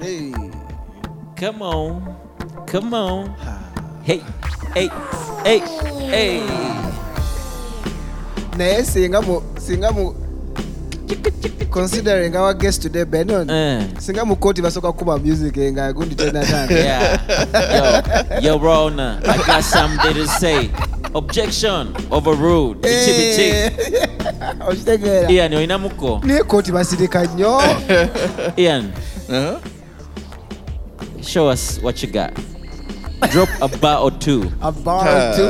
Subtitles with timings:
[0.00, 0.32] Hey.
[1.36, 2.16] Come on.
[2.66, 3.34] Come on.
[4.04, 4.22] Hey,
[4.74, 4.88] hey,
[5.44, 5.58] hey,
[6.08, 6.40] hey.
[8.58, 10.10] naye singa mu singa mu
[11.70, 16.74] considering our guest today benon Uh, singa mu kooti basooka kukuba music nga gundi tenatanga
[16.88, 17.22] yeah.
[18.42, 20.70] Yo, yo, Rona, I got something to say.
[21.14, 21.94] Objection.
[22.10, 22.82] Overruled.
[22.82, 23.48] Bichi, bichi.
[24.68, 26.20] okitegeera Ian, olina muko.
[26.24, 27.62] naye kooti basirika nnyo
[28.56, 28.92] Ian,
[29.28, 29.60] Uh-huh.
[31.38, 32.34] Show us what you got.
[33.30, 34.42] Drop a bar or two.
[34.60, 35.44] abantu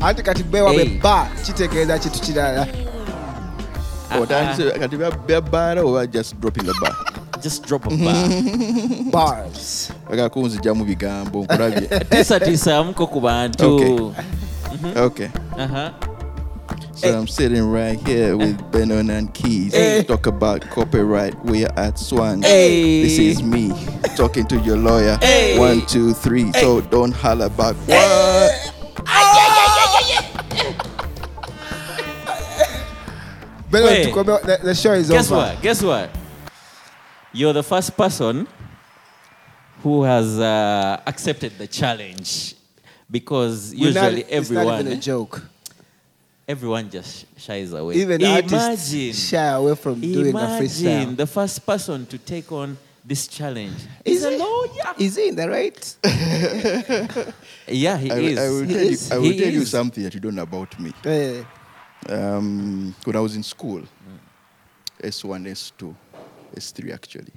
[0.00, 0.98] anti kati bewabe Hey.
[1.02, 4.22] ba kitegeeza kintu kirala Uh-uh.
[4.22, 6.94] Otandise kati bya- baara oba just dropping a bar
[7.42, 8.28] Just drop a bar.
[9.14, 13.74] bars aga kunzijjamu bigambo nkulabye tisa tisa muko ku bantu.
[13.74, 13.98] Okay.
[15.02, 15.90] okay Uh-huh.
[16.96, 20.02] So i'm sitting right here with benon and keys Hey.
[20.02, 23.02] talk about copyright we're at swan Hey.
[23.02, 23.70] this is me
[24.16, 25.58] talking to your lawyer Hey.
[25.58, 28.72] one two three so don't holler back what
[33.70, 34.06] Benon, Wait.
[34.06, 35.62] tukome- the, the show is Guess over what?
[35.62, 36.10] Guess what?
[37.32, 38.46] You're the first person
[39.82, 42.54] who has uh, accepted the challenge
[43.10, 45.42] because We're not- usually it's not everyone even a joke
[46.48, 47.94] everyone just shies away.
[47.96, 52.50] even imagine, artists shy away from doing a imagine freestyle the first person to take
[52.52, 54.38] on this challenge Is is a he?
[54.38, 54.94] lawyer.
[54.98, 55.96] is he in the right
[57.68, 58.38] Yeah, he I, is.
[58.38, 58.98] I will He tell, you.
[59.12, 61.42] I will He tell you something that you don't know about me Eh,
[62.08, 63.82] um, when I was in school,
[65.02, 65.94] S1, S2,
[66.54, 67.32] S3 actually,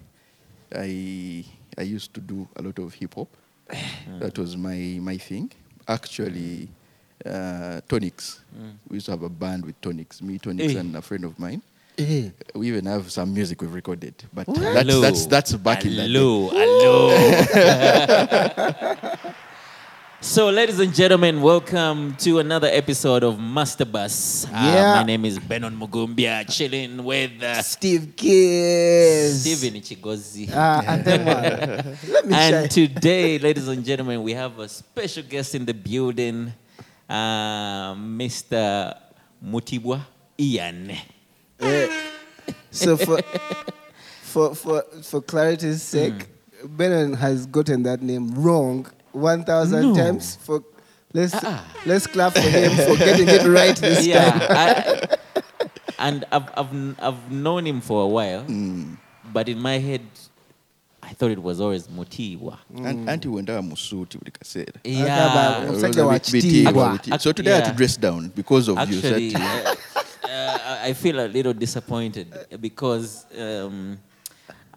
[0.75, 1.43] I
[1.77, 3.29] I used to do a lot of hip hop.
[4.19, 5.51] that was my my thing.
[5.87, 6.69] Actually,
[7.25, 8.39] uh, Tonics.
[8.89, 10.79] We used to have a band with Tonics, me, Tonics, Eh.
[10.79, 11.61] and a friend of mine.
[11.97, 12.29] eh.
[12.55, 15.01] We even have some music we've recorded, but that's, Hello.
[15.01, 16.13] that's that's back in that day.
[16.13, 17.09] Hello, hello.
[20.21, 24.45] so, ladies and gentlemen, welcome to another episode of Master Bus.
[24.45, 24.95] Uh, Yeah.
[24.95, 29.41] my name is Benon Mugumbya, chilling with uh, Steve Keys.
[29.41, 30.49] Steven Ichigozi.
[30.53, 31.43] Ah, and then what?
[32.09, 36.51] Let me and today, ladies and gentlemen, we have a special guest in the building,
[37.09, 38.95] uh, Mr.
[39.43, 40.01] Mutibwa
[40.39, 40.91] Ian.
[42.71, 43.19] So for
[44.21, 46.27] for for for clarity's sake,
[46.63, 49.95] Benon has gotten that name wrong one thousand No.
[49.95, 50.35] times.
[50.37, 50.63] For
[51.13, 51.65] let's Ah.
[51.85, 54.07] let's clap for him for getting it right this time.
[54.07, 55.17] Yeah, I,
[55.99, 58.45] and I've, I've I've known him for a while,
[59.33, 60.01] but in my head,
[61.09, 62.57] I thought it was always Mutibwa.
[62.85, 64.75] And anti wendaga mu suit buli kaseera.
[64.83, 66.91] Yeah, Akaba- Omusajja wa Bit- bitiibwa, kitiibwa.
[66.97, 67.19] bitiibwa.
[67.19, 69.31] So today I had to dress down because of actually, you.
[69.31, 69.75] So uh,
[70.29, 72.27] uh, I feel a little disappointed
[72.61, 73.97] because um,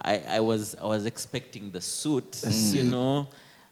[0.01, 3.29] I, I was I was expecting the suit, you know.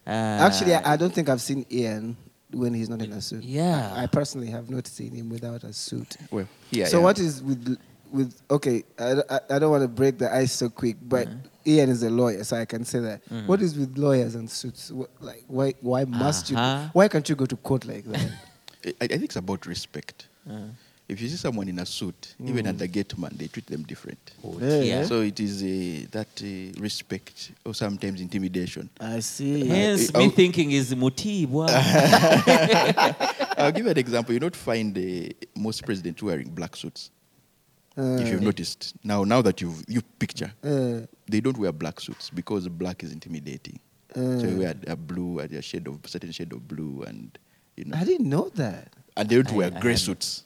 [0.06, 2.16] Uh, Actually, I, I don't think I've seen Ian
[2.52, 3.44] when he's not in a suit.
[3.44, 3.92] Yeah.
[3.94, 6.16] I, I personally have not seen him without a suit.
[6.30, 7.04] well, here I so am.
[7.04, 7.78] what is with
[8.12, 8.84] with okay?
[8.98, 11.28] I, I, I don't want to break the ice so quick, but
[11.66, 13.20] Ian is a lawyer, so I can say that.
[13.46, 14.90] What is with lawyers and suits?
[14.90, 16.80] What, like why why must Uh-huh.
[16.84, 16.90] you?
[16.92, 18.30] Why can't you go to court like that?
[19.00, 20.28] I, I think it's about respect.
[21.08, 23.82] If you see someone in a suit, even at the gate man, they treat them
[23.82, 24.18] different.
[24.60, 25.02] yeah.
[25.04, 28.88] So it is uh, that uh, respect or sometimes intimidation.
[29.00, 29.66] I see.
[29.66, 31.48] Hence, I- me I- thinking is motive.
[31.50, 31.66] Mutibwa.
[33.58, 34.32] I'll give you an example.
[34.32, 37.10] You don't find uh, most presidents wearing black suits.
[38.20, 42.30] If you've noticed now, now that you've you picture, Uh, they don't wear black suits
[42.30, 43.78] because black is intimidating.
[44.14, 47.38] so they wear a blue, a shade of certain shade of blue, and
[47.76, 48.92] you know, I didn't know that.
[49.16, 50.44] and they don't I- wear I grey had- suits.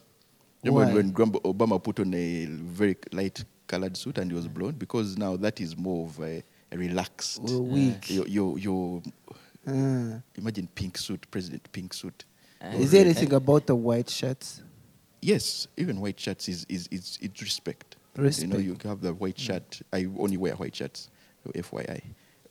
[0.63, 0.95] Remember Why?
[0.95, 4.79] when Obama put on a very light colored suit and he was blonde?
[4.79, 7.41] Because now that is more of a, a relaxed.
[7.43, 8.09] We're weak.
[8.11, 9.03] Your, your, your,
[9.67, 12.25] Uh, imagine pink suit, president pink suit.
[12.75, 14.63] is there anything about the white shirts?
[15.25, 17.97] Yes, even white shirts is, is, is it's respect.
[18.17, 18.47] Respect.
[18.47, 19.81] You know, you have the white shirt.
[19.91, 21.09] I only wear white shirts,
[21.43, 22.03] so FYI.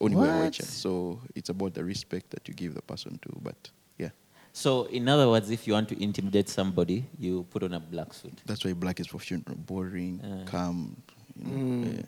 [0.01, 0.73] Only wear white shirts.
[0.73, 3.29] So it's about the respect that you give the person to.
[3.41, 4.09] But yeah,
[4.53, 8.11] so, in other words, if you want to intimidate somebody, you put on a black
[8.13, 8.41] suit.
[8.45, 10.45] that's why black is for funeral, boring, Uh.
[10.49, 10.97] calm.
[11.35, 11.97] You know, Mm.
[11.97, 12.01] yeah.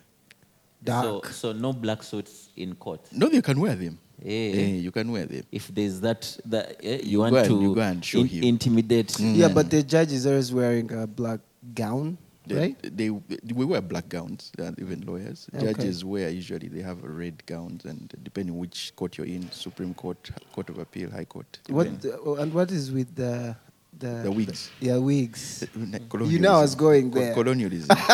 [0.83, 1.27] Dark.
[1.27, 3.01] So, so no black suits in court.
[3.11, 3.99] No, you can wear them.
[4.23, 4.27] Eh.
[4.27, 5.43] Eh, you can wear them.
[5.51, 8.27] If there's that, that eh, you You want and- to you go and show in-
[8.27, 8.43] him.
[8.43, 9.19] intimidate.
[9.19, 11.39] Yeah, but the judge is always wearing a black
[11.73, 12.17] gown,
[12.47, 12.77] They, right?
[12.97, 15.47] they, we wear black gowns, and even lawyers.
[15.53, 15.73] Okay.
[15.73, 20.29] Judges wear usually they have red gowns, and depending which court you're in, Supreme Court,
[20.53, 21.59] Court of Appeal, High Court.
[21.69, 23.55] What the, oh, and what is with the
[23.97, 24.71] the, The wigs.
[24.79, 25.67] yeah, wigs.
[25.75, 27.33] You know I was going there.
[27.33, 27.95] Colonialism.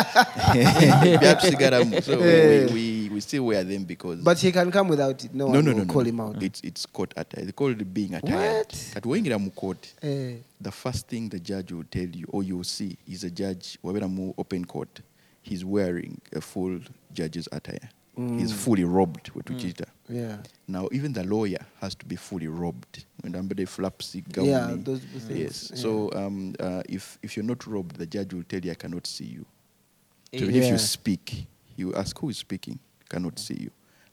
[2.01, 4.22] So we, we, we we still wear them because.
[4.22, 5.33] But he can come without it.
[5.33, 6.10] No, no, one no, will no, call no.
[6.10, 6.44] him out.
[6.44, 7.45] It's it's court attire.
[7.45, 8.68] They call it being attired.
[8.68, 8.94] What?
[8.95, 10.36] At wengira mu court, Eh.
[10.60, 14.10] the first thing the judge will tell you or you'll see is a judge wabera
[14.10, 15.01] mu open court.
[15.42, 16.80] He's wearing a full
[17.13, 17.89] judge's attire.
[18.17, 19.85] He's fully robed with Uchita.
[20.09, 20.37] Yeah.
[20.67, 23.05] Now even the lawyer has to be fully robed.
[23.21, 24.45] When somebody flaps the gown.
[24.47, 25.71] Yeah, those things, Yes.
[25.73, 25.81] yeah.
[25.81, 29.07] So um, uh, if if you're not robed, the judge will tell you, "I cannot
[29.07, 29.45] see you."
[30.33, 31.47] So even if you speak,
[31.77, 32.79] you ask who is speaking,
[33.09, 33.71] cannot see you,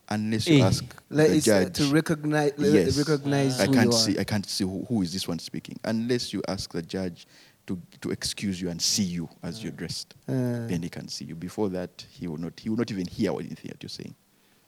[0.09, 0.65] unless you Eh.
[0.65, 1.73] ask Like the it's uh, judge.
[1.75, 2.97] to recognize, Yes.
[2.97, 3.99] recognize I who can't you are.
[3.99, 4.19] see.
[4.19, 7.25] I can't see who, who is this one speaking, unless you ask the judge
[7.69, 10.15] to to excuse you and see you as you're dressed.
[10.27, 10.65] Uh.
[10.67, 11.35] then he can see you.
[11.35, 12.59] Before that, he will not.
[12.59, 14.15] He will not even hear anything that you're saying.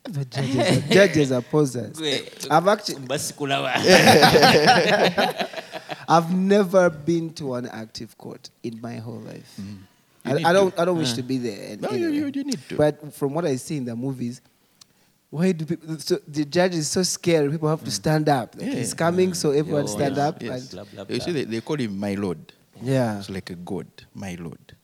[0.04, 2.02] The judges, are, judges are posers.
[2.50, 3.08] I've actually.
[6.08, 9.56] I've never been to an active court in my whole life.
[9.62, 9.78] Mm.
[10.40, 10.82] You I, I don't, to.
[10.82, 11.18] I don't wish uh.
[11.18, 11.78] to be there.
[11.78, 12.18] No, you- anyway.
[12.18, 12.76] you- you need to.
[12.78, 14.42] But from what I see in the movies,
[15.30, 15.98] why do people?
[16.00, 17.50] So the judge is so scared.
[17.52, 17.94] People have to mm.
[18.04, 18.56] stand up.
[18.56, 18.76] Like Yeah.
[18.76, 19.60] He's coming, so mm.
[19.60, 20.28] everyone Oh, stand yeah.
[20.28, 20.42] up.
[20.42, 20.52] Yes.
[20.52, 22.40] And, Blah, blah, You see, they, they call him my lord.
[22.82, 23.20] Yeah.
[23.20, 24.76] It's like a god, my lord.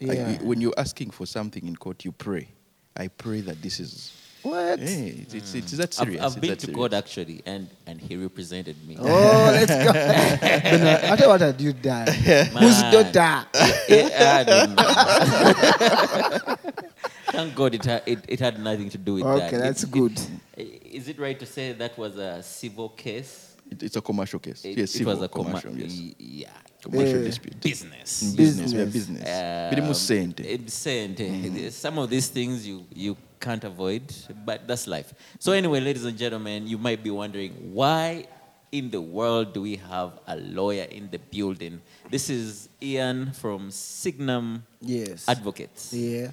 [0.00, 0.38] Like, Yeah.
[0.42, 2.48] when you're asking for something in court, you pray.
[2.96, 4.12] I pray that this is.
[4.42, 4.78] What?
[4.78, 6.22] Hey, it's, it's, it's that I've, serious.
[6.22, 6.76] I've been to serious.
[6.76, 8.96] court actually, and, and he represented me.
[8.98, 9.92] Oh, let's go.
[9.92, 12.06] But no, I tell you what had you done.
[12.06, 12.92] Whose Man.
[13.12, 13.46] daughter?
[13.50, 16.56] I don't know.
[17.32, 19.46] Thank God it, ha- it, it had nothing to do with that.
[19.48, 20.18] Okay, that's It- good.
[20.56, 23.47] it- is it right to say that was a civil case?
[23.70, 24.64] It, it's a commercial case.
[24.64, 26.14] It, yes, it civil, was a comma- commercial, yes.
[26.18, 26.48] yeah.
[26.82, 27.60] commercial dispute.
[27.60, 28.22] business.
[28.34, 29.24] business, we are Business.
[29.24, 29.74] business.
[29.74, 30.40] Birimu sente.
[30.40, 31.70] Um, it's sente.
[31.72, 34.02] Some of these things you, you can't avoid,
[34.44, 35.12] but that's life.
[35.38, 38.26] So, anyway, ladies and gentlemen, you might be wondering why
[38.70, 41.80] in the world do we have a lawyer in the building?
[42.10, 45.26] This is Ian from Signum Yes.
[45.28, 45.92] Advocates.
[45.92, 46.30] Yeah.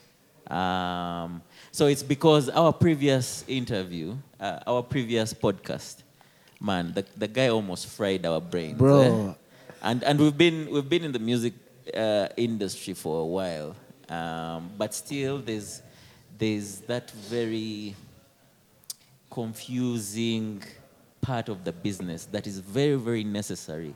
[0.47, 1.41] Um,
[1.71, 6.03] so it's because our previous interview, uh, our previous podcast,
[6.65, 8.77] man, the, the guy almost fried our brains.
[8.77, 9.01] Bro.
[9.01, 9.33] eh?
[9.89, 11.53] And and we've been we've been in the music
[11.95, 13.69] uh, industry for a while,
[14.09, 15.81] um, but still there's
[16.37, 17.95] there's that very
[19.31, 20.61] confusing
[21.21, 23.93] part of the business that is very very necessary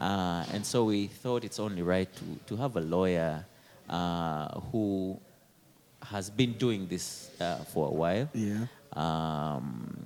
[0.00, 3.44] uh, and so we thought it's only right to, to have a lawyer
[3.88, 5.18] uh, who
[6.02, 8.66] has been doing this uh, for a while Yeah.
[8.92, 9.96] um,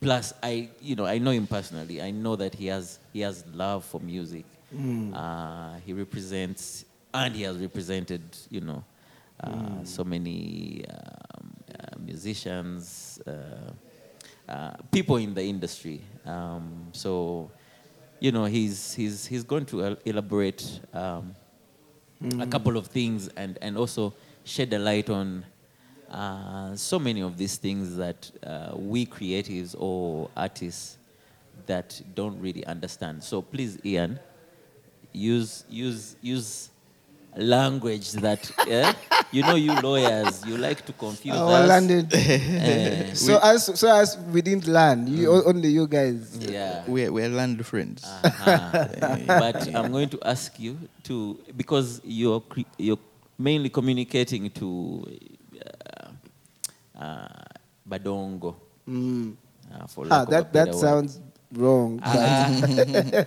[0.00, 2.00] plus I you know I know him personally.
[2.02, 4.44] I know that he has he has love for music.
[5.14, 6.84] Uh, he represents
[7.14, 8.84] and he has represented you know
[9.42, 13.72] uh, so many um, uh, musicians uh,
[14.48, 16.00] uh, people in the industry.
[16.24, 17.50] Um, so
[18.20, 21.34] you know he's he's he's going to elaborate um,
[22.40, 24.12] a couple of things and and also
[24.44, 25.44] shed a light on
[26.10, 30.98] uh, so many of these things that uh, we creatives or artists
[31.66, 33.22] that don't really understand.
[33.22, 34.18] So please, Ian,
[35.12, 36.70] use use use
[37.36, 38.94] language that yeah,
[39.30, 41.68] you know you lawyers you like to confuse Our us.
[41.68, 42.10] landed.
[42.14, 46.36] Eh, so as so as we didn't land, you only you guys.
[46.40, 46.82] yeah.
[46.86, 48.04] We're, we're land friends.
[48.04, 48.88] Uh-huh.
[49.26, 52.98] but I'm going to ask you to because you're cre- you're
[53.38, 55.35] mainly communicating to uh,
[56.96, 57.28] uh,
[57.88, 58.56] Badongo.
[58.88, 59.36] Mm.
[59.72, 60.80] Uh, for Ah, lack that better that word.
[60.80, 61.20] sounds
[61.52, 62.00] wrong.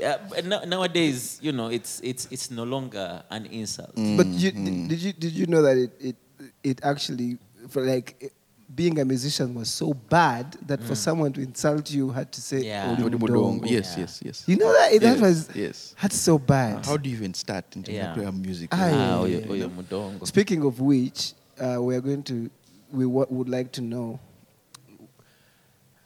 [0.00, 3.94] Yeah, but no, nowadays, you know, it's it's it's no longer an insult.
[3.94, 6.16] But you, did, did you did you know that it it,
[6.64, 7.38] it actually
[7.68, 8.32] for like it-
[8.74, 12.64] being a musician was so bad that for someone to insult you had to say
[12.66, 12.90] Yeah.
[12.90, 13.70] "Odi Odi Mudongo." Mudongo.
[13.70, 14.00] Yes, Yeah.
[14.02, 14.44] yes, yes.
[14.48, 15.94] You know that it, that Yes, was yes.
[16.02, 16.84] that's so bad.
[16.84, 18.18] How do you even start in terms Yeah.
[18.28, 18.70] of music?
[18.74, 20.26] Ah, Ah, yeah, oyo- yeah, oyo mudongo.
[20.26, 22.50] Speaking of which, uh, we are going to
[22.94, 24.20] we wa- would like to know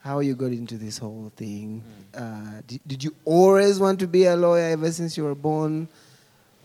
[0.01, 1.83] how you got into this whole thing.
[2.15, 5.89] Uh, did, did you always want to be a lawyer ever since you were born,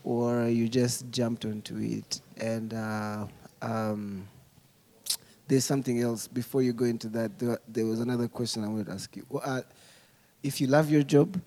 [0.02, 2.20] or you just jumped onto it?
[2.38, 3.26] And uh,
[3.60, 4.26] um,
[5.46, 7.38] there's something else before you go into that.
[7.38, 9.26] There, there was another question I wanted to ask you.
[9.28, 9.62] Well, Uh,
[10.42, 11.40] if you love your job,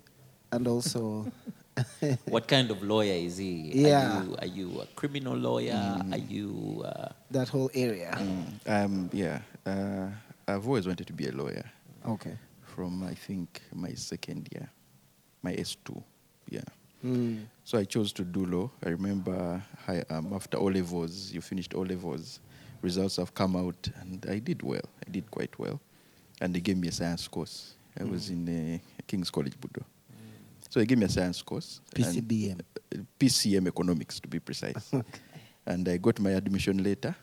[0.51, 1.31] and also.
[2.25, 3.71] What kind of lawyer is he?
[3.73, 4.19] Yeah.
[4.19, 5.99] Are you, are you a criminal lawyer?
[6.11, 6.83] Are you?
[6.85, 8.17] Uh, that whole area.
[8.65, 9.41] Um, yeah.
[9.65, 10.07] Uh,
[10.47, 11.63] I've always wanted to be a lawyer
[12.07, 12.37] Okay.
[12.61, 14.69] from, I think, my second year,
[15.43, 16.01] my S2.
[16.49, 16.61] Yeah.
[17.05, 17.43] Mm.
[17.63, 18.71] So I chose to do law.
[18.85, 22.39] I remember I, um, after O levels, you finished O levels,
[22.81, 24.87] results have come out, and I did well.
[25.05, 25.79] I did quite well,
[26.41, 27.73] and they gave me a science course.
[27.99, 29.83] I was in uh, King's College, Budo.
[30.69, 31.81] So they gave me a science course.
[31.95, 32.59] PCBM.
[32.59, 34.91] uh, PCM economics, to be precise.
[35.65, 37.13] And I got my admission letter,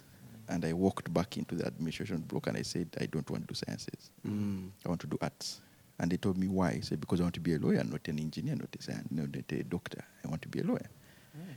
[0.48, 3.54] And I walked back into the administration block and I said, I don't want to
[3.54, 4.10] do sciences.
[4.26, 4.68] Mm.
[4.84, 5.62] I want to do arts.
[5.98, 6.70] And they told me why.
[6.72, 9.08] I said, because I want to be a lawyer, not an engineer, not a, science,
[9.10, 10.04] not a doctor.
[10.22, 10.90] I want to be a lawyer.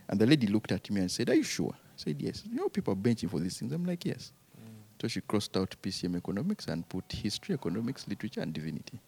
[0.08, 1.74] And the lady looked at me and said, Are you sure?
[1.74, 2.44] I said, Yes.
[2.50, 3.74] You know, people are benching for these things.
[3.74, 4.32] I'm like, Yes.
[5.01, 9.00] So she crossed out PCM economics and put history, economics, literature, and divinity.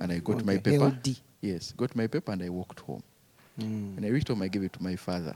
[0.00, 0.86] And I got my paper.
[0.86, 1.16] LD.
[1.40, 3.02] Yes, got my paper and I walked home.
[3.60, 3.94] Mm.
[3.96, 5.34] When I reached home, I gave it to my father.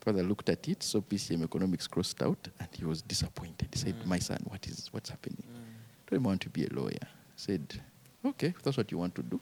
[0.00, 3.68] Father looked at it, saw PCM economics crossed out, and he was disappointed.
[3.72, 6.66] He said, "My son, what is what's happening?" I told him I want to be
[6.66, 6.98] a lawyer.
[7.02, 7.06] I
[7.36, 7.80] said,
[8.24, 9.40] "Okay, if that's what you want to do,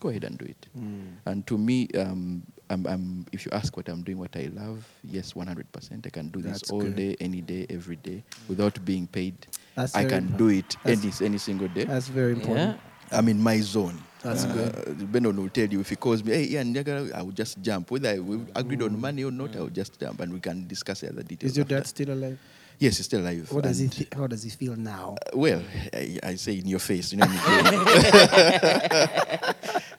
[0.00, 1.16] go ahead and do it." Mm.
[1.26, 4.86] And to me, um, I'm, I'm, if you ask what I'm doing, what I love,
[5.04, 6.06] yes, 100%.
[6.06, 6.96] I can do this That's all good.
[6.96, 9.34] day, any day, every day, without being paid.
[9.74, 10.38] That's I can important.
[10.38, 11.84] do it That's- any, any single day.
[11.84, 12.78] That's very important.
[13.10, 14.00] I'm in my zone.
[14.22, 14.72] That's good.
[15.10, 17.90] Benon will tell you if he calls me, hey, Nyagara," I will just jump.
[17.90, 21.00] Whether we agreed on money or not, I will just jump and we can discuss
[21.00, 21.52] the other details.
[21.52, 21.76] Is your after.
[21.76, 22.38] dad still alive?
[22.78, 23.50] Yes, he's still alive.
[23.52, 23.88] What does he?
[23.88, 25.16] Th- how does he feel now?
[25.26, 25.62] uh, well,
[25.92, 27.26] I, I say in your face, you know,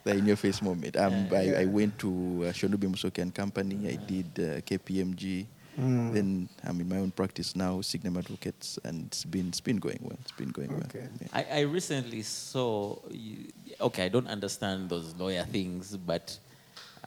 [0.03, 0.97] the in your face moment.
[0.97, 3.87] Um, I, I went to uh, Shonubi Musoke and Company.
[3.89, 5.45] I did uh, KPMG.
[5.79, 6.13] Mm.
[6.13, 9.99] Then I'm in my own practice now, Signum Advocates, and it's been it's been going
[10.01, 10.17] well.
[10.21, 10.99] It's been going Okay.
[10.99, 11.09] well.
[11.21, 11.27] Yeah.
[11.33, 12.97] I, I recently saw.
[13.09, 13.47] You,
[13.79, 16.37] okay, I don't understand those lawyer things, but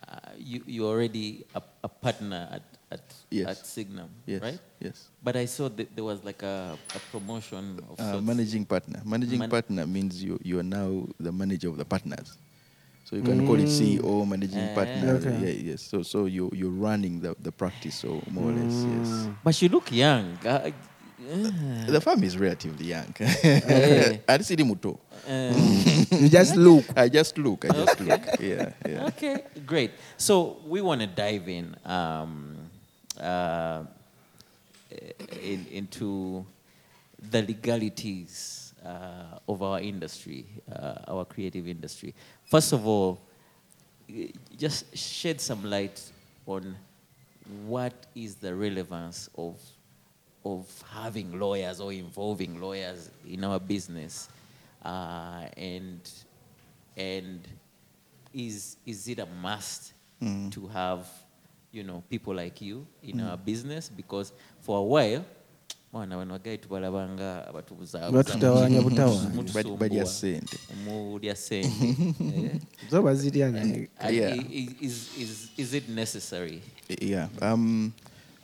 [0.09, 3.47] uh, you you already a, a partner at at, Yes.
[3.49, 4.41] at Signum, Yes.
[4.43, 4.59] right?
[4.81, 5.09] Yes.
[5.23, 9.03] But I saw that there was like a, a promotion of Uh, managing partner.
[9.05, 12.39] Managing Man- partner means you you are now the manager of the partners.
[13.05, 14.75] So you can call it CEO, managing Eh.
[14.75, 15.15] partner.
[15.21, 15.37] Okay.
[15.45, 15.83] Yeah, yes.
[15.83, 17.97] So so you you're running the, the practice.
[18.01, 19.09] So more or less, yes.
[19.29, 19.35] Mm.
[19.45, 20.39] But you look young.
[20.45, 20.71] Uh,
[21.87, 23.09] The farm is relatively young.
[23.21, 24.19] Eh.
[24.29, 24.99] I see the muto.
[25.29, 25.53] uh,
[26.21, 26.85] You just look.
[26.97, 27.65] I just look.
[27.65, 28.05] I just Okay.
[28.05, 28.25] look.
[28.41, 29.07] Yeah, yeah.
[29.09, 29.91] Okay, great.
[30.19, 32.57] So we want to dive in um,
[33.21, 33.85] uh,
[35.43, 36.45] in, into
[37.31, 42.15] the legalities uh, of our industry, uh, our creative industry.
[42.45, 43.19] First of all,
[44.59, 46.01] just shed some light
[46.47, 46.77] on
[47.67, 49.57] what is the relevance of
[50.45, 54.29] of having lawyers or involving lawyers in our business,
[54.85, 56.01] uh, and
[56.97, 57.41] and
[58.33, 60.51] is is it a must Mm.
[60.53, 61.09] to have
[61.73, 65.25] you know people like you in our business because for a while
[65.95, 67.53] mwana bano bagayi tubalabanga
[69.79, 70.59] badya ssente.
[70.85, 71.71] mulya sente
[72.91, 73.49] Zo bazirya
[74.81, 76.61] is, is, is it necessary
[77.01, 77.29] Yeah.
[77.41, 77.95] Um,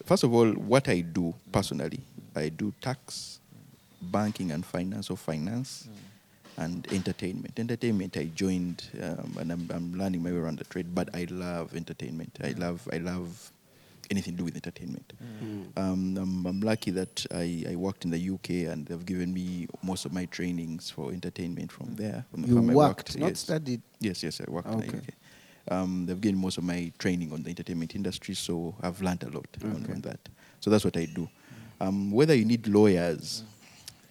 [0.07, 2.01] first of all, what I do personally,
[2.35, 3.39] I do tax,
[4.01, 5.89] banking and finance or finance,
[6.57, 7.59] and entertainment.
[7.59, 10.95] Entertainment, I joined, um, and I'm, I'm learning my way around the trade.
[10.95, 12.39] But I love entertainment.
[12.43, 13.53] I love, I love
[14.11, 15.13] anything to do with entertainment.
[15.77, 19.69] Um, I'm, I'm lucky that I, I worked in the UK, and they've given me
[19.83, 22.25] most of my trainings for entertainment from there.
[22.31, 23.41] From the You firm I worked, not yes.
[23.41, 23.83] studied.
[24.01, 25.05] Yes, yes, I worked in the UK.
[25.71, 29.29] Um, they've given most of my training on the entertainment industry, so I've learned a
[29.31, 29.93] lot on, Okay.
[29.93, 30.29] on that.
[30.61, 31.29] So that's what I do.
[31.81, 33.45] Um, whether you need lawyers,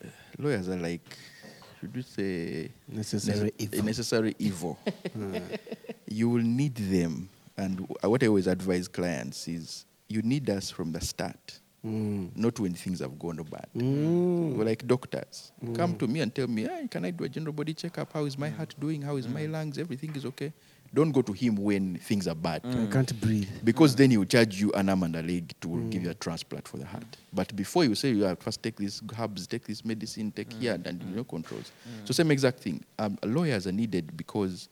[0.04, 1.02] uh, lawyers are like,
[1.80, 3.80] should we say, Necessary nece- evil.
[3.80, 4.80] a necessary evil.
[6.08, 7.30] you will need them.
[7.58, 12.36] And what I always advise clients is you need us from the start, Mm.
[12.36, 13.68] not when things have gone bad.
[13.74, 14.56] Mm.
[14.58, 15.54] We're like doctors.
[15.64, 15.76] Mm.
[15.78, 18.12] Come to me and tell me, hey, can I do a general body checkup?
[18.12, 19.02] How is my heart doing?
[19.02, 19.52] How is my mm.
[19.52, 19.78] lungs?
[19.78, 20.52] Everything is okay.
[20.94, 22.64] Don't go to him when things are bad.
[22.64, 22.90] Mm.
[22.90, 23.48] I can't breathe.
[23.64, 26.16] Because then he will charge you an arm and a leg to give you a
[26.16, 27.16] transplant for the heart.
[27.32, 30.74] But before you say you have first take these herbs, take this medicine, take here,
[30.84, 31.72] and you know controls.
[32.04, 32.84] So same exact thing.
[32.98, 34.68] Um, lawyers are needed because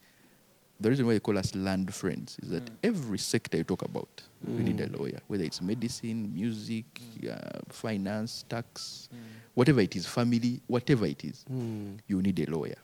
[0.80, 4.24] the reason why they call us land friends is that every sector you talk about,
[4.46, 5.20] we need a lawyer.
[5.28, 6.86] Whether it's medicine, music,
[7.30, 9.10] uh, finance, tax,
[9.56, 11.98] whatever it is, family, whatever it is, Mm.
[12.08, 12.78] you need a lawyer.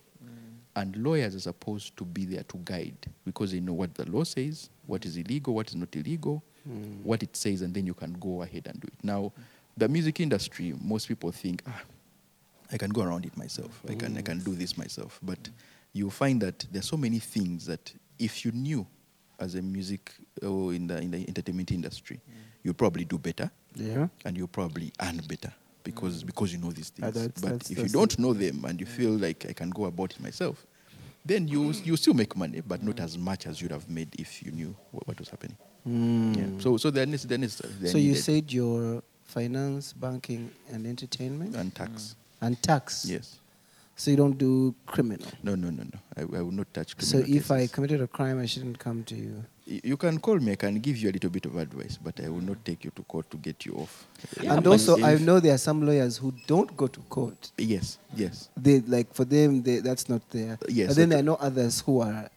[0.75, 4.23] And lawyers are supposed to be there to guide because they know what the law
[4.23, 6.41] says, what is illegal, what is not illegal,
[7.03, 9.03] what it says, and then you can go ahead and do it.
[9.03, 9.31] Now,
[9.77, 11.81] the music industry, most people think, ah,
[12.71, 13.83] I can go around it myself.
[13.87, 15.19] I can I can do this myself.
[15.21, 15.49] But
[15.93, 18.87] you find that there's so many things that if you knew
[19.39, 22.33] as a music or in the in the entertainment industry, mm.
[22.63, 24.07] you'd probably do better Yeah.
[24.25, 26.27] and you'll probably earn better because mm.
[26.27, 27.07] because you know these things.
[27.07, 29.53] Ah, that's- but that's- if that's you don't know them and you feel like I
[29.53, 30.65] can go about it myself,
[31.25, 31.85] then you mm.
[31.85, 34.75] you still make money, but not as much as you'd have made if you knew
[34.91, 35.57] what, what was happening.
[35.87, 36.37] Mm.
[36.37, 36.61] Yeah.
[36.61, 41.55] So so then is then is they're So you said your finance, banking, and entertainment
[41.55, 42.15] and tax.
[42.41, 43.05] and tax.
[43.05, 43.39] Yes.
[43.95, 45.27] So you don't do criminal.
[45.43, 45.99] No, no, no, no.
[46.17, 47.11] I, I will not touch criminal.
[47.11, 49.43] So criminal if I committed a crime, I shouldn't come to you.
[49.65, 50.53] You can call me.
[50.53, 52.91] I can give you a little bit of advice, but I will not take you
[52.95, 54.05] to court to get you off.
[54.41, 57.51] Yeah, and also, I know there are some lawyers who don't go to court.
[57.57, 58.49] Yes, yes.
[58.57, 60.57] They like for them, they, that's not there.
[60.67, 62.29] Yes, But then that- I know others who are.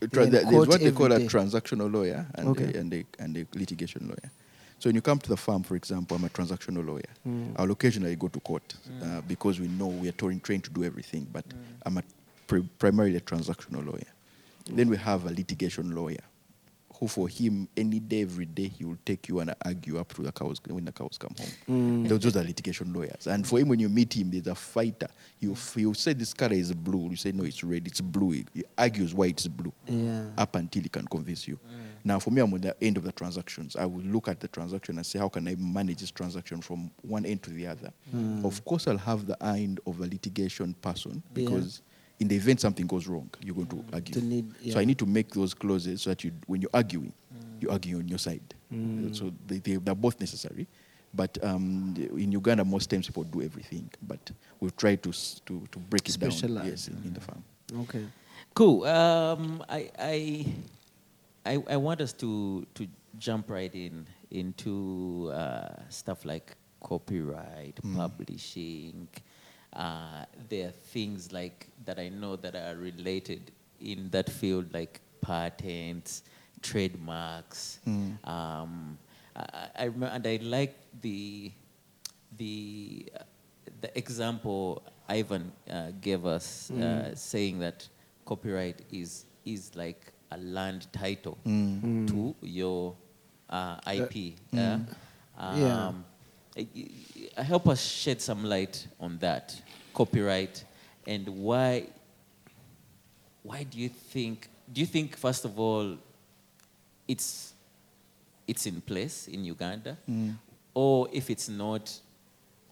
[0.00, 2.72] Tra- they're in There's court what they call a transactional lawyer and, Okay.
[2.72, 4.30] a, and, a, and a litigation lawyer.
[4.78, 7.02] So when you come to the farm, for example, I'm a transactional lawyer.
[7.26, 7.54] Mm.
[7.56, 10.84] I'll occasionally go to court uh, because we know we are trained trained to do
[10.84, 11.44] everything, but
[11.84, 12.02] I'm a
[12.46, 14.06] pri- primarily a transactional lawyer.
[14.70, 16.22] Then we have a litigation lawyer
[16.98, 20.22] who for him any day, every day, he will take you and argue up to
[20.22, 22.04] the cows when the cows come home.
[22.04, 22.08] Mm.
[22.08, 23.26] Those, are litigation lawyers.
[23.26, 25.08] And for him, when you meet him, there's a fighter.
[25.38, 27.10] You you say this color is blue.
[27.10, 27.86] You say no, it's red.
[27.86, 28.32] It's blue.
[28.32, 30.24] He, argues why it's blue Yeah.
[30.36, 31.58] up until he can convince you.
[32.04, 33.76] Now, for me, I'm on the end of the transactions.
[33.76, 36.90] I will look at the transaction and say, how can I manage this transaction from
[37.02, 37.92] one end to the other?
[38.44, 41.82] Of course, I'll have the end of a litigation person because
[42.20, 44.14] in the event something goes wrong, you're going to argue.
[44.14, 44.78] To need- So.
[44.80, 47.12] I need to make those clauses so that you, when you're arguing,
[47.60, 48.54] you argue on your side.
[49.12, 50.66] So they, they, they're both necessary.
[51.14, 53.88] But um, in Uganda, most times people do everything.
[54.06, 56.30] But we've tried to, to, to break it down
[56.66, 57.42] yes, in, in the farm.
[57.80, 58.04] Okay.
[58.54, 58.84] Cool.
[58.84, 60.46] Um, I, I,
[61.46, 62.86] I, I want us to, to
[63.18, 69.08] jump right in into uh, stuff like copyright, publishing.
[69.72, 75.00] Uh, there are things like that I know that are related in that field, like
[75.22, 76.22] patents,
[76.60, 77.80] trademarks.
[78.24, 78.98] Um,
[79.34, 81.50] I, I remember, and I like the
[82.36, 83.22] the uh,
[83.80, 87.88] the example Ivan uh, gave us, uh, saying that
[88.26, 91.38] copyright is is like a land title
[92.06, 92.94] to your
[93.48, 94.34] uh, IP.
[94.52, 94.78] yeah?
[95.56, 95.88] Yeah.
[95.88, 96.04] Um,
[96.56, 96.66] I-
[97.38, 99.54] I- help us shed some light on that
[99.94, 100.64] copyright
[101.08, 101.86] and why
[103.42, 105.96] why do you think do you think first of all
[107.08, 107.54] it's
[108.46, 109.96] it's in place in Uganda
[110.74, 112.00] or if it's not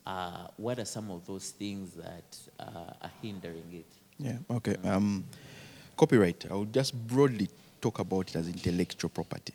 [0.06, 3.86] uh, what are some of those things that uh, are hindering it
[4.18, 4.76] Yeah, okay.
[4.84, 5.24] Um,
[5.96, 7.48] copyright, I'll just broadly
[7.80, 9.52] talk about it as intellectual property.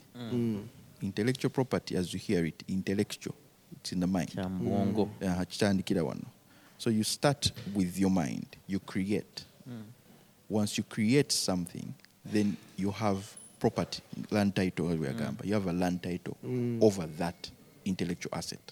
[1.01, 3.33] Intellectual property, as you hear it, intellectual,
[3.71, 4.29] it's in the mind.
[4.35, 5.09] Mbwongo.
[5.21, 6.25] Uh, kitandikira wano.
[6.81, 9.43] So you start with your mind, you create.
[9.69, 9.83] Mm.
[10.49, 11.93] Once you create something,
[12.25, 15.19] then you have property, land title, as we are mm.
[15.19, 15.45] gamba.
[15.45, 16.81] You have a land title mm.
[16.81, 17.51] over that
[17.85, 18.71] intellectual asset.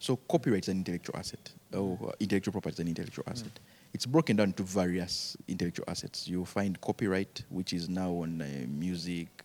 [0.00, 3.60] So copyright is an intellectual asset, or uh, intellectual property is an intellectual asset.
[3.92, 6.26] It's broken down into various intellectual assets.
[6.26, 9.43] You find copyright, which is now on uh, music,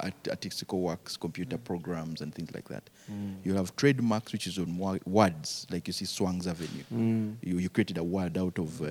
[0.00, 1.64] art- artistical works, computer mm.
[1.64, 2.88] programs, and things like that.
[3.10, 3.36] Mm.
[3.44, 6.84] You have trademarks, which is on wa- words, like you see Swangz Avenue.
[6.92, 7.36] Mm.
[7.42, 8.86] You, you created a word out of uh,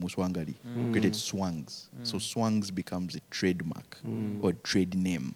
[0.00, 1.88] Muswangali, you created Swangz.
[2.02, 3.98] So Swangz becomes a trademark
[4.42, 5.34] or trade name.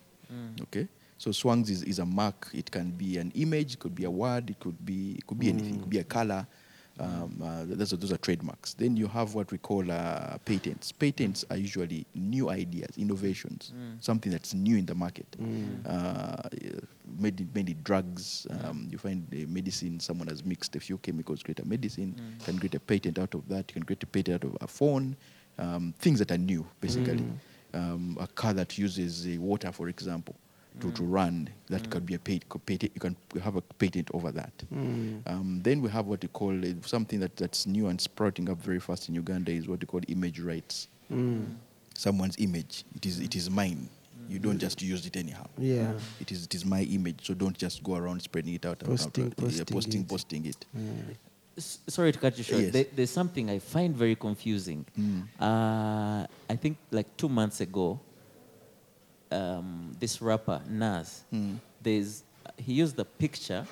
[0.63, 0.89] Okay?
[1.19, 2.49] So Swangz is, is a mark.
[2.55, 5.39] It can be an image, it could be a word, it could be it could
[5.39, 6.47] be anything, it could be a color.
[7.01, 8.75] Um, uh, those, are, those are trademarks.
[8.75, 10.91] Then you have what we call uh, patents.
[10.93, 15.27] Patents are usually new ideas, innovations, something that's new in the market.
[15.87, 16.49] Uh,
[17.19, 18.47] many, many drugs.
[18.65, 22.59] Um, you find a medicine, someone has mixed a few chemicals, create a medicine, can
[22.59, 23.65] create a patent out of that.
[23.69, 25.17] You can create a patent out of a phone.
[25.59, 27.25] Um, things that are new, basically.
[27.75, 30.35] Um, a car that uses uh, water, for example,
[30.81, 31.12] to, to mm.
[31.12, 32.93] run, that could be a paid patent.
[32.95, 34.53] You can have a patent over that.
[34.73, 35.29] Mm.
[35.29, 38.59] Um, then we have what we call uh, something that, that's new and sprouting up
[38.59, 40.88] very fast in Uganda is what we call image rights.
[41.12, 41.55] Mm.
[41.95, 43.88] Someone's image, it is, it is mine.
[44.29, 45.47] You don't just use it anyhow.
[45.57, 45.93] Yeah.
[46.21, 48.83] It is, it is my image, so don't just go around spreading it out.
[48.83, 50.09] and out- Posting- out- yeah, posting posting, it.
[50.09, 50.67] posting it.
[51.57, 52.61] S- sorry to cut you short.
[52.61, 52.73] Yes.
[52.73, 54.85] There, there's something I find very confusing.
[55.41, 57.99] Uh, I think like two months ago,
[59.31, 61.25] um, this rapper Nas,
[61.83, 62.25] there's
[62.57, 63.67] he used the picture.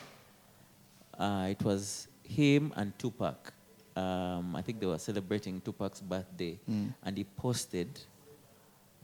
[1.19, 3.53] Uh, it was him and Tupac.
[3.97, 6.59] Um, I think they were celebrating Tupac's birthday,
[7.03, 7.89] and he posted.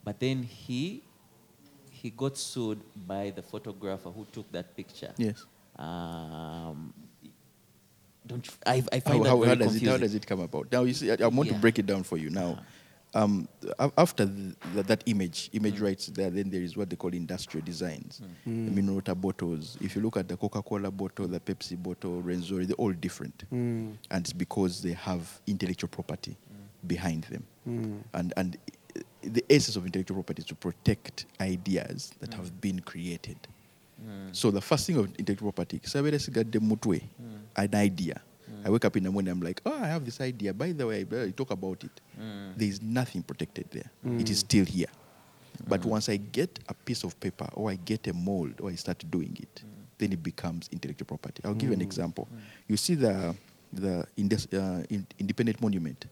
[0.04, 1.02] But then he
[1.90, 5.12] he got sued by the photographer who took that picture.
[5.16, 5.46] Yes.
[5.76, 6.92] Um,
[8.26, 9.88] don't you, I, I How, find that how, very how does it, confusing.
[9.88, 10.70] how does it come about?
[10.72, 11.54] Now, you see, I, I want Yeah.
[11.54, 12.58] to break it down for you now.
[13.14, 13.46] Um,
[13.98, 15.82] after the, the, that image, image Mm.
[15.82, 18.22] rights there, then there is what they call industrial designs.
[18.46, 18.52] Mm.
[18.52, 18.64] Mm.
[18.66, 19.76] The mineral water bottles.
[19.82, 23.44] If you look at the Coca-Cola bottle, the Pepsi bottle, Rwenzori, they're all different.
[23.52, 23.96] Mm.
[24.10, 26.36] And it's because they have intellectual property
[26.86, 27.44] behind them.
[28.14, 28.56] And, and
[28.96, 33.36] eh, the essence of intellectual property is to protect ideas that have been created.
[34.32, 37.02] So the first thing of intellectual property, kisabeera sigadde mu mutwe,
[37.56, 38.20] an idea.
[38.64, 40.52] I wake up in the morning, I'm like, oh, I have this idea.
[40.54, 42.00] By the way, I talk about it.
[42.20, 42.56] Mm.
[42.56, 43.90] There is nothing protected there.
[44.06, 44.20] Mm.
[44.20, 44.88] It is still here.
[45.68, 45.86] But mm.
[45.86, 49.04] once I get a piece of paper or I get a mold or I start
[49.10, 49.62] doing it,
[49.98, 51.42] then it becomes intellectual property.
[51.44, 52.28] I'll give you an example.
[52.68, 53.34] You see the
[53.72, 56.04] the indus- uh, in, independent monument.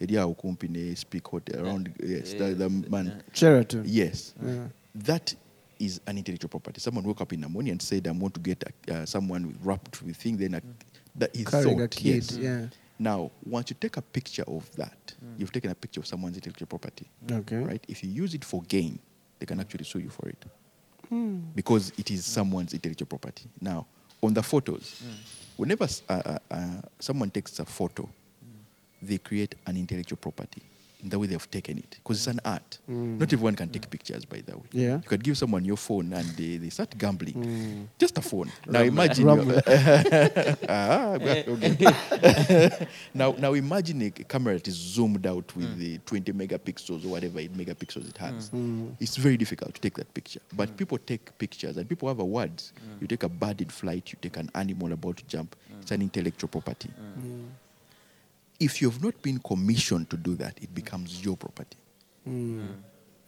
[0.00, 3.22] Eria Okumpi ne speak hotel around yes, the, the man.
[3.32, 3.82] Sheraton.
[3.84, 4.34] Yes.
[4.44, 4.66] Yeah.
[4.94, 5.34] That
[5.78, 6.80] is an intellectual property.
[6.80, 9.56] Someone woke up in the morning and said, I want to get a, uh, someone
[9.62, 10.36] wrapped with thing.
[10.36, 10.62] Then a,
[11.18, 12.36] that is Carrying thought, yes.
[12.36, 12.66] yeah.
[12.98, 16.66] Now, once you take a picture of that, you've taken a picture of someone's intellectual
[16.66, 17.06] property.
[17.30, 17.58] Okay.
[17.58, 17.84] Right?
[17.88, 18.98] If you use it for gain,
[19.38, 20.44] they can actually sue you for it.
[21.54, 23.48] Because it is someone's intellectual property.
[23.60, 23.86] Now,
[24.22, 25.02] on the photos,
[25.56, 26.66] whenever uh, uh, uh,
[26.98, 28.08] someone takes a photo,
[29.00, 30.62] they create an intellectual property
[31.02, 31.90] in the way they've taken it.
[32.02, 32.78] Because it's an art.
[32.88, 34.64] Not everyone can take pictures, by the way.
[34.72, 34.96] Yeah.
[34.96, 37.88] You could give someone your phone and they, they start gambling.
[37.98, 38.50] Just a phone.
[38.66, 39.26] Now imagine.
[40.68, 41.44] Ah, okay.
[43.14, 47.38] now, now imagine a camera that is zoomed out with the 20 megapixels or whatever
[47.40, 48.50] it megapixels it has.
[49.00, 50.40] It's very difficult to take that picture.
[50.54, 52.72] But people take pictures and people have awards.
[53.00, 55.54] You take a bird in flight, you take an animal about to jump.
[55.80, 56.90] It's an intellectual property.
[58.60, 61.76] If you have not been commissioned to do that, it becomes your property.
[62.24, 62.66] Hmm.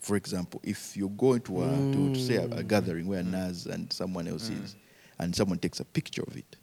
[0.01, 2.67] For example, if you go into a, to, to say a, a hmm.
[2.67, 3.33] gathering where hmm.
[3.33, 4.77] Nas and someone else is,
[5.19, 6.57] and someone takes a picture of it,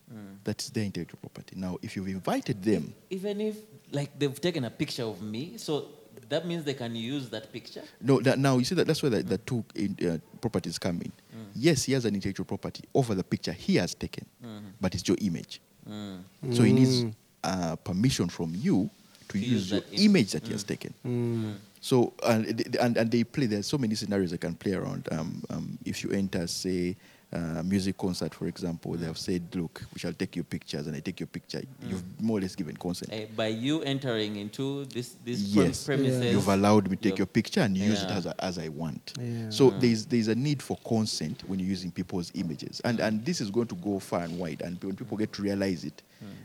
[0.43, 1.55] that's their intellectual property.
[1.55, 3.57] Now, if you've invited them, Even if
[3.91, 5.89] like they've taken a picture of me, so
[6.29, 7.83] that means they can use that picture.
[8.01, 11.01] no, that, now you see that that's where the, the two in, uh, properties come
[11.01, 11.11] in.
[11.53, 14.25] Yes, he has an intellectual property over the picture he has taken,
[14.81, 15.61] but it's your image.
[16.51, 17.05] So he needs
[17.47, 18.89] uh, permission from you
[19.29, 20.31] to, use use your image, image.
[20.33, 20.93] that he has taken.
[21.05, 21.55] Mm.
[21.81, 23.45] So and, and and they play.
[23.47, 25.07] There's so many scenarios they can play around.
[25.11, 26.95] Um, um, if you enter, say,
[27.31, 30.95] uh, music concert, for example, they have said, "Look, we shall take your pictures," and
[30.95, 31.61] I take your picture.
[31.87, 33.13] You've more or less given consent.
[33.13, 37.19] Uh, by you entering into this this Yes, premises, you've allowed me to take you've-
[37.19, 39.13] your picture and use it as, I- as I want.
[39.21, 39.49] Yeah.
[39.51, 43.39] So there's there's a need for consent when you're using people's images, and and this
[43.39, 44.61] is going to go far and wide.
[44.65, 46.01] And when people get to realize it,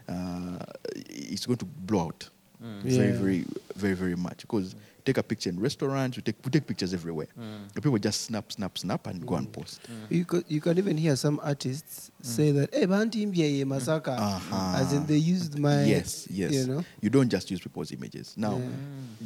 [0.08, 0.58] uh,
[0.94, 2.28] it's going to blow out
[2.62, 2.82] mm.
[2.82, 3.18] very Yeah.
[3.18, 3.44] very
[3.76, 4.74] very very much because.
[5.04, 6.16] Take a picture in restaurants.
[6.16, 7.26] We take we take pictures everywhere.
[7.36, 7.72] Mm.
[7.74, 9.52] The people just snap, snap, snap, and go and mm.
[9.52, 9.80] post.
[10.08, 14.76] You could, you can even hear some artists say that, "Hey, banti mbiye masaka," Uh-huh.
[14.80, 16.52] as in they used my, yes, yes.
[16.52, 18.34] you know, You don't just use people's images.
[18.36, 18.60] Now,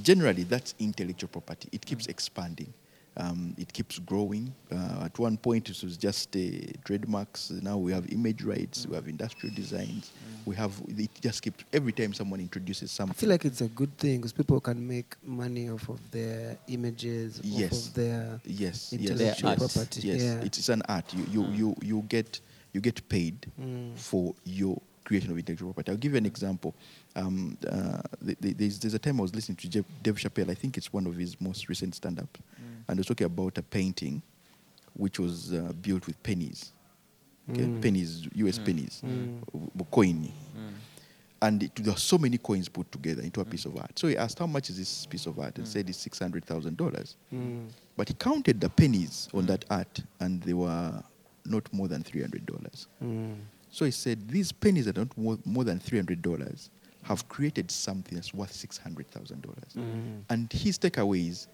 [0.00, 1.68] generally, that's intellectual property.
[1.72, 2.72] It keeps expanding.
[3.18, 4.52] Um, it keeps growing.
[4.70, 6.40] Uh, at one point, it was just uh,
[6.84, 7.50] trademarks.
[7.50, 8.86] Now we have image rights.
[8.86, 10.12] We have industrial designs.
[10.44, 10.72] We have.
[10.88, 13.16] It just keeps every time someone introduces something.
[13.16, 16.58] I feel like it's a good thing because people can make money off of their
[16.68, 17.72] images, Yes.
[17.72, 20.08] off of their yes, yes, intellectual yes, property.
[20.08, 20.40] Yes, Yeah.
[20.44, 21.12] it's, an art.
[21.14, 22.40] You you, you you get
[22.72, 23.96] you get paid Mm.
[23.96, 25.92] for your creation of intellectual property.
[25.92, 26.74] I'll give you an example.
[27.14, 30.50] Um, uh, th- th- there's, there's a time I was listening to Jeff, Dave Chappelle.
[30.50, 32.36] I think it's one of his most recent stand-up,
[32.88, 34.20] and he was talking about a painting
[34.94, 36.72] which was uh, built with pennies,
[37.50, 37.62] okay?
[37.62, 37.80] Mm.
[37.82, 38.58] pennies, U.S.
[38.58, 40.32] pennies, w- coin.
[41.42, 43.98] And it, there are so many coins put together into a piece of art.
[43.98, 46.46] So he asked, "How much is this piece of art?" And said, "It's six hundred
[46.46, 47.66] thousand dollars." Mm.
[47.94, 50.92] But he counted the pennies on that art, and they were
[51.44, 52.86] not more than three hundred dollars.
[53.76, 53.78] Mm.
[53.78, 56.70] So he said, these pennies that are not more, more than three hundred dollars
[57.02, 59.74] have created something that's worth six hundred thousand dollars.
[59.76, 60.22] Mm.
[60.30, 61.48] And his takeaway is,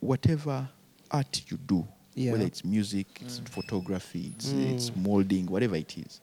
[0.00, 0.68] whatever
[1.10, 2.32] art you do, Yeah.
[2.32, 4.72] whether it's music, it's photography, it's, Mm.
[4.74, 6.20] it's molding, whatever it is,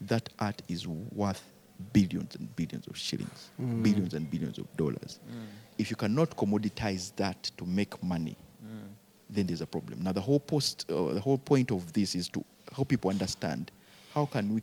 [0.00, 1.42] that art is worth
[1.92, 3.82] billions and billions of shillings, Mm.
[3.82, 5.20] billions and billions of dollars.
[5.78, 8.36] If you cannot commoditize that to make money,
[9.30, 10.02] then there's a problem.
[10.02, 13.70] Now, the whole post, uh, the whole point of this is to help people understand
[14.14, 14.62] how can we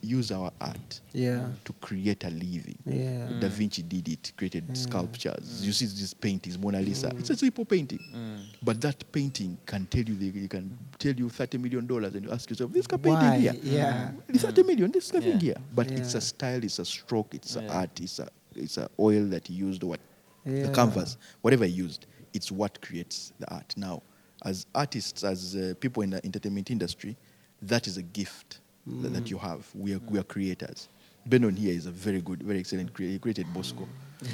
[0.00, 1.48] use our art Yeah.
[1.64, 2.78] to create a living.
[2.86, 3.40] Yeah.
[3.40, 5.66] Da Vinci did it, created sculptures.
[5.66, 7.08] You see these paintings, Mona Lisa.
[7.08, 7.18] Mm.
[7.18, 8.44] It's a simple painting, mm.
[8.62, 12.24] but that painting can tell you, the, it can tell you thirty million dollars, and
[12.24, 13.38] you ask yourself, this painting Why?
[13.38, 14.12] here, Yeah.
[14.28, 14.66] it's thirty mm.
[14.68, 14.92] million.
[14.92, 15.38] There's nothing Yeah.
[15.40, 18.88] here, but it's a style, it's a stroke, it's a art, it's a it's a
[19.00, 20.00] oil that he used, or what
[20.46, 20.66] Yeah.
[20.66, 23.74] the canvas, whatever he used, it's what creates the art.
[23.76, 24.02] Now,
[24.44, 27.16] as artists, as uh, people in the entertainment industry,
[27.62, 28.60] that is a gift
[29.02, 29.66] that, that you have.
[29.74, 30.88] We are, we are creators.
[31.28, 33.12] Benon here is a very good, very excellent creator.
[33.12, 33.86] He created Bosco.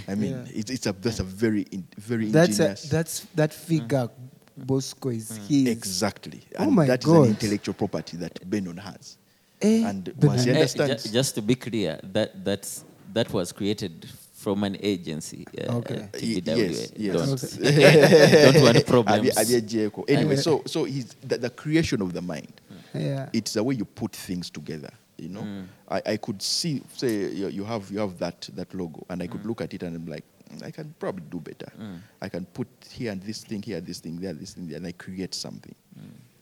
[0.09, 0.45] I mean, Yeah.
[0.55, 2.83] it's, it's a that's a very in, very That's a, ingenious.
[2.89, 4.09] that's that figure.
[4.57, 5.67] Bosco is his.
[5.67, 6.43] exactly.
[6.59, 7.23] Oh And my that is God.
[7.25, 9.19] an intellectual property that Benon has.
[9.61, 12.85] Eh, And but once you I- Eh, understand, ju- just to be clear, that that's
[13.13, 15.47] that was created from an agency.
[15.59, 15.97] Uh, Okay.
[16.03, 16.57] uh, TBWA.
[16.57, 17.15] yes, yes.
[17.17, 19.31] Don't, don't want problems.
[19.31, 20.05] Abia- Abia Jeko.
[20.09, 22.53] Anyway, so so he's the, the creation of the mind.
[22.95, 23.29] Yeah.
[23.33, 25.67] It's the way you put things together You know, mm.
[25.89, 29.27] I, I could see, say, you, you have you have that that logo, and I
[29.27, 29.47] could mm.
[29.47, 31.71] look at it and I'm like, "Mm, I can probably do better.
[31.79, 31.99] Mm.
[32.21, 34.87] I can put here and this thing, here this thing, there this thing, there, and
[34.87, 35.75] I create something.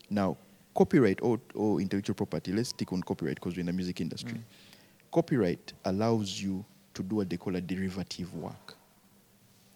[0.09, 0.37] Now,
[0.75, 2.53] copyright or, or intellectual property.
[2.53, 4.41] Let's stick on copyright because we're in the music industry.
[5.11, 8.77] Copyright allows you to do what they call a derivative work.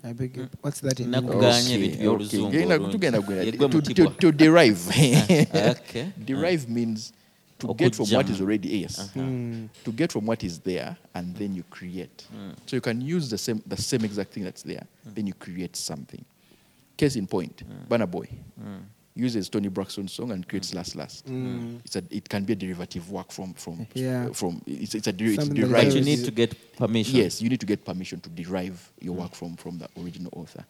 [0.08, 1.54] I beg your, what's that in Naku- English?
[1.54, 2.84] Kuganya ebintu by'oluzungu Ngenda olungi.
[2.86, 4.14] kutugenda gwe- Yegwe to, to, Mutibwa.
[4.18, 4.80] to derive.
[5.70, 6.06] Okay.
[6.24, 7.12] derive means
[7.58, 8.40] to get from what is Okujjamu.
[8.42, 9.10] already yes.
[9.84, 12.26] To get from what is there and then you create.
[12.66, 15.74] So you can use the same the same exact thing that's there, then you create
[15.76, 16.24] something.
[16.96, 18.28] Case in point, Burna Boy
[19.16, 21.24] uses Tony Braxton's song and creates Last Last.
[21.84, 24.28] It's a, it can be a derivative work from from Yeah.
[24.32, 25.72] from it's, it's a der- it's derived.
[25.88, 27.16] But you need to get permission.
[27.16, 30.64] Yes, you need to get permission to derive your work from, from the original author.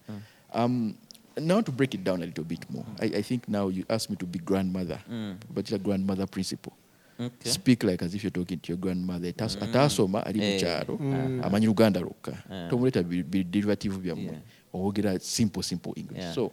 [0.52, 0.96] Um,
[1.38, 4.09] now to break it down a little bit more, I, I think now you asked
[4.11, 4.98] me to be grandmother,
[5.52, 6.72] but a grandmother principle.
[7.18, 7.48] Okay.
[7.50, 9.32] Speak like as if you're talking to your grandmother.
[9.32, 9.56] Mm.
[9.72, 11.42] Atasoma ali mu Eh.
[11.46, 12.37] amanyi Luganda lwokka.
[12.50, 12.68] yeah.
[12.70, 14.32] tomuleta bi- bi- derivative byammwe.
[14.32, 14.40] Yeah.
[14.74, 16.18] Oyogera simple simple English.
[16.20, 16.35] Yeah.
[16.35, 16.52] So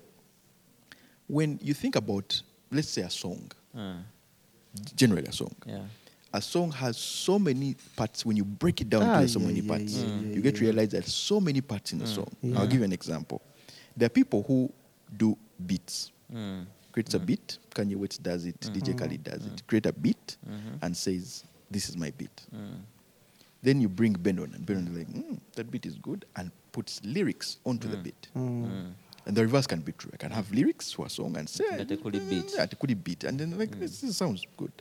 [1.28, 3.96] when you think about let's say a song, Uh,
[4.96, 5.82] generally a song, yeah.
[6.34, 8.26] a song has so many parts.
[8.26, 10.42] When you break it down Ah, to so yeah, many yeah, parts yeah, yeah, you
[10.42, 10.70] get to yeah.
[10.72, 12.16] realize there's so many parts in the mm.
[12.16, 12.32] song.
[12.42, 12.60] Yeah.
[12.60, 13.42] i'll give you an example.
[13.98, 14.72] There are people who
[15.18, 16.12] do beats.
[16.34, 16.66] Mm.
[16.92, 17.26] creates a mm.
[17.26, 17.58] beat.
[17.76, 18.60] Kanye west does it.
[18.60, 18.98] Dj mm-hmm.
[18.98, 19.56] khaled does it.
[19.56, 19.68] Mm.
[19.68, 20.78] Create a beat mm-hmm.
[20.82, 22.42] and says this is my beat.
[23.64, 27.02] Then you bring benon and benon is like mm, that beat is good and puts
[27.04, 28.28] lyrics onto the beat
[29.26, 30.12] and the reverse can be true.
[30.14, 32.54] I can have lyrics to a song and say, That they could it beat.
[32.56, 33.24] Yeah, they could it beat.
[33.24, 33.80] And then like, mm.
[33.80, 34.72] this, this sounds good.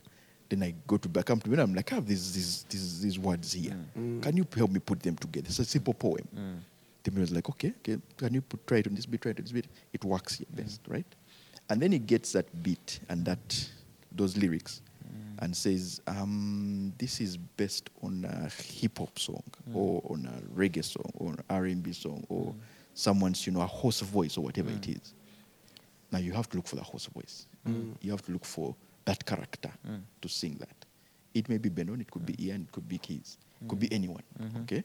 [0.49, 2.65] Then I go to back, come to me, and I'm like, I have these, these,
[2.69, 3.75] these, these words here.
[3.97, 4.19] Mm.
[4.19, 4.23] Mm.
[4.23, 5.47] Can you help me put them together?
[5.47, 6.27] It's a simple poem.
[7.03, 9.31] The man was like, okay, okay, can you put, try it on this beat, try
[9.31, 9.67] it on this beat?
[9.91, 11.05] It works here best, right?
[11.69, 13.69] And then he gets that beat and that
[14.11, 14.81] those lyrics
[15.39, 20.83] and says, um, this is based on a hip hop song or on a reggae
[20.83, 22.53] song or an R&B song or
[22.93, 24.95] someone's, you know, a hoarse voice or whatever it mm.
[25.01, 25.13] is.
[26.11, 27.47] Now you have to look for the hoarse voice.
[27.67, 27.95] Mm.
[28.01, 28.75] You have to look for
[29.05, 30.01] that character mm.
[30.21, 30.85] to sing that.
[31.33, 33.91] It may be Benon, it could be Ian, it could be Keys, it could be
[33.91, 34.21] anyone.
[34.39, 34.61] Mm-hmm.
[34.61, 34.83] Okay.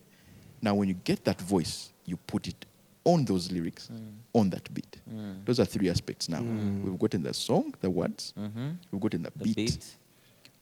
[0.62, 2.64] Now when you get that voice, you put it
[3.05, 3.90] on those lyrics,
[4.35, 4.99] on that beat.
[5.44, 6.40] Those are three aspects now.
[6.42, 8.35] We've gotten the song, the words.
[8.37, 8.77] Mhm.
[8.90, 9.57] We've gotten the, The beat.
[9.57, 9.97] beat.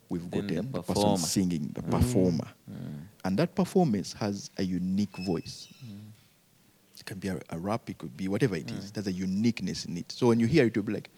[0.08, 2.48] We've Then the the, person singing, the performer.
[3.24, 5.68] And that performance has a unique voice.
[5.82, 6.15] It
[7.06, 8.90] can be a, a rap, it could be whatever it is.
[8.90, 8.92] Mm.
[8.94, 10.12] There's a uniqueness in it.
[10.12, 11.10] So when you hear it, you'll be like,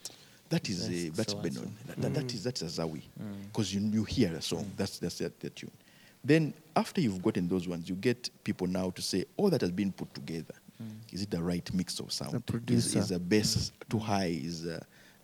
[0.50, 1.38] that is That's a, that's so.
[1.38, 1.70] Benon.
[1.86, 2.34] That, that, that mm.
[2.34, 3.02] is that's a Zawi.
[3.20, 3.46] Mm.
[3.46, 4.70] Because you, you hear a song.
[4.76, 5.70] That's that's the, the tune.
[6.24, 9.70] Then after you've gotten those ones, you get people now to say, all that has
[9.70, 10.54] been put together.
[11.12, 12.36] Is it the right mix of sound?
[12.36, 12.98] Is, producer.
[13.00, 14.38] is the bass too high?
[14.40, 14.78] Is uh,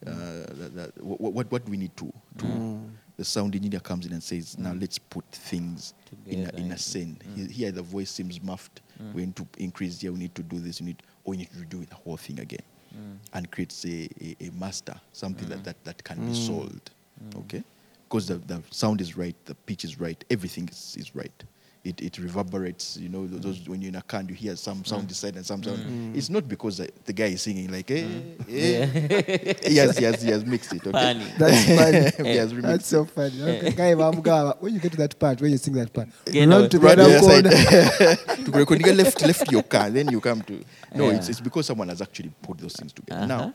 [0.04, 2.80] uh, the, the, what, what what do we need to to
[3.16, 4.80] the sound engineer comes in and says now mm.
[4.80, 5.94] let's put things
[6.26, 9.14] in a, Together, in a scene He- here the voice seems muffled mm.
[9.14, 10.12] we need to increase here.
[10.12, 10.80] We need to do this.
[10.80, 12.62] We need or we need to do the whole thing again
[12.94, 13.16] mm.
[13.32, 16.90] and creates a, a, a master something that, that that can be sold
[17.36, 17.62] okay?
[18.08, 19.34] Because the, the sound is right.
[19.46, 20.22] The pitch is right.
[20.30, 21.44] Everything is, is right
[21.84, 25.06] it, it reverberates, you know, those when you're in a can, you hear some sound
[25.06, 26.16] this side and some sound.
[26.16, 28.06] It's not because the, the guy is singing like, eh, eh.
[28.48, 28.86] Yeah.
[29.68, 30.90] yes, yes, he has mixed it, okay?
[30.92, 31.26] Funny.
[31.38, 32.30] That's funny.
[32.30, 33.42] he has remixed That's so funny.
[33.42, 36.48] Okay, guy, when you get to that part, when you sing that part, Yeah, run
[36.48, 38.66] no, to the Right, other the corner.
[38.66, 41.16] to you get left left your car, then you come to no, Yeah.
[41.16, 43.24] it's, it's because someone has actually put those things together.
[43.24, 43.46] Uh-huh.
[43.46, 43.54] Now,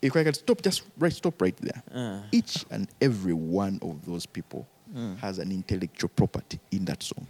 [0.00, 1.82] if I can stop just right stop right there.
[1.94, 2.22] Uh.
[2.32, 4.66] Each and every one of those people
[5.20, 7.26] has an intellectual property in that song.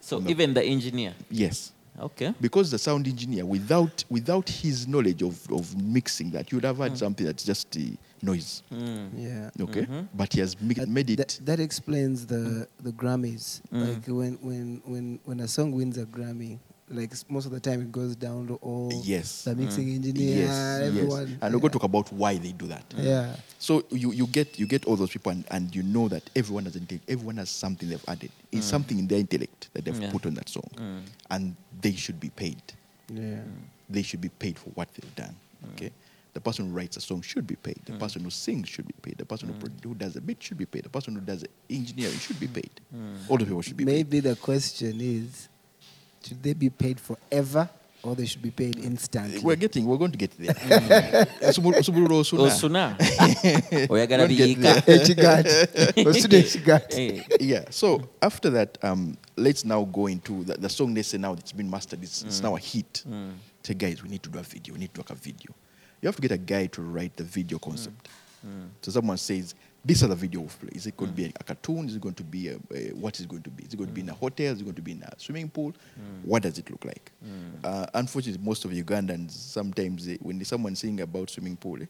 [0.00, 0.30] So No.
[0.30, 1.14] even the engineer.
[1.30, 1.72] Yes.
[1.98, 2.34] Okay.
[2.40, 6.96] Because the sound engineer, without without his knowledge of, of mixing that, you'd have had
[6.98, 7.80] something that's just uh,
[8.22, 8.62] noise.
[8.70, 9.50] Yeah.
[9.60, 9.86] Okay?
[10.14, 13.62] But he has mi- That, made it that, that explains the the Grammys.
[13.72, 17.80] Like when when when when a song wins a Grammy, like most of the time
[17.82, 19.42] it goes down to all Yes.
[19.44, 19.96] the mixing mm.
[19.96, 21.28] engineer, yes, everyone.
[21.28, 21.38] yes.
[21.42, 22.84] And we're going to talk about why they do that.
[22.96, 23.34] Yeah.
[23.58, 26.64] So you, you get you get all those people and, and you know that everyone
[26.64, 28.30] has intellect, everyone has something they've added.
[28.52, 28.70] It's mm.
[28.70, 30.12] something in their intellect that they've Yeah.
[30.12, 30.70] put on that song.
[30.76, 31.00] Mm.
[31.30, 32.62] And they should be paid.
[33.12, 33.40] Yeah.
[33.88, 35.34] They should be paid for what they've done.
[35.74, 35.90] Okay?
[36.34, 37.80] The person who writes a song should be paid.
[37.86, 39.16] The person who sings should be paid.
[39.18, 40.84] The person who, who does a beat should be paid.
[40.84, 42.70] The person who does the engineering should be paid.
[43.28, 43.94] All the people should be paid.
[43.94, 45.48] Maybe the question is,
[46.26, 47.68] should they be paid forever
[48.02, 49.40] or they should be paid instantly?
[49.40, 50.54] We're getting, we're going to get there.
[51.42, 52.42] Osubulu- Osubulu Osuna.
[52.46, 52.96] Osuna.
[53.88, 54.82] Oyagala biyiika.
[54.86, 56.06] Ekigaati.
[56.06, 57.00] Osuna ekigaati.
[57.00, 57.64] Eh, yeah.
[57.70, 60.94] So after that, um, let's now go into the, the song.
[60.94, 62.02] they say now it's been mastered.
[62.02, 63.04] It's, it's now a hit.
[63.62, 64.74] Say, guys, we need to do a video.
[64.74, 65.52] We need to work a video.
[66.00, 68.08] You have to get a guy to write the video concept.
[68.82, 69.54] So someone says,
[69.86, 70.70] This are the video of play.
[70.72, 71.32] Is it going to be mm.
[71.38, 71.86] a cartoon?
[71.86, 73.62] Is it going to be a, a, what is it going to be?
[73.62, 74.18] Is it going to be in a mm.
[74.18, 74.52] hotel?
[74.52, 75.70] Is it going to be in a swimming pool?
[75.72, 76.24] Mm.
[76.24, 77.12] What does it look like?
[77.62, 81.86] Uh, unfortunately, most of Ugandans sometimes they, when someone's saying about swimming pool, eh,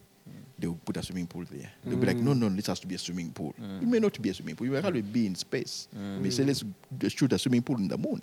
[0.59, 1.71] they will put a swimming pool there.
[1.87, 3.55] They'll be like, no, no, this has to be a swimming pool.
[3.59, 4.67] It may not be a swimming pool.
[4.67, 5.89] You may actually be in space.
[5.95, 6.65] May say, let's
[7.09, 8.21] shoot a swimming pool in the moon.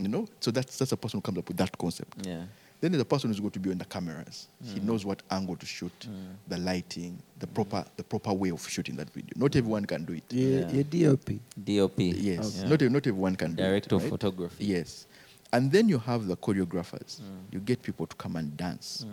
[0.00, 2.26] You know, so that's that's a person who comes up with that concept.
[2.26, 2.42] Yeah.
[2.84, 4.48] Then the person who's going to be on the cameras.
[4.62, 4.82] He mm.
[4.82, 6.34] knows what angle to shoot, mm.
[6.48, 7.54] the lighting, the mm.
[7.54, 9.30] proper the proper way of shooting that video.
[9.36, 10.24] Not everyone can do it.
[10.28, 10.70] Your, Yeah.
[10.70, 10.84] your
[11.16, 11.40] DOP.
[11.64, 11.98] DOP.
[11.98, 12.68] Yes, Yeah.
[12.68, 13.70] not ev- not everyone can Director do it.
[13.70, 14.10] Director of right?
[14.10, 14.64] photography.
[14.66, 15.06] Yes,
[15.50, 17.22] and then you have the choreographers.
[17.50, 19.06] You get people to come and dance.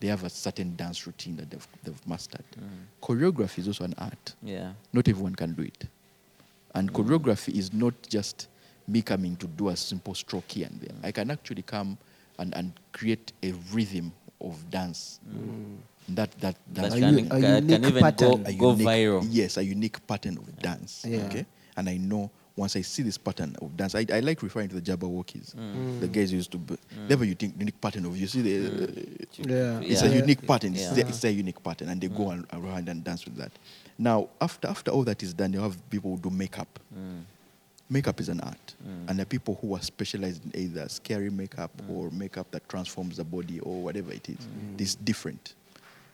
[0.00, 2.46] They have a certain dance routine that they've, they've mastered.
[3.02, 4.34] Choreography is also an art.
[4.42, 4.72] Yeah.
[4.94, 5.84] Not everyone can do it.
[6.74, 8.48] And choreography is not just
[8.88, 10.96] me coming to do a simple stroke here and there.
[11.02, 11.98] I can actually come
[12.40, 15.20] and, and create a rhythm of dance.
[15.28, 15.76] Mm.
[16.16, 18.46] That that That that A can, u- a can, can unique even go, pattern.
[18.46, 19.26] a go unique- viral.
[19.30, 21.04] Yes, a unique pattern of dance.
[21.06, 21.26] Yeah.
[21.26, 21.46] Okay.
[21.76, 24.80] And I know once I see this pattern of dance, I, I like referring to
[24.80, 25.54] the Jabbawockeez.
[25.54, 26.00] Mm.
[26.00, 26.12] The mm.
[26.12, 26.76] guys used to, be,
[27.06, 28.82] they have a unique, unique pattern of, you see, the, mm.
[28.82, 29.80] uh, Yeah.
[29.90, 30.08] it's Yeah.
[30.10, 30.74] a unique pattern.
[30.74, 30.92] It's, Yeah.
[30.94, 33.52] their, it's their unique pattern, and they go and, around and dance with that.
[33.98, 36.78] Now, after, after all that is done, you have people who do makeup.
[37.90, 37.94] Mm.
[37.94, 38.74] Makeup is an art,
[39.08, 43.16] and there are people who are specialized in either scary makeup or makeup that transforms
[43.16, 44.38] the body or whatever it is.
[44.78, 45.54] It's different.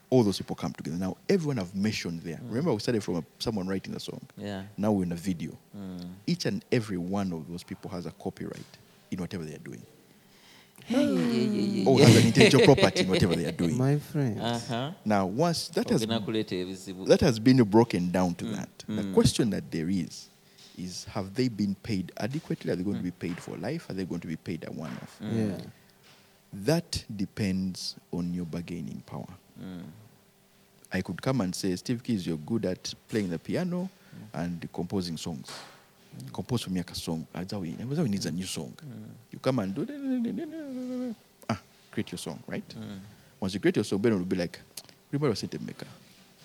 [0.09, 0.95] All those people come together.
[0.97, 2.39] Now, everyone I've mentioned there.
[2.47, 4.21] Remember, we started from a, someone writing a song.
[4.37, 4.63] Yeah.
[4.77, 5.51] Now we're in a video.
[5.77, 6.07] Mm.
[6.25, 8.77] Each and every one of those people has a copyright
[9.11, 9.81] in whatever they are doing,
[10.89, 13.77] Yeah, yeah, yeah, or has an intellectual property in whatever they are doing.
[13.77, 14.39] My friend.
[14.41, 14.91] Uh-huh.
[15.03, 18.55] Now, once that has that has been broken down to Mm.
[18.55, 18.69] that.
[18.87, 19.13] The Mm.
[19.13, 20.29] question that there is
[20.77, 22.71] is have they been paid adequately?
[22.71, 23.17] Are they going to be hmm.
[23.17, 23.89] paid for life?
[23.89, 25.17] Are they going to be paid a one off?
[25.19, 25.49] Hmm.
[25.49, 25.57] Yeah.
[26.53, 29.27] That depends on your bargaining power.
[29.61, 29.83] Mm.
[30.93, 34.39] I could come and say, Steve Keys, you're good at playing the piano hmm.
[34.39, 35.51] and composing songs.
[36.33, 37.27] Compose for me a song.
[37.35, 37.77] Azawi
[38.09, 38.73] needs a new song.
[39.31, 41.13] You come and do
[41.49, 41.59] ah,
[41.91, 42.63] create your song, right?
[43.39, 44.59] Once you create your song, Ben will be like,
[45.11, 45.63] remember a sentence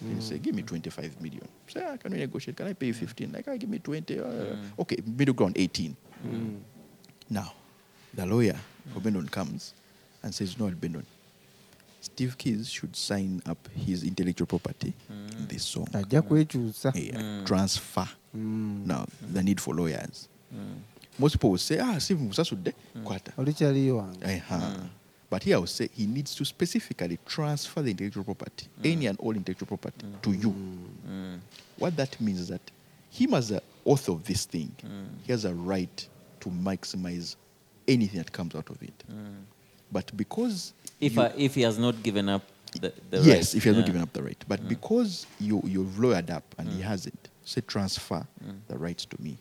[0.03, 0.15] maker.
[0.17, 1.47] You say, give me 25 million.
[1.69, 2.57] Say, ah, can we negotiate?
[2.57, 3.33] Can I pay you 15?
[3.33, 4.19] Like, ah, give me 20.
[4.19, 4.25] Uh,
[4.79, 5.97] Okay, middle ground 18.
[7.31, 7.53] Now,
[8.15, 8.57] the lawyer
[8.95, 9.75] Obendon, comes
[10.23, 11.05] and says, no, Obendon,
[12.01, 15.87] Steve Keys should sign up his intellectual property in this song.
[16.95, 18.09] Yeah, Transfer.
[18.37, 18.87] Mm.
[18.87, 20.29] Now, the need for lawyers.
[21.19, 22.35] Most people will say, ah, Steve wange
[24.25, 24.59] Uh-huh.
[25.33, 28.93] But here I would say he needs to specifically transfer the intellectual property, mm.
[28.93, 30.51] any and all intellectual property, to you.
[30.51, 30.87] Mm.
[31.09, 31.39] mm.
[31.79, 32.61] What that means is that
[33.11, 35.07] him as the author of this thing, mm.
[35.25, 36.07] he has a right
[36.41, 37.37] to maximize
[37.89, 39.05] anything that comes out of it.
[39.91, 42.43] But because If, you- uh, if he has not given up
[42.79, 43.55] the, the yes, right.
[43.57, 43.81] if he has yeah.
[43.81, 47.63] not given up the right, but because you you've lawyered up and he hasn't, say
[47.63, 48.27] transfer
[48.69, 49.39] the rights to me,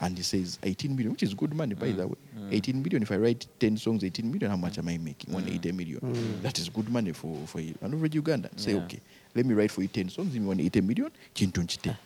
[0.00, 2.15] and he says 18 million, which is good money by the way.
[2.50, 3.02] 18 million.
[3.02, 4.50] If I write 10 songs, 18 million.
[4.50, 5.32] How much am I making?
[5.32, 6.40] 180 million.
[6.42, 7.74] That is good money for for you.
[7.82, 8.58] an average Ugandan.
[8.58, 8.84] Say Yeah.
[8.84, 9.00] okay,
[9.34, 10.34] let me write for you 10 songs.
[10.34, 11.10] 180 million.
[11.34, 11.96] Nchite.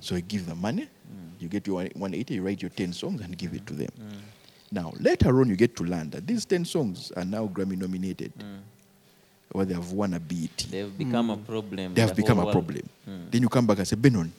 [0.00, 0.88] So I give the money.
[1.38, 2.34] You get your 180.
[2.34, 3.90] You write your 10 songs and give it to them.
[4.70, 8.32] Now later on, you get to learn that these 10 songs are now Grammy nominated,
[9.52, 10.66] or they have won a beat.
[10.70, 11.92] They've become a problem.
[11.94, 12.52] they have the become a world.
[12.54, 12.88] problem.
[13.30, 14.30] Then you come back and say, Benon,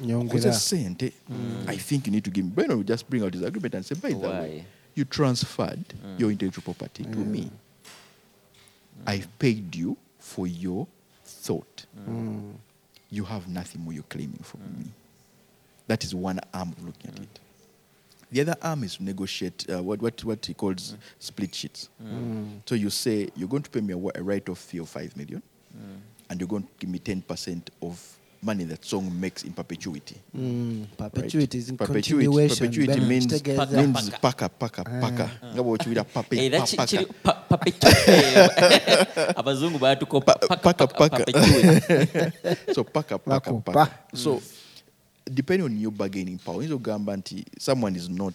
[0.00, 1.68] nyongera Jose sente, mm.
[1.68, 2.50] I think you need to give me.
[2.50, 6.18] Benon will just bring out his agreement and say, by the way, you transferred mm.
[6.18, 7.42] your intellectual property to me.
[7.42, 7.50] Mm.
[9.06, 10.86] I've paid you for your
[11.24, 11.86] thought.
[12.08, 12.54] Mm.
[13.10, 14.86] You have nothing more you're claiming from me.
[15.86, 17.40] That is one arm of looking at it.
[18.32, 21.88] The other arm is to negotiate uh, what, what, what he calls split sheets.
[22.66, 25.40] So you say, you're going to pay me a, a write-off fee of 5 million,
[26.28, 30.16] and you're going to give me 10% of money that song makes in perpetuity.
[30.36, 31.34] Mm, right?
[31.54, 32.56] is in perpetuity, continuation.
[32.56, 35.30] Perpetuity Ben, means, paka, means paka, paka, paka.
[35.54, 37.42] Ngabo bw'okiwulira papa, Era pa- ki- paka.
[37.48, 39.36] perpetuity.
[39.36, 42.74] abazungu Pa- paka paka, perpetuity.
[42.74, 43.90] so paka paka paka.
[44.14, 44.40] so
[45.32, 48.34] depending on your bargaining power oyinza gamba nti someone is not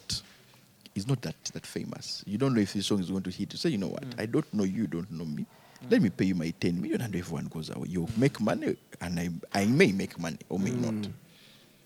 [0.94, 2.22] is not that, that famous.
[2.28, 3.54] You don't know if this song is going to hit.
[3.54, 4.04] You say you know what?
[4.18, 5.46] I don't know you you don't know me
[5.90, 9.20] let me pay you my 10 million and everyone goes away you make money and
[9.20, 10.94] i, I may make money or may not.
[10.94, 11.12] Mm.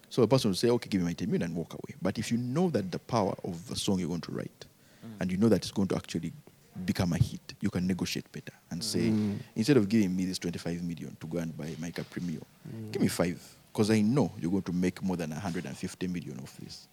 [0.10, 1.96] So the person will say okay give me my 10 million and walk away.
[2.02, 4.66] But if you know that the power of the song you're going to write
[5.06, 5.10] mm.
[5.20, 6.32] and you know that it's going to actually
[6.84, 9.38] become a hit you can negotiate better and say mm.
[9.56, 12.44] instead of giving me this 25 million to go and buy Micah Premium
[12.92, 13.40] give me five
[13.76, 16.88] because I know you're going to make more than 150 million of this.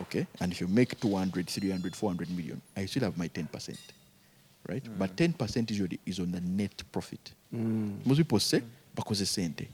[0.00, 0.26] Okay?
[0.40, 3.76] And if you make 200, 300, 400 million, I still have my 10%.
[4.68, 4.82] Right?
[4.98, 7.32] But 10% usually is on the net profit.
[7.52, 8.62] Most people say,
[8.96, 9.66] bakoze sente.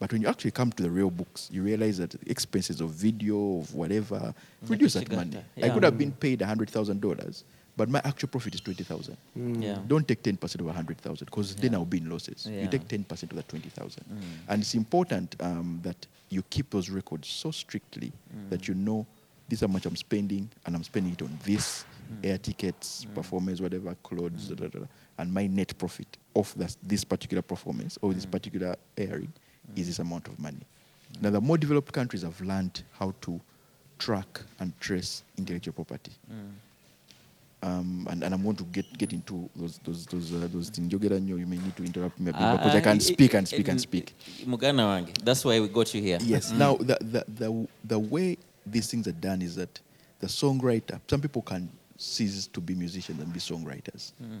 [0.00, 2.90] But when you actually come to the real books, you realize that the expenses of
[2.90, 4.34] video, of whatever,
[4.66, 5.38] reduce that Chigata, money.
[5.62, 7.44] I could have been paid $100,000,
[7.76, 9.16] but my actual profit is 20000
[9.62, 9.78] Yeah.
[9.86, 12.46] Don't take 10% of 100,000 because then I'll be in losses.
[12.50, 12.62] Yeah.
[12.62, 14.04] You take 10% of that 20,000.
[14.04, 14.20] Mm.
[14.48, 18.50] And it's important um, that you keep those records so strictly Mm.
[18.50, 19.06] that you know
[19.48, 22.26] this is how much I'm spending, and I'm spending it on this Mm.
[22.26, 24.86] air tickets, performance, whatever, clothes, da, da, da, da.
[25.18, 28.14] and my net profit of this, this particular performance or Mm.
[28.14, 29.32] this particular airing
[29.76, 30.60] is this amount of money.
[31.20, 33.40] Now, the more developed countries have learned how to
[33.98, 36.12] track and trace intellectual property.
[36.30, 36.50] Mm.
[37.62, 40.92] Um, and, and I'm going to get, get into those those those uh, those things.
[40.92, 42.96] Jogera nyo, You may need to interrupt me a bit Ah, because I ah, can
[42.96, 44.12] i- speak and i- speak and speak.
[44.44, 45.16] Mugana wange.
[45.24, 46.18] That's why we got you here.
[46.20, 46.50] Yes.
[46.52, 48.36] Now, the, the, the, the way
[48.66, 49.80] these things are done is that
[50.20, 54.12] the songwriter, some people can cease to be musicians and be songwriters.
[54.22, 54.40] Mm.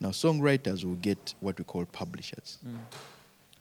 [0.00, 2.58] Now, songwriters will get what we call publishers.
[2.66, 2.76] Mm.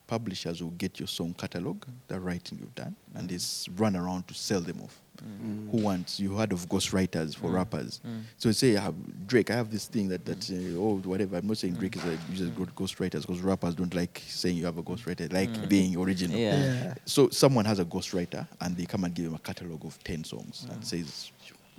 [0.05, 1.91] Publishers will get your song catalog, mm.
[2.07, 4.99] the writing you've done, and they s- run around to sell them off.
[5.23, 5.71] Mm.
[5.71, 6.19] Who wants?
[6.19, 8.01] You heard of ghostwriters for rappers.
[8.37, 8.95] So say, I have,
[9.27, 11.37] Drake, I have this thing that, that uh, oh, whatever.
[11.37, 14.65] I'm not saying Drake is a uses good ghostwriters because rappers don't like saying you
[14.65, 16.37] have a ghostwriter, they like being original.
[16.37, 16.57] Yeah.
[16.57, 16.93] Yeah.
[17.05, 20.23] So someone has a ghostwriter and they come and give him a catalog of 10
[20.25, 20.73] songs Mm.
[20.73, 21.31] and says,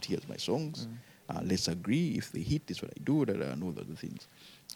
[0.06, 0.86] here's my songs.
[1.28, 2.14] Uh, let's agree.
[2.16, 4.26] If they hit, this what I do, da, da, and all the other things.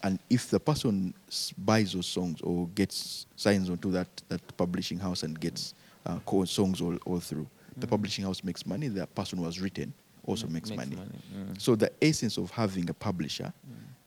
[0.03, 4.99] And if the person s- buys those songs or gets signs onto that, that publishing
[4.99, 5.75] house and gets
[6.07, 7.47] uh, co- songs all, all through,
[7.77, 8.89] the publishing house makes money.
[8.89, 9.93] The person who has written
[10.27, 10.97] also Mm, makes, makes money.
[10.97, 11.11] money,
[11.53, 11.61] mm.
[11.61, 13.53] So the essence of having a publisher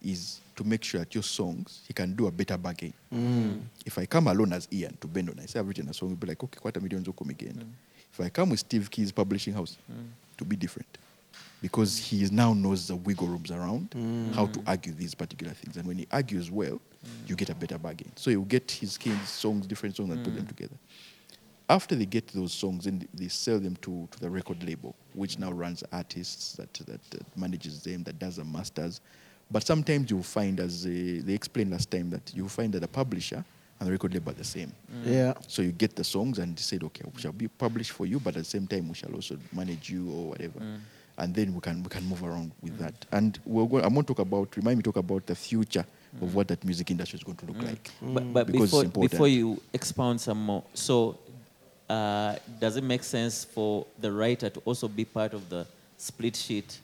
[0.04, 2.94] is to make sure that your songs, he can do a better bargain.
[3.86, 6.18] If I come alone as Ian to Bendon, I say I've written a song, he'll
[6.18, 7.76] be like, okay, what a million come again.
[8.12, 9.78] If I come with Steve Key's publishing house,
[10.38, 10.98] to be different.
[11.62, 14.34] Because he now knows the wiggle rooms around mm.
[14.34, 15.78] how to argue these particular things.
[15.78, 17.10] And when he argues well, mm.
[17.28, 18.12] you get a better bargain.
[18.16, 20.50] So he'll get his Key's songs, different songs, and put them mm.
[20.50, 20.76] together.
[21.70, 25.38] After they get those songs, then they sell them to, to the record label, which
[25.38, 29.00] now runs artists, that, that, that manages them, that does the masters.
[29.50, 32.88] But sometimes you'll find, as uh, they explained last time, that you'll find that the
[32.88, 33.46] publisher
[33.80, 34.74] and the record label are the same.
[35.06, 35.34] Yeah.
[35.48, 38.20] So you get the songs and they said, okay, we shall be published for you,
[38.20, 40.60] but at the same time we shall also manage you or whatever.
[41.18, 42.80] And then we can we can move around with mm.
[42.80, 43.06] that.
[43.12, 45.86] And we're going, I'm going to talk about, remind me talk about the future
[46.22, 46.34] of mm.
[46.34, 47.68] what that music industry is going to look mm.
[47.68, 47.92] like.
[48.02, 49.12] But, but Because it's before, important.
[49.12, 51.20] before you expound some more, so
[51.90, 56.36] uh, does it make sense for the writer to also be part of the split
[56.36, 56.80] sheet,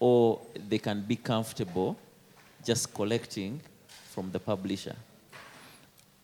[0.00, 1.96] or they can be comfortable
[2.64, 3.60] just collecting
[4.10, 4.96] from the publisher?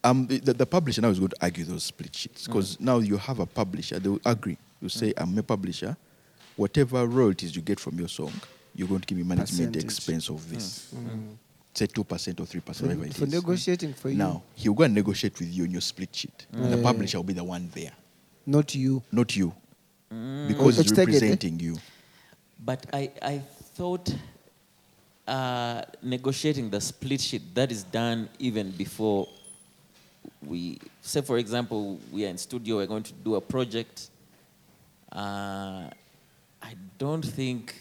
[0.03, 2.99] Um, the, the, the publisher now is going to argue those split sheets because now
[2.99, 3.99] you have a publisher.
[3.99, 4.57] They will agree.
[4.81, 5.97] You say, I'm a publisher.
[6.63, 8.33] Whatever royalties you get from your song,
[8.75, 9.85] you're going to give me management Percentage.
[9.85, 10.93] expense of this.
[11.73, 12.05] Say 2% or
[12.45, 13.33] 3%, whatever it For is.
[13.33, 14.17] negotiating for you.
[14.17, 16.47] Now, he'll go and negotiate with you on your split sheet.
[16.53, 17.93] And the publisher will be the one there,
[18.45, 19.01] Not you.
[19.13, 19.55] not you.
[20.49, 21.27] Because he's Let's take it, eh?
[21.27, 21.77] representing you.
[22.65, 23.39] But I, I
[23.77, 24.13] thought
[25.29, 29.29] uh, negotiating the split sheet that is done even before
[30.45, 34.11] we say, for example, we are in studio, we're going to do a project.
[35.13, 35.85] Uh,
[36.69, 37.75] I don't think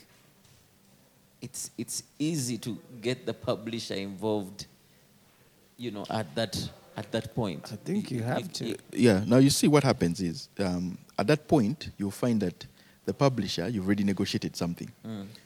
[1.41, 4.65] it's it's easy to get the publisher involved.
[5.77, 7.69] You know, at that at that point.
[7.71, 8.65] I think you have If- to.
[8.69, 9.23] if- Yeah.
[9.27, 12.65] Now you see what happens is um, at that point you'll find that
[13.05, 14.91] the publisher you've already negotiated something,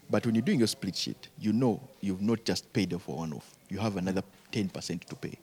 [0.09, 3.33] but when you're doing your split sheet, you know you've not just paid for one
[3.33, 3.53] off.
[3.69, 5.37] You have another ten percent to pay.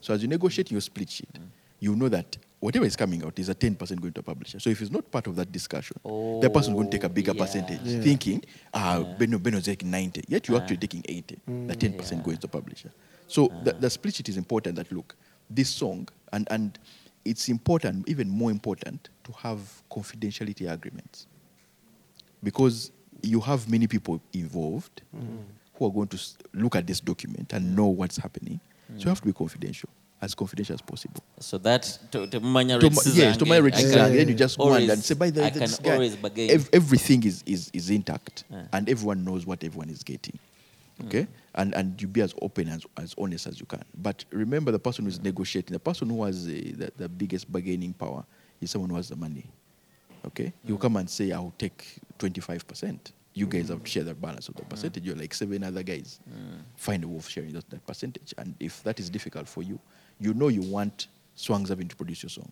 [0.00, 1.28] So as you negotiate your split sheet,
[1.80, 4.60] you know that whatever is coming out is a ten percent going to a publisher.
[4.60, 7.08] So if it's not part of that discussion, the person is going to take a
[7.08, 7.42] bigger Oh, yeah.
[7.44, 8.00] percentage, Yeah.
[8.02, 11.38] thinking, ah, Beno Beno's taking ninety, yet you're actually taking eighty.
[11.46, 12.90] The ten percent goes to the publisher.
[13.26, 14.76] So the, the split sheet is important.
[14.76, 15.16] That look,
[15.50, 16.78] this song and and
[17.24, 19.58] it's important, even more important, to have
[19.90, 21.26] confidentiality agreements
[22.42, 22.90] because
[23.22, 25.02] you have many people involved
[25.74, 26.18] who are going to
[26.54, 28.60] look at this document and know what's happening.
[28.98, 29.88] So you have to be confidential,
[30.22, 31.22] as confidential as possible.
[31.40, 34.72] So that to, to manya To yes, to my register, can then you just go
[34.72, 35.96] and, and say, by the way, this guy,
[36.48, 38.62] ev- everything is, is, is intact Yeah.
[38.72, 40.38] and everyone knows what everyone is getting.
[41.06, 41.26] Okay?
[41.56, 43.82] And, and you be as open as, as honest as you can.
[44.00, 47.50] But remember the person who is negotiating, the person who has the, the, the biggest
[47.50, 48.24] bargaining power
[48.60, 49.44] is someone who has the money.
[50.24, 50.52] Okay?
[50.64, 51.84] He'll come and say, I'll take
[52.20, 52.98] 25%.
[53.34, 55.04] You guys have to share the balance of the percentage.
[55.04, 56.20] You're like seven other guys.
[56.76, 58.34] Find a way of sharing that, that percentage.
[58.38, 59.80] And if that is difficult for you,
[60.22, 62.50] you know you want Swangz Avenue to produce your song.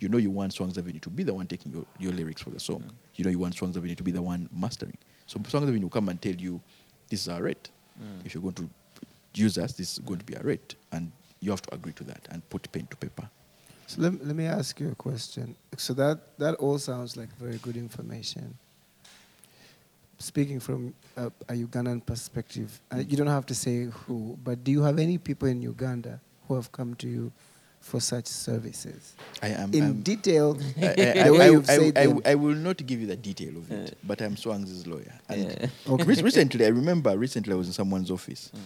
[0.00, 2.50] You know you want Swangz Avenue to be the one taking your, your lyrics for
[2.50, 2.82] the song.
[3.16, 4.96] You know you want Swangz Avenue to be the one mastering.
[5.26, 6.60] So Swangz Avenue will come and tell you,
[7.10, 7.70] this is our rate.
[8.24, 8.70] If you're going to
[9.34, 10.74] use us, this is going to be our rate.
[10.92, 13.28] And you have to agree to that and put pen to paper.
[13.86, 15.54] So let, let me ask you a question.
[15.76, 18.56] So that, that all sounds like very good information.
[20.18, 24.70] Speaking from a, a Ugandan perspective, uh, you don't have to say who, but do
[24.70, 27.30] you have any people in Uganda who have come to you
[27.80, 29.14] for such services?
[29.40, 29.72] I am.
[29.72, 30.94] In I'm- detail, I, I,
[31.24, 33.56] the way I- you've I- said I- I, I will not give you the detail
[33.56, 33.94] of it, yeah.
[34.04, 35.14] but I'm Swangs' lawyer.
[35.28, 35.66] And Yeah.
[35.88, 36.04] Okay.
[36.04, 38.60] re- recently, I remember recently I was in someone's office, Mm.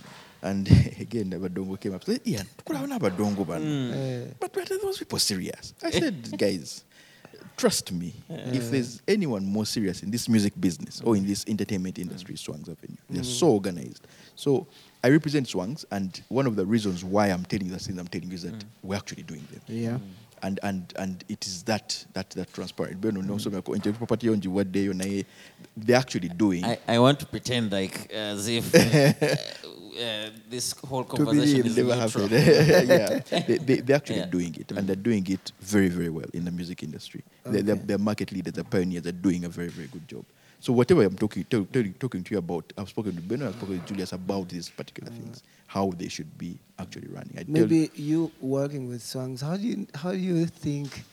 [0.50, 0.68] and
[1.00, 2.04] again, Abadongo came up.
[2.04, 3.44] Said, Ian, Abadongo.
[3.46, 4.32] Mm.
[4.40, 5.74] But, but are those people serious?
[5.82, 6.84] I said, guys,
[7.58, 8.14] trust me.
[8.30, 12.62] If there's anyone more serious in this music business or in this entertainment industry, Swangs
[12.70, 12.96] Avenue.
[13.10, 14.06] They're so organized.
[14.34, 14.66] So
[15.04, 18.08] I represent Swangz, and one of the reasons why I'm telling you the things I'm
[18.08, 19.60] telling you is that we're actually doing them.
[19.68, 19.98] yeah.
[20.42, 23.00] And, and, and it is that that that transparent.
[23.00, 25.24] Beno no so property on what day naye
[25.76, 26.64] they're actually doing.
[26.64, 31.94] I, I want to pretend like as if uh, uh, this whole conversation is never
[31.94, 32.30] happened.
[32.32, 34.26] yeah, they, they, they're actually Yeah.
[34.26, 37.22] doing it, and they're doing it very, very well in the music industry.
[37.44, 40.24] They're, they're, they're market leaders, they're pioneers, they're doing a very, very good job.
[40.64, 41.66] So whatever I'm talking, tell,
[41.98, 45.12] talking to you about, I've spoken to Beno, I've spoken to Julius about these particular
[45.12, 45.16] mm.
[45.16, 47.34] things, how they should be actually running.
[47.38, 51.04] I Maybe you working with Swangz, how do you how do you think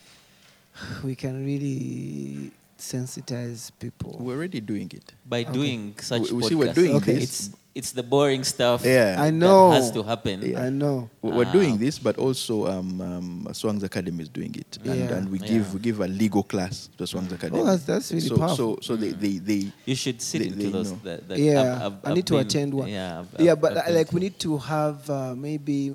[1.04, 2.50] we can really
[2.82, 4.16] sensitize people?
[4.20, 5.12] we're already doing it.
[5.28, 7.14] By doing such We- we see we're doing Okay.
[7.14, 7.22] this.
[7.24, 8.84] It's it's the boring stuff.
[8.84, 9.16] Yeah.
[9.18, 9.70] I that know.
[9.72, 10.42] has to happen.
[10.42, 10.60] Yeah.
[10.60, 11.08] I know.
[11.22, 11.52] We- We're Ah.
[11.52, 15.16] doing this, but also um, um, Swangz Academy is doing it, and, Yeah.
[15.16, 15.46] and we Yeah.
[15.52, 17.60] give we give a legal class to Swangz Academy.
[17.60, 18.76] Oh, that's- that's really so, powerful.
[18.82, 20.90] So so they they, they You should sit They- into they those.
[20.90, 21.00] know.
[21.04, 22.88] That, that yeah, I've- I've- I I've need to 'attend one.
[22.90, 25.94] Yeah, I've- yeah, I've- but I've like we need to have uh, maybe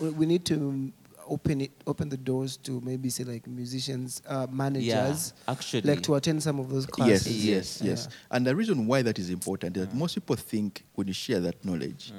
[0.00, 0.92] we- we need to
[1.30, 5.82] open it open the doors to maybe say like musicians, uh, managers, actually.
[5.82, 7.44] like to attend some of those classes.
[7.44, 7.88] yes, yes.
[7.88, 8.08] Yes.
[8.30, 11.40] And the reason why that is important is that most people think when you share
[11.40, 12.12] that knowledge,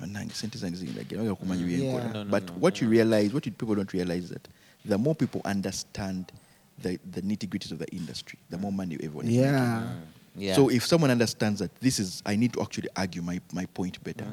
[0.00, 1.92] wanange, sente zange zingine, wanga kumanya bye Yeah.
[1.94, 2.12] nkola.
[2.12, 4.48] No, no, but no, what you realize, what you, people don't realize is that
[4.84, 6.32] the more people understand
[6.82, 9.44] the, the nitty gritties of the industry, the more money everyone is making.
[9.44, 9.82] Yeah.
[9.82, 10.00] Mm.
[10.36, 10.54] yeah.
[10.54, 14.02] So if someone understands that this is, I need to actually argue my, my point
[14.02, 14.32] better, it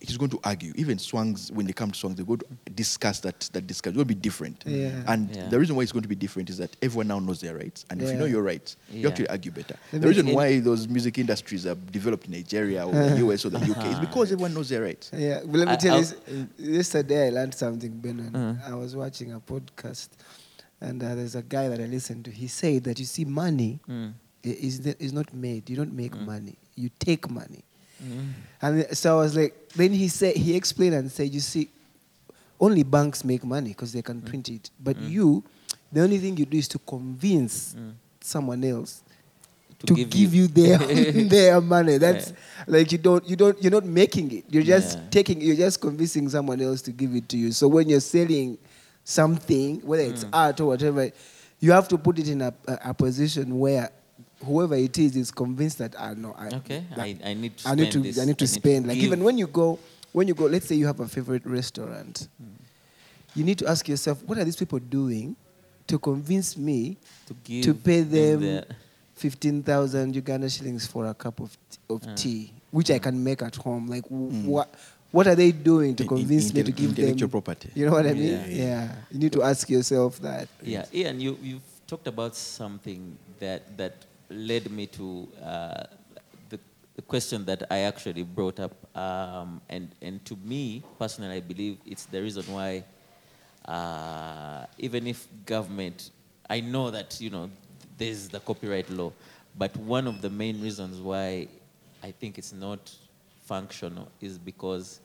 [0.00, 0.72] is going to argue.
[0.76, 3.96] Even Swangz, when they come to Swangz, they're going to discuss that, that discussion.
[3.96, 4.62] It will be different.
[4.66, 5.02] Yeah.
[5.08, 5.48] And Yeah.
[5.48, 7.84] the reason why it's going to be different is that everyone now knows their rights.
[7.90, 9.08] And if you know your rights, you Yeah.
[9.08, 9.76] actually argue better.
[9.92, 13.44] Let The me- reason why those music industries are developed in Nigeria or the US
[13.44, 15.10] or the UK is because everyone knows their rights.
[15.12, 18.34] Yeah, but let me I- tell you, I'll- yesterday I learned something, Benon.
[18.34, 18.72] Uh-huh.
[18.72, 20.10] I was watching a podcast,
[20.80, 22.30] and uh, there's a guy that I listened to.
[22.30, 24.12] He said that you see, money Mm.
[24.44, 25.68] is, the- is not made.
[25.68, 26.56] You don't make money.
[26.76, 27.64] You take money.
[28.02, 28.32] Mm.
[28.62, 31.68] And so I was like, then he said, he explained and said, you see,
[32.60, 34.70] only banks make money because they can print it.
[34.82, 35.44] But you,
[35.92, 37.92] the only thing you do is to convince Mm.
[38.20, 39.02] someone else
[39.80, 40.78] To to, give give, you- you, their
[41.28, 41.98] their money.
[41.98, 42.32] That's
[42.66, 44.44] like you don't you don't you're not making it.
[44.50, 45.04] You're just Yeah.
[45.10, 47.52] taking you're just convincing someone else to give it to you.
[47.52, 48.58] So when you're selling
[49.04, 50.30] something, whether it's Mm.
[50.32, 51.10] art or whatever,
[51.60, 53.90] you have to put it in a, a, a position where
[54.44, 57.68] whoever it is is convinced that I know I Okay, that I, I need to
[57.68, 58.18] I need to spend this.
[58.18, 58.86] I need to spend.
[58.86, 59.04] Like give.
[59.04, 59.78] even when you go
[60.12, 62.46] when you go, let's say you have a favorite restaurant, Hmm.
[63.38, 65.36] you need to ask yourself, what are these people doing
[65.86, 68.66] to convince me to, give to pay them the-
[69.16, 72.14] 15,000 Uganda shillings for a cup of, t- of Uh.
[72.14, 73.86] tea, which I can make at home.
[73.88, 74.68] Like, w- what,
[75.12, 77.30] what are they doing to In- in- convince me to give intellectual them?
[77.30, 77.70] property.
[77.74, 78.32] You know what I mean?
[78.32, 78.46] Yeah.
[78.46, 78.94] Yeah.
[79.10, 80.48] You need to ask yourself that.
[80.62, 83.94] Yeah, Ian, you, you've talked about something that, that
[84.30, 85.84] led me to uh,
[86.48, 86.58] the,
[86.96, 88.74] the question that I actually brought up.
[88.96, 92.84] Um, and, and to me, personally, I believe it's the reason why,
[93.64, 96.10] uh, even if government,
[96.48, 97.50] I know that, you know,
[97.96, 99.12] there's the copyright law,
[99.56, 101.48] but one of the main reasons why
[102.02, 102.94] I think it's not
[103.44, 105.00] functional is because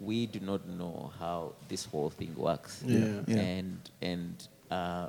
[0.00, 3.06] we do not know how this whole thing works Yeah.
[3.26, 3.36] Yeah.
[3.38, 5.08] and and uh,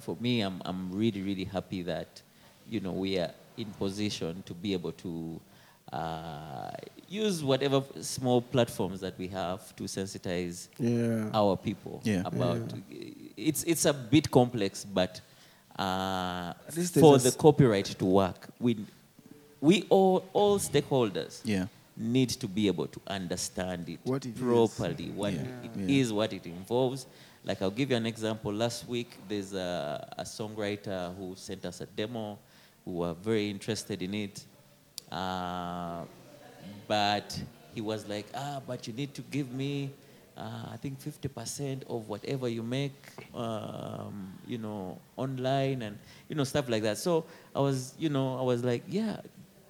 [0.00, 2.22] for me, I'm I'm really really happy that
[2.68, 5.40] you know we are in position to be able to
[5.92, 6.70] uh,
[7.08, 11.30] use whatever small platforms that we have to sensitize Yeah.
[11.32, 12.22] our people Yeah.
[12.24, 12.72] about.
[13.36, 15.20] It's it's a bit complex, but
[15.78, 16.52] uh,
[17.00, 18.76] for the copyright to work, we
[19.60, 21.66] we all all stakeholders Yeah.
[21.96, 24.40] need to be able to understand it, What it is.
[24.40, 25.64] properly, what Yeah.
[25.66, 26.00] it Yeah.
[26.00, 27.06] is, what it involves.
[27.44, 28.52] Like I'll give you an example.
[28.52, 32.38] Last week, there's a, a songwriter who sent us a demo,
[32.84, 34.44] who were very interested in it,
[35.10, 36.02] uh,
[36.86, 37.38] but
[37.74, 39.90] he was like, ah, but you need to give me,
[40.36, 42.92] uh, I think 50% of whatever you make,
[43.34, 46.98] um, you know, online and you know stuff like that.
[46.98, 47.24] So
[47.54, 49.16] I was, you know, I was like, yeah,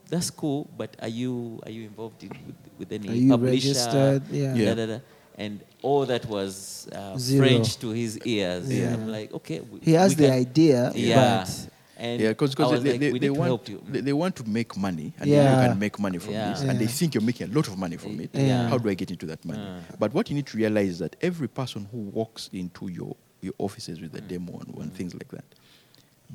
[0.09, 3.51] that's cool, but are you are you involved in with, with any Are you publisher?
[3.69, 4.23] registered?
[4.31, 4.55] Yeah.
[4.55, 4.75] Yeah.
[4.75, 4.99] Da, da, da.
[5.39, 8.71] and all that was uh, French to his ears.
[8.73, 8.93] Yeah.
[8.95, 11.45] I'm like, okay, we, He has we the can- idea, Yeah.
[11.45, 13.83] but and yeah, because I they, like, they, we they want help you.
[13.89, 15.61] They, they want to make money and Yeah.
[15.63, 16.51] you can make money from Yeah.
[16.51, 18.31] this and they think you're making a lot of money from it.
[18.35, 18.69] Yeah.
[18.69, 19.63] How do I get into that money?
[19.63, 19.97] Yeah.
[19.99, 23.55] But what you need to realize is that every person who walks into your, your
[23.59, 24.29] offices with a Mm.
[24.29, 25.45] demo and, and things like that,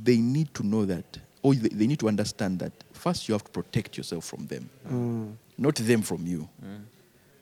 [0.03, 3.43] they need to know that, or they, they need to understand that first you have
[3.43, 5.33] to protect yourself from them, Mm.
[5.57, 6.47] not them from you.
[6.63, 6.81] Mm.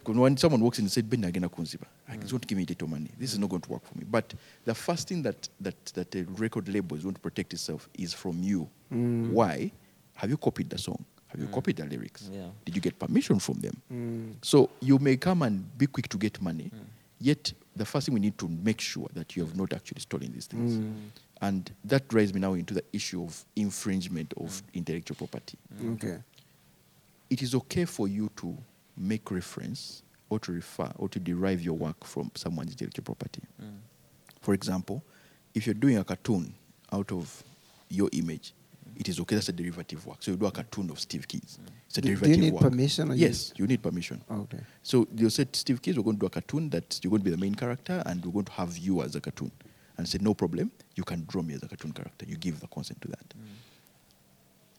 [0.08, 1.84] Because when someone walks in and says, Ben Agena Kunziba,
[2.14, 3.10] it's going to give me little money.
[3.20, 4.06] This is not going to work for me.
[4.10, 4.34] But
[4.64, 8.14] the first thing that, that, that a record label is going to protect itself is
[8.14, 8.70] from you.
[8.90, 9.32] Mm.
[9.32, 9.70] Why?
[10.14, 11.04] Have you copied the song?
[11.28, 12.30] Have you copied the lyrics?
[12.32, 12.46] Yeah.
[12.64, 13.82] Did you get permission from them?
[13.92, 14.36] Mm.
[14.42, 16.72] So you may come and be quick to get money,
[17.20, 20.32] yet the first thing we need to make sure that you have not actually stolen
[20.32, 20.78] these things.
[20.78, 20.94] Mm.
[21.42, 26.18] And that drives me now into the issue of infringement of intellectual property Okay.
[27.30, 28.58] it is okay for you to
[28.98, 33.42] make reference or to refer or to derive your work from someone's intellectual property.
[33.62, 33.78] Mm.
[34.42, 35.04] For example,
[35.54, 36.54] if you're doing a cartoon
[36.92, 37.44] out of
[37.90, 38.54] your image,
[38.90, 39.00] mm.
[39.00, 39.36] it is okay.
[39.36, 40.18] That's a derivative work.
[40.22, 41.60] So you do a cartoon of Steve Keys.
[41.62, 41.70] Mm.
[41.88, 42.64] It's a Do- do you derivative need work.
[42.64, 44.22] permission or you- yes, you need permission.
[44.30, 44.60] Oh, okay.
[44.84, 47.26] So you said, Steve Keys, we're going to do a cartoon that you're going to
[47.26, 49.52] be the main character and we're going to have you as a cartoon.
[49.98, 52.24] And said, no problem, you can draw me as a cartoon character.
[52.28, 53.34] You give the consent to that.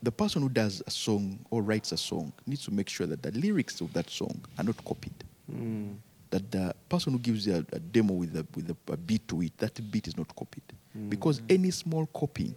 [0.02, 3.22] The person who does a song or writes a song needs to make sure that
[3.22, 5.24] the lyrics of that song are not copied.
[5.52, 5.96] Mm.
[6.30, 9.26] That the person who gives you a, a demo with, a, with a, a beat
[9.28, 10.62] to it, that beat is not copied.
[11.08, 12.54] Because any small copying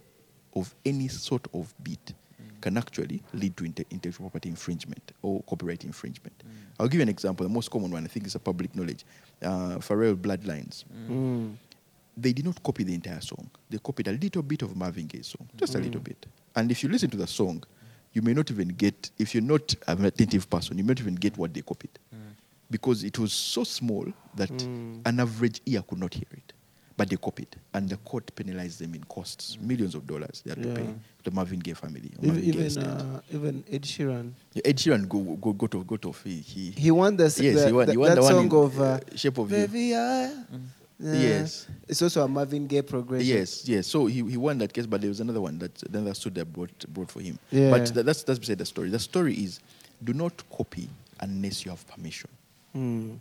[0.54, 2.12] of any sort of beat
[2.60, 6.42] can actually lead to inte- intellectual property infringement or copyright infringement.
[6.78, 7.46] I'll give you an example.
[7.46, 9.04] The most common one, I think, is a public knowledge.
[9.42, 10.84] Uh, Pharrell Blurred Lines.
[11.08, 11.54] Mm.
[12.16, 13.48] They did not copy the entire song.
[13.70, 16.26] They copied a little bit of Marvin Gaye's song, just a little bit.
[16.54, 17.62] And if you listen to the song,
[18.12, 21.14] you may not even get, if you're not an attentive person, you may not even
[21.14, 21.98] get what they copied.
[22.70, 26.52] Because it was so small that an average ear could not hear it.
[26.96, 27.56] But they copied.
[27.72, 30.74] And the court penalized them in costs, millions of dollars they had Yeah.
[30.74, 30.94] to pay
[31.24, 32.10] the Marvin Gaye family.
[32.12, 32.84] Even Marvin Gaye even, estate.
[32.84, 35.86] uh, even Ed Sheeran, Yeah, Ed Sheeran go, go, got off.
[35.86, 36.22] Got off.
[36.22, 38.52] He, he, he won the, Yes, the, he won- he won that the song in,
[38.52, 39.56] of uh, uh, Shape of You.
[39.56, 40.34] I, Yeah.
[41.02, 41.66] Yes.
[41.68, 43.26] Uh, it's also a Marvin Gaye progression.
[43.26, 43.86] Yes, yes.
[43.88, 46.34] So he, he won that case, but there was another one that then that stood
[46.34, 47.38] there brought brought for him.
[47.50, 47.70] Yeah.
[47.70, 48.88] But that, that's that's beside the story.
[48.88, 49.60] The story is,
[50.04, 50.88] do not copy
[51.20, 52.30] unless you have permission.
[52.76, 53.18] Mm.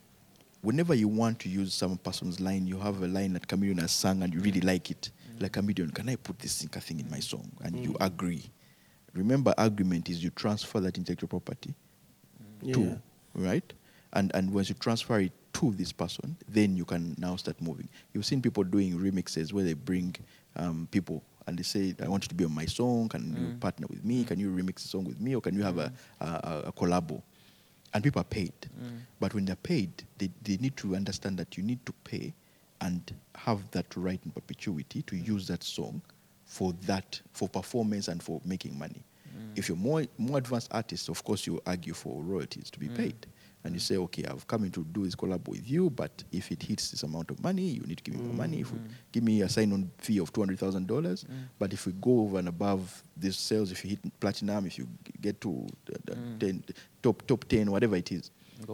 [0.62, 3.92] Whenever you want to use some person's line, you have a line that Chameleone has
[3.92, 5.10] sung and you really like it.
[5.36, 5.44] Hmm.
[5.44, 7.52] Like Chameleone, can I put this thing in my song?
[7.64, 8.04] And you hmm.
[8.04, 8.44] agree.
[9.16, 11.74] Remember, agreement is you transfer that intellectual property
[12.62, 12.68] hmm.
[12.68, 12.74] Yeah.
[12.76, 13.02] to,
[13.34, 13.74] right?
[14.14, 17.88] And and once you transfer it to this person, then you can now start moving.
[18.14, 20.16] You've seen people doing remixes where they bring
[20.56, 23.10] um, people and they say, "I want you to be on my song.
[23.10, 23.60] Can you mm.
[23.60, 24.24] partner with me?
[24.24, 25.94] Can you remix the song with me, or can you have a, mm.
[26.22, 27.22] a, a- a collabo?"
[27.94, 28.54] And people are paid.
[28.62, 29.00] Mm.
[29.20, 32.34] But when they're paid, they, they need to understand that you need to pay
[32.80, 36.02] and have that right in perpetuity to use that song
[36.46, 39.04] for that for performance and for making money.
[39.56, 43.16] If you're more more advanced artists, of course you argue for royalties to be paid.
[43.64, 46.52] And you say, okay, I've come in to do this collab with you, but if
[46.52, 48.62] it hits this amount of money, you need to give me more money.
[48.62, 48.88] If we mm.
[49.12, 51.44] give me a sign-on fee of two hundred thousand dollars, mm.
[51.60, 54.86] but if we go over and above these sales, if you hit platinum, if you
[55.06, 56.40] g- get to the, the mm.
[56.40, 56.64] 10,
[57.04, 58.32] top top ten, whatever it is,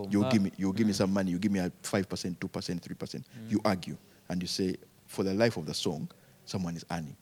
[0.09, 1.31] you'll give me you'll give me some money.
[1.31, 3.25] You give me a five percent, two percent, three percent.
[3.49, 3.97] You argue
[4.29, 6.09] and you say, for the life of the song,
[6.45, 7.15] someone is earning.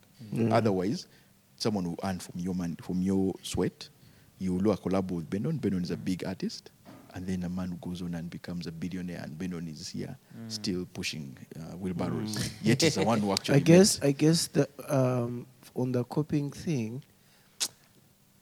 [0.52, 1.08] Otherwise,
[1.56, 3.90] someone will earn from your money, from your sweat.
[4.38, 5.60] You will do a collab with Benon.
[5.60, 6.72] Benon is a big artist.
[7.16, 10.18] And then a man who goes on and becomes a billionaire, and Benon is here
[10.50, 12.52] still pushing uh, wheelbarrows.
[12.62, 13.56] Yet he's the one who actually.
[13.60, 17.02] I guess makes- I guess the um, on the coping thing,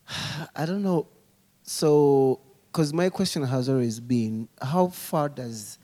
[0.56, 1.08] I don't know.
[1.64, 2.40] So,
[2.72, 5.78] because my question has always been, how far does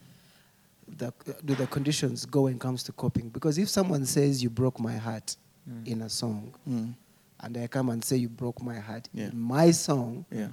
[0.88, 1.14] the
[1.46, 3.30] do the conditions go when it comes to coping?
[3.30, 5.36] Because if someone says you broke my heart
[5.86, 6.96] in a song, Mm.
[7.42, 9.28] and I come and say you broke my heart Yeah.
[9.30, 10.48] in my song, Yeah.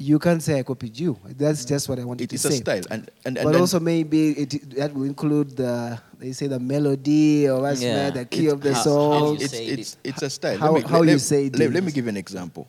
[0.00, 1.18] You can't say I copied you.
[1.42, 2.48] That's just what I wanted It, to say.
[2.48, 6.00] it's a style, and and, and but then- also maybe it, that will include the
[6.18, 8.08] they say the melody or what's Yeah.
[8.10, 9.12] the key It's- of the how- song.
[9.20, 9.98] how it's, it's, it.
[10.10, 10.58] it's a style.
[10.58, 12.64] How- let me, how let, you say it let, let me give you an example.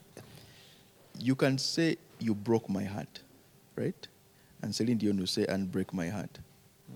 [1.19, 3.13] You can say you broke my heart,
[3.77, 4.01] right?
[4.61, 6.33] And Celine Dion will say and break my heart.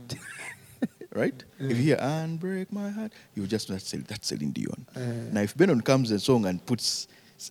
[1.13, 1.43] right?
[1.59, 4.85] If you hear and break my heart, you just know that's, Cel- that's Celine Dion.
[4.95, 4.99] Uh.
[5.31, 7.07] now, if Benon comes and song and puts s-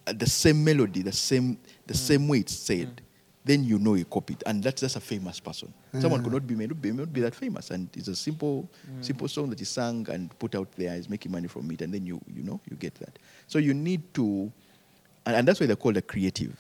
[0.06, 1.98] Uh, the same melody, the same the hmm.
[1.98, 3.04] same way it's said, hmm.
[3.44, 5.72] then you know he copied, and that's just a famous person.
[5.92, 6.00] Ah.
[6.00, 8.16] Someone could not be may not be, may not be that famous, and it's a
[8.16, 9.02] simple hmm.
[9.02, 10.96] simple song that he sang and put out there.
[10.96, 13.18] He's making money from it, and then you you know you get that.
[13.46, 14.50] So you need to,
[15.26, 16.56] and, and that's why they're called a creative.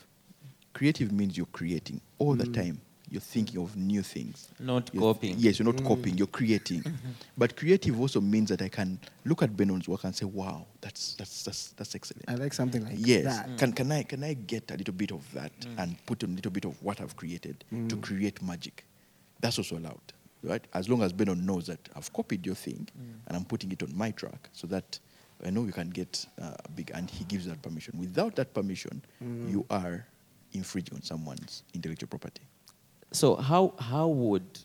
[0.74, 2.80] Creative means you're creating all the time.
[3.14, 4.48] You're thinking of new things.
[4.58, 5.36] Not You're- copying.
[5.38, 5.86] Yes, you're not mm.
[5.86, 6.82] copying, you're creating.
[7.38, 11.14] But creative also means that I can look at Benon's work and say, wow, that's,
[11.14, 12.24] that's, that's, that's excellent.
[12.28, 13.24] I like something like yes.
[13.24, 13.56] that.
[13.56, 15.78] Can, can, I, can I get a little bit of that mm.
[15.78, 18.02] and put a little bit of what I've created to mm.
[18.02, 18.84] create magic?
[19.38, 20.12] That's also allowed,
[20.42, 20.64] right?
[20.74, 22.88] As long as Benon knows that I've copied your thing
[23.28, 24.98] and I'm putting it on my track so that
[25.44, 27.98] I know you can get uh, big, and he gives that permission.
[27.98, 30.06] Without that permission, you are
[30.52, 32.42] infringing on someone's intellectual property.
[33.14, 34.58] So how how would,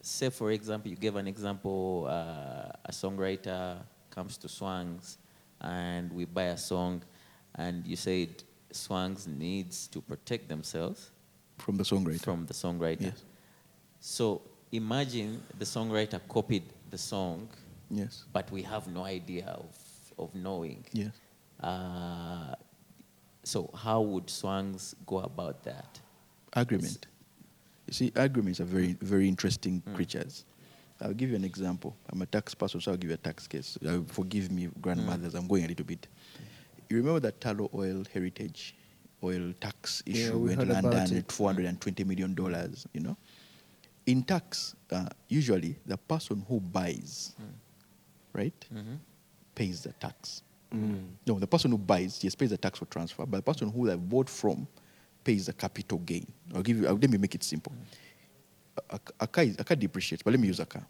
[0.00, 3.78] say for example, you gave an example, uh, a songwriter
[4.10, 5.16] comes to Swangz,
[5.60, 7.02] and we buy a song,
[7.56, 11.10] and you said Swangz needs to protect themselves
[11.58, 12.22] From the songwriter.
[12.22, 13.10] from the songwriter.
[13.10, 13.24] Yes.
[13.98, 14.40] So
[14.70, 17.48] imagine the songwriter copied the song,
[17.90, 18.24] yes.
[18.32, 19.74] but we have no idea of
[20.16, 20.84] of knowing.
[20.92, 21.12] Yes.
[21.60, 22.54] Uh,
[23.42, 25.98] so how would Swangz go about that?
[26.52, 27.06] Agreement.
[27.86, 29.94] You see, agreements are very, very interesting Mm.
[29.94, 30.44] creatures.
[31.00, 31.94] I'll give you an example.
[32.10, 33.78] I'm a tax person, so I'll give you a tax case.
[33.86, 35.38] Uh, forgive me, grandmothers, Mm.
[35.40, 36.06] I'm going a little bit.
[36.88, 38.74] You remember that Tullow Oil Heritage
[39.22, 41.18] Oil tax Yeah, issue we went heard about London it.
[41.20, 43.16] at $420 million, dollars, you know?
[44.06, 47.52] In tax, uh, usually the person who buys, Mm.
[48.34, 48.98] right, Mhm.
[49.54, 50.42] pays the tax.
[50.72, 51.06] Mm.
[51.26, 53.86] No, the person who buys, yes, pays the tax for transfer, but the person who
[53.86, 54.66] they bought from
[55.26, 56.26] pays a capital gain.
[56.54, 57.72] I'll give you, I'll, let me make it simple.
[58.78, 60.86] A, a, a car is, a car depreciates, but let me use a car.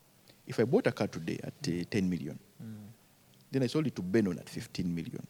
[0.47, 2.67] If I bought a car today at uh, 10 million, mm.
[3.51, 5.27] then I sold it to Benon at 15 million,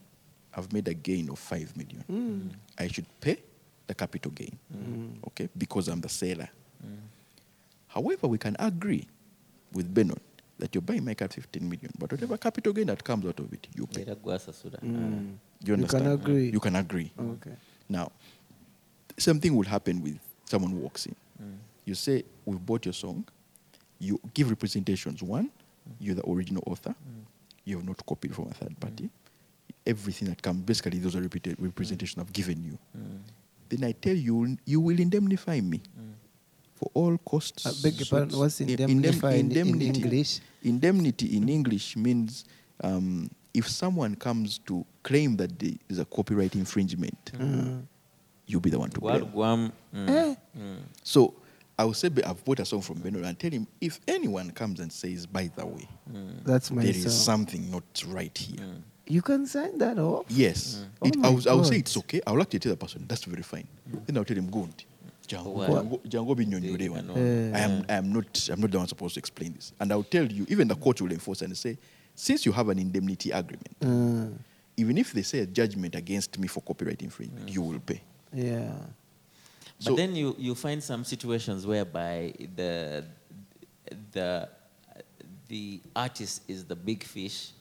[0.53, 2.03] I've made a gain of 5 million.
[2.11, 2.49] Mm.
[2.77, 3.37] I should pay
[3.87, 5.25] the capital gain, mm.
[5.27, 6.49] okay, because I'm the seller.
[7.87, 9.07] However, we can agree
[9.71, 10.19] with Benon
[10.59, 13.39] that you're buying my car at 15 million, but whatever capital gain that comes out
[13.39, 14.03] of it, you pay.
[14.03, 14.79] Itaguwa Sasura.
[14.83, 15.37] You Mm.
[15.63, 16.49] You can agree.
[16.51, 17.11] You can agree.
[17.17, 17.55] Okay.
[17.89, 18.11] Now,
[19.17, 21.15] something will happen with someone who walks in.
[21.85, 23.25] You say, We've bought your song.
[23.99, 25.21] You give representations.
[25.23, 25.49] One,
[25.99, 26.93] you're the original author.
[27.65, 29.09] You have not copied from a third party.
[29.85, 32.77] Everything that comes, basically, those are repeated representations I've given you.
[33.69, 35.81] Then I tell you, you will indemnify me
[36.75, 37.65] for all costs.
[37.65, 40.01] I beg your pardon, what's in- indem- indemnify in- in indemnity.
[40.01, 40.39] English?
[40.63, 42.45] Indemnity in English means
[42.83, 47.31] um, if someone comes to claim that there is a copyright infringement,
[48.47, 49.25] you'll be the one to blame.
[49.93, 50.09] Mm.
[50.09, 50.35] Eh?
[50.57, 50.77] Mm.
[51.03, 51.33] So
[51.77, 54.79] I will say, I've bought a song from Beno and tell him if anyone comes
[54.79, 55.87] and says, by the way,
[56.43, 57.45] That's my there is song.
[57.45, 58.65] something not right here.
[59.05, 60.25] You can sign that off.
[60.29, 60.83] Yes.
[61.01, 62.19] Oh It, my I, will, I will say it's okay.
[62.27, 63.67] I will actually tell the person, that's very fine.
[64.05, 64.73] Then I'll tell him, go on.
[65.27, 65.69] Jango, What?
[65.69, 66.97] Jango, Jango binyonyolewa.
[66.97, 67.13] I know.
[67.15, 67.51] Eh.
[67.57, 69.73] I am, I am not, I'm not the one supposed to explain this.
[69.79, 71.77] And I'll tell you, even the court will enforce and say,
[72.15, 74.35] since you have an indemnity agreement, Uh,
[74.77, 78.01] even if they say a judgment against me for copyright infringement, you will pay.
[78.33, 78.71] Yeah.
[79.79, 83.05] But So- then you, you find some situations whereby the
[84.11, 84.49] the
[85.47, 87.51] the artist is the big fish,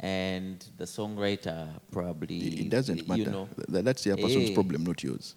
[0.00, 3.20] and the songwriter probably It, it doesn't matter.
[3.22, 4.54] You know, Th- that's the person's Eh.
[4.54, 5.34] problem, not yours.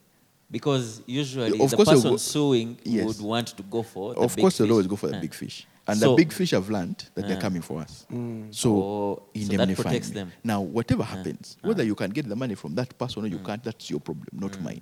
[0.50, 3.06] because usually Of the course they person go- suing Yes.
[3.08, 4.14] would want to go for.
[4.14, 5.66] The of big course, they'll always go for the big fish.
[5.88, 8.06] And So- the big fish have learned that they're coming for us.
[8.12, 8.54] Mm.
[8.54, 10.32] So, Oh, so that indemnify protects them.
[10.44, 13.46] Now, whatever happens, whether you can get the money from that person or you mm.
[13.46, 14.62] can't, that's your problem, not mm.
[14.62, 14.82] mine.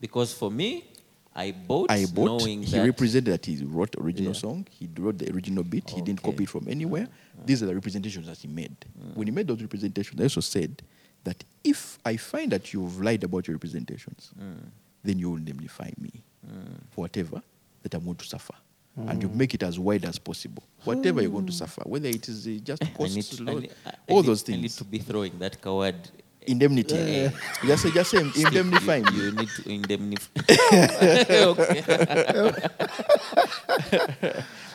[0.00, 0.84] Because for me,
[1.34, 4.38] I bought, I bought, knowing he that represented that he wrote original Yeah.
[4.38, 7.08] song, he wrote the original beat, he didn't copy it from anywhere.
[7.46, 8.76] These are the representations that he made.
[8.80, 9.16] Mm.
[9.16, 10.82] When he made those representations, I also said
[11.24, 14.32] that if I find that you've lied about your representations,
[15.02, 16.22] then you will indemnify me
[16.90, 17.42] for whatever
[17.82, 18.54] that I'm going to suffer.
[18.96, 20.62] And you make it as wide as possible.
[20.84, 23.06] Whatever you're going to suffer, whether it is uh, just I to, I
[23.54, 25.96] need- I- I all need- those I need to be throwing that coward.
[26.46, 26.96] Indemnity.
[26.96, 27.30] Yeah.
[27.64, 30.42] Just say, just say indemnify you, you need to indemnify.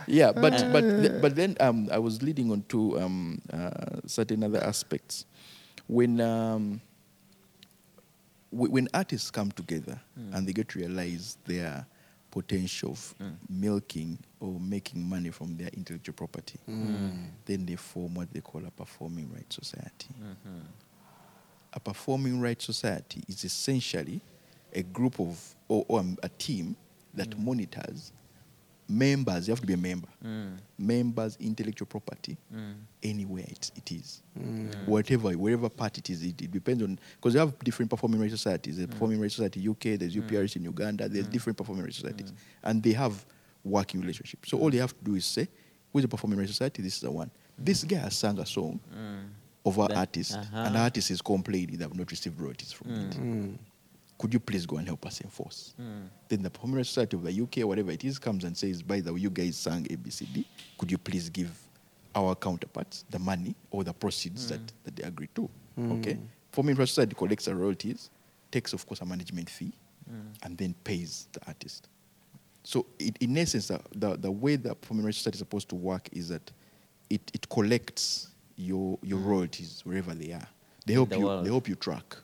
[0.08, 4.44] Yeah, but but th- but then um, I was leading on to um, uh, certain
[4.44, 5.26] other aspects.
[5.88, 6.80] When um,
[8.54, 10.00] w- when artists come together
[10.32, 11.86] and they get to realize their
[12.42, 13.30] potential of hmm.
[13.50, 17.10] milking or making money from their intellectual property, hmm.
[17.46, 20.10] then they form what they call a performing rights society.
[20.22, 20.60] Mm-hmm.
[21.74, 24.22] A performing rights society is essentially
[24.74, 26.76] a group of or, or a team
[27.16, 27.46] that hmm.
[27.46, 28.12] monitors
[28.90, 29.48] members.
[29.48, 30.08] You have to be a member.
[30.24, 30.58] Mm.
[30.78, 32.74] Members' intellectual property mm.
[33.04, 34.74] anywhere it, it is, mm.
[34.88, 36.24] whatever wherever part it is.
[36.24, 38.78] It, it depends on because you have different performing rights societies.
[38.78, 40.00] There's performing rights society UK.
[40.00, 41.10] There's UPRS in Uganda.
[41.10, 42.34] There's different performing rights societies,
[42.64, 43.26] and they have
[43.64, 44.50] working relationships.
[44.50, 45.48] So all you have to do is say,
[45.92, 46.82] "Who's the performing rights society?
[46.82, 47.32] This is the one.
[47.58, 48.80] This guy has sung a song."
[49.66, 50.58] of our That- artist, uh-huh.
[50.66, 53.60] and the artist is complaining they have not received royalties from it.
[54.18, 54.22] Mm.
[54.22, 55.74] could you please go and help us enforce?
[55.78, 56.08] Hmm.
[56.28, 59.00] Then the Performing Rights Society of the UK, whatever it is, comes and says, by
[59.00, 60.46] the way, you guys sang ABCD.
[60.78, 61.52] Could you please give
[62.16, 64.54] our counterparts the money or the proceeds hmm.
[64.54, 65.50] that, that they agreed to?
[65.76, 65.92] Hmm.
[65.94, 66.18] Okay.
[66.52, 68.10] Performing Rights Society collects the royalties,
[68.52, 69.74] takes, of course, a management fee,
[70.44, 71.90] and then pays the artist.
[72.64, 75.76] So, it, in essence, the, the, the way the Performing Rights Society is supposed to
[75.76, 76.52] work is that
[77.10, 80.48] it, it collects your, your royalties wherever they are.
[80.86, 81.46] They help, the you, world.
[81.46, 82.16] they help you track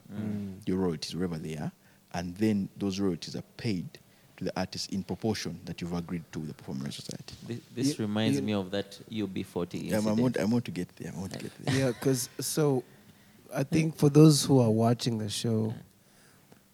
[0.66, 1.70] your royalties wherever they are,
[2.14, 3.86] and then those royalties are paid
[4.36, 7.34] to the artist in proportion that you've agreed to with the Performing Rights Society.
[7.46, 10.20] This, this You- reminds you- me of that UB40 Yeah, I'm, I'm, incident.
[10.20, 11.12] want, I want to get there.
[11.14, 11.74] I want to get there.
[11.76, 12.82] yeah, because so
[13.54, 15.74] I think for those who are watching the show,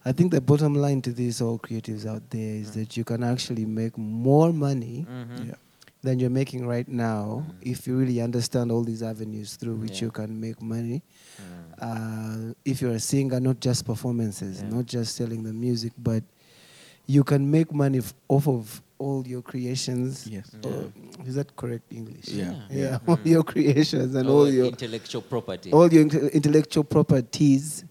[0.05, 3.23] I think the bottom line to these all creatives out there is that you can
[3.23, 5.49] actually make more money Mhm.
[5.49, 5.55] Yeah.
[6.03, 10.07] Than you're making right now if you really understand all these avenues through which Yeah.
[10.07, 11.03] you can make money.
[11.81, 12.51] Mm.
[12.51, 14.71] Uh, if you're a singer, not just performances, Yeah.
[14.71, 16.23] not just selling the music, but
[17.07, 20.27] you can make money f- off of all your creations.
[20.27, 20.51] Yes.
[20.65, 20.85] Uh,
[21.27, 22.29] is that correct English?
[22.29, 22.55] Yeah.
[22.71, 25.71] Yeah, all your creations and Our all your intellectual property.
[25.73, 27.85] all your inte- intellectual properties,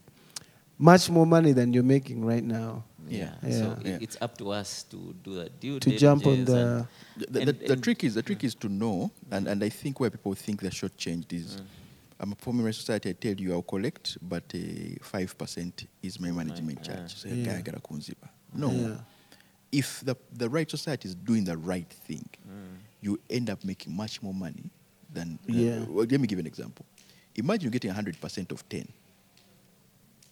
[0.78, 2.84] much more money than you're making right now.
[3.10, 3.34] Yeah.
[3.42, 3.50] Yeah.
[3.58, 3.98] So Yeah.
[4.00, 6.86] it's up to us to do that due To jump on the- and-
[7.16, 9.68] The, the, and- the and- trick is the trick is to know, and, and I
[9.68, 11.60] think where people think they're shortchanged is,
[12.18, 13.08] I'm a performing rights society.
[13.10, 14.44] I tell you, I'll collect, but
[15.02, 16.94] five percent is my management yeah.
[16.96, 17.14] charge.
[17.16, 17.56] So Yeah.
[17.58, 18.28] I gotta kunzipa.
[18.54, 18.96] No, Yeah.
[19.72, 22.26] if the the right society is doing the right thing,
[23.00, 24.70] you end up making much more money
[25.12, 25.38] than.
[25.48, 25.78] uh, Yeah.
[25.88, 26.84] well, let me give you an example.
[27.36, 28.86] Imagine you're getting hundred percent of ten,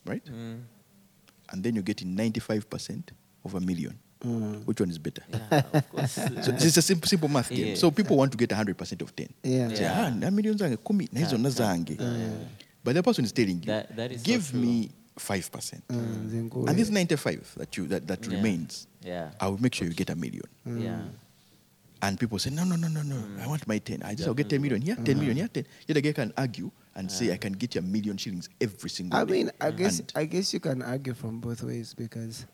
[0.05, 0.25] right?
[0.27, 0.61] Mm.
[1.51, 3.13] And then you're getting ninety-five percent
[3.45, 3.99] of a million.
[4.25, 4.65] Mm.
[4.67, 5.23] Which one is better?
[5.31, 6.15] Yeah, of course.
[6.45, 7.69] So it's a simple, simple math game.
[7.69, 7.75] Yeah.
[7.77, 9.29] So people want to get 100% of 10.
[9.45, 9.69] Yeah.
[9.69, 10.07] Say, Yeah.
[10.07, 11.97] ah, na million zange kumi na hizo Yeah, na yeah, zange.
[12.01, 12.31] yeah.
[12.83, 14.61] But the person is telling you, That- that is so give true.
[14.61, 15.83] me 5%.
[15.89, 18.35] Mm, then go And this 95 that you that, that Yeah.
[18.37, 19.31] remains, Yeah.
[19.41, 20.49] I will make sure you get a million.
[20.67, 20.99] Yeah.
[22.03, 23.15] And people say, no, no, no, no, no.
[23.17, 23.41] Mm.
[23.43, 24.03] I want my 10.
[24.03, 25.65] I just I'll get 10 million here, 10 million here, 10.
[25.87, 28.91] Yet the guy can argue and say, I can get you a million shillings every
[28.91, 29.31] single I day.
[29.31, 32.45] I mean, I guess And- I guess you can argue from both ways because,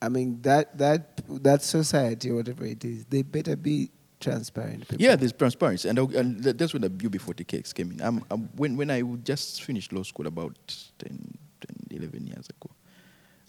[0.00, 4.86] I mean that that that society whatever it is, they better be transparent.
[4.88, 5.04] People.
[5.04, 8.00] Yeah, there's transparency, and, I- and that's when the UB40 cakes came in.
[8.00, 10.56] Um, um, when when I just finished law school about
[10.98, 12.70] 10, 10 11 years ago,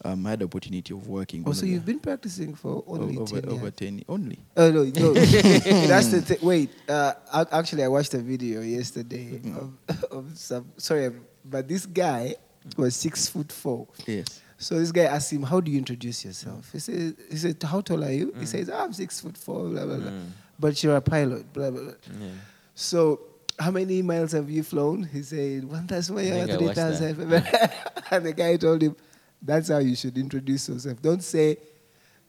[0.06, 1.42] um, I had the opportunity of working.
[1.42, 3.74] Oh, one so you've been practicing for only over, 10 over years.
[3.76, 4.40] 10 only.
[4.56, 5.14] Oh no, no.
[5.14, 6.38] that's the thing.
[6.42, 9.74] Wait, uh, ac- actually, I watched a video yesterday Mm.
[9.90, 10.72] of, of some.
[10.78, 11.12] Sorry,
[11.44, 12.36] but this guy
[12.78, 13.88] was six foot four.
[14.06, 14.42] Yes.
[14.58, 17.82] So this guy asked him, "How do you introduce yourself?" He said, "He said, how
[17.82, 20.28] tall are you?" He says, "I'm six foot four, blah blah blah." Mm.
[20.60, 21.92] But you're a pilot, blah blah blah.
[22.20, 22.28] Yeah.
[22.74, 23.20] So
[23.60, 25.04] how many miles have you flown?
[25.04, 26.78] He said, one thousand, I think I three watched
[28.12, 28.96] and the guy told him,
[29.42, 31.02] "That's how you should introduce yourself.
[31.02, 31.58] Don't say."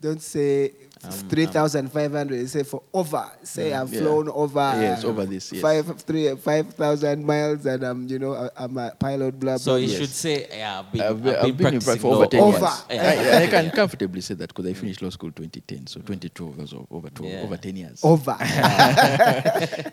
[0.07, 0.71] Don't say
[1.05, 2.49] Um, three thousand five hundred.
[2.49, 3.25] Say for over.
[3.43, 4.01] Say I've Yeah.
[4.01, 4.69] flown over.
[4.81, 5.61] Yes, over this, yes.
[5.61, 9.39] Five three five thousand miles, and I'm you know I- I'm a pilot.
[9.39, 9.77] Blah So blah.
[9.83, 9.99] you Yes.
[9.99, 12.27] should say, yeah, I've been, I've I've been, been, I've been in practicing for over
[12.27, 12.59] 10 Over.
[12.59, 12.85] years.
[12.91, 13.39] Yeah.
[13.39, 16.73] I, I can comfortably say that because I finished law school 2010, so 2012 was
[16.73, 17.43] o- over 12, Yeah.
[17.43, 18.01] over 10 years.
[18.03, 18.37] over.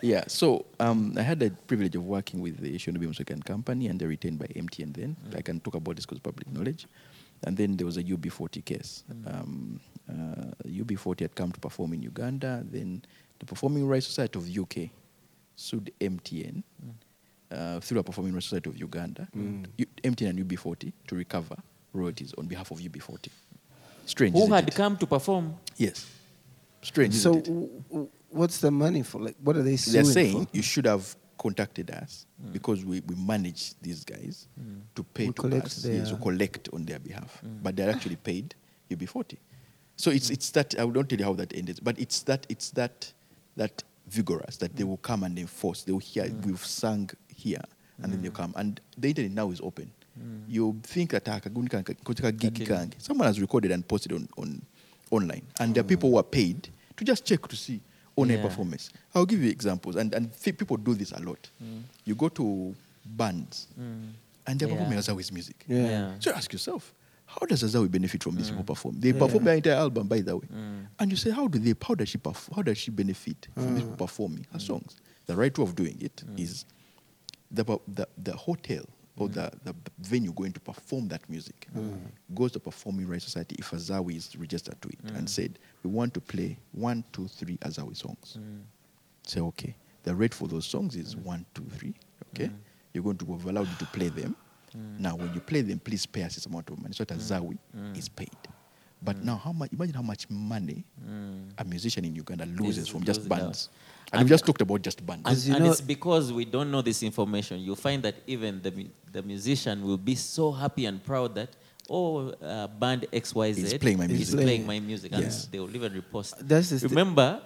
[0.01, 3.99] yeah, so um, I had the privilege of working with the Shonobi Music Company, and
[3.99, 5.15] they're retained by MTN then.
[5.35, 6.87] I can talk about this because public knowledge.
[7.45, 9.03] And then there was a UB40 case.
[9.27, 9.79] Um,
[10.09, 12.63] uh, UB40 had come to perform in Uganda.
[12.69, 13.03] Then
[13.39, 14.89] the Performing Rights Society of UK
[15.55, 16.63] sued MTN
[17.51, 21.55] uh, through a Performing Rights Society of Uganda, U- MTN and UB40 to recover
[21.93, 23.27] royalties on behalf of UB40.
[24.05, 24.33] Strange.
[24.33, 24.75] Who isn't had it?
[24.75, 25.55] come to perform?
[25.77, 26.05] Yes.
[26.81, 27.13] Strange.
[27.13, 27.45] so isn't it?
[27.47, 29.21] w- w- what's the money for?
[29.21, 30.51] Like, what are they suing They're saying for?
[30.57, 32.51] you should have contacted us hmm.
[32.53, 34.79] because we, we manage these guys hmm.
[34.95, 37.37] to pay We to collect us, their- yes, to collect on their behalf.
[37.41, 37.57] Hmm.
[37.61, 38.55] But they're actually paid
[38.89, 39.37] UB40.
[39.95, 42.71] So it's it's that I don't tell you how that ended, but it's that it's
[42.71, 43.13] that
[43.57, 45.83] that vigorous that they will come and enforce.
[45.83, 47.61] They will hear we've sung here,
[48.01, 48.53] and then they'll come.
[48.57, 49.91] And the internet now is open.
[50.47, 52.65] You think that ah, kaguni kange- kuchika gigi
[52.97, 54.61] someone has recorded and posted on, on
[55.11, 57.79] online, and there are people who are paid to just check to see
[58.15, 58.89] on a performance.
[59.15, 61.49] I'll give you examples, and and th- people do this a lot.
[61.63, 61.81] Mm.
[62.05, 64.09] You go to bands, mm.
[64.47, 64.75] and they're Yeah.
[64.75, 65.65] performing Azawi's music.
[65.67, 65.83] Yeah.
[65.83, 66.11] Yeah.
[66.19, 66.93] So you ask yourself,
[67.25, 68.51] how does Azawi benefit from these mm.
[68.51, 68.99] people perform?
[68.99, 69.19] They Yeah.
[69.19, 70.47] perform their entire album, by the way,
[70.99, 71.73] and you say, how do they?
[71.81, 72.55] How does she perform?
[72.55, 74.05] How does she benefit from these people ah.
[74.05, 74.95] performing her songs?
[75.25, 76.65] The right way of doing it is
[77.49, 78.83] the, per- the the hotel
[79.15, 81.67] or the, the venue going to perform that music
[82.33, 86.13] goes to performing rights society if Azawi is registered to it and said we want
[86.13, 88.37] to play one, two, three Azawi songs.
[88.39, 88.61] Mm.
[89.25, 91.23] Say okay, the rate for those songs is mm.
[91.23, 91.93] one, two, three.
[92.33, 92.53] Okay, mm.
[92.93, 94.35] you're going to be allowed you to play them,
[94.97, 96.93] Now, when you play them, please pay us this amount of money.
[96.93, 97.57] So that Zawi
[97.95, 98.29] is paid.
[99.01, 99.71] But now, how much?
[99.73, 100.83] Imagine how much money
[101.57, 103.39] a musician in Uganda loses Is from just losing out.
[103.39, 103.69] bands.
[104.11, 105.23] And, we've just talked about just bands.
[105.25, 107.59] And, 'Cause you and know- it's because we don't know this information.
[107.59, 111.49] You find that even the, the musician will be so happy and proud that,
[111.89, 114.39] oh, uh, band XYZ Is playing my is music.
[114.39, 115.11] playing my music.
[115.13, 115.45] And Yes.
[115.51, 116.35] they will even repost.
[116.39, 117.41] That's the st- Remember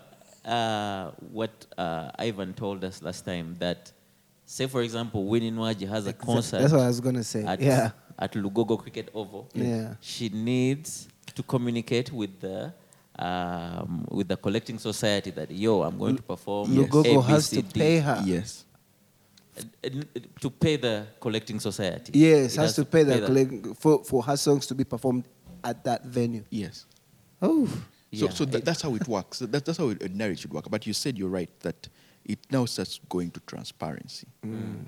[0.45, 3.91] uh, what uh, Ivan told us last time that,
[4.45, 7.43] say, for example, Winnie Nwagi has a concert That's what I was gonna say.
[7.43, 7.91] at, yeah.
[8.17, 9.49] at Lugogo Cricket Oval.
[9.53, 9.95] Yeah.
[9.99, 12.73] She needs to communicate with the
[13.19, 16.69] um, with the collecting society that yo, I'm going to perform.
[16.69, 18.21] Lugogo A, B, has to pay her.
[18.25, 18.63] yes.
[19.57, 22.11] Uh, uh, to pay the collecting society.
[22.13, 25.23] Yes, It has to pay the collect, for for her songs to be performed
[25.63, 26.43] at that venue.
[26.49, 26.85] Yes.
[27.41, 29.39] Oh, So, Yeah, so that, that's how it works.
[29.39, 30.69] That, that's how it ordinarily should work.
[30.69, 31.89] But you said you're right that
[32.25, 34.27] it now starts going to transparency.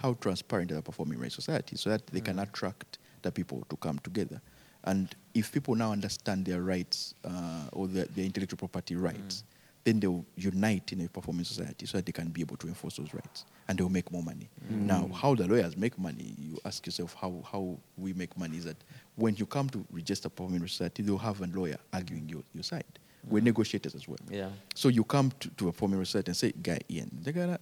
[0.02, 3.76] How transparent are the performing rights society so that they can attract the people to
[3.78, 4.42] come together.
[4.84, 9.44] And if people now understand their rights uh, or their, their intellectual property rights,
[9.84, 12.98] then they'll unite in a performing society so that they can be able to enforce
[12.98, 14.50] those rights and they'll make more money.
[14.70, 18.66] Now, how the lawyers make money, you ask yourself how, how we make money is
[18.66, 18.78] that
[19.16, 22.84] when you come to register performing society, they'll have a lawyer arguing your, your side.
[23.28, 24.18] We're negotiators as well.
[24.30, 24.50] Yeah.
[24.76, 27.60] So you come to, to a performing society and say, guy, Ian, they got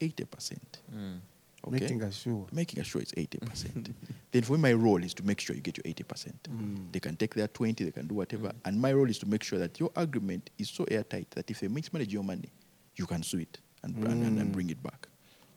[0.00, 0.78] eighty percent.
[0.94, 1.20] Mm.
[1.66, 1.80] Okay?
[1.80, 2.46] making a sure.
[2.52, 3.92] making a sure it's 80%.
[4.34, 6.32] then for me, my role is to make sure you get your 80%.
[6.50, 6.90] Mm.
[6.90, 8.48] They can take their 20, they can do whatever.
[8.48, 8.54] Mm.
[8.64, 11.60] And my role is to make sure that your agreement is so airtight that if
[11.60, 12.50] they mismanage your money,
[12.96, 14.52] you can sue it and, and, and, and mm.
[14.52, 15.06] bring it back.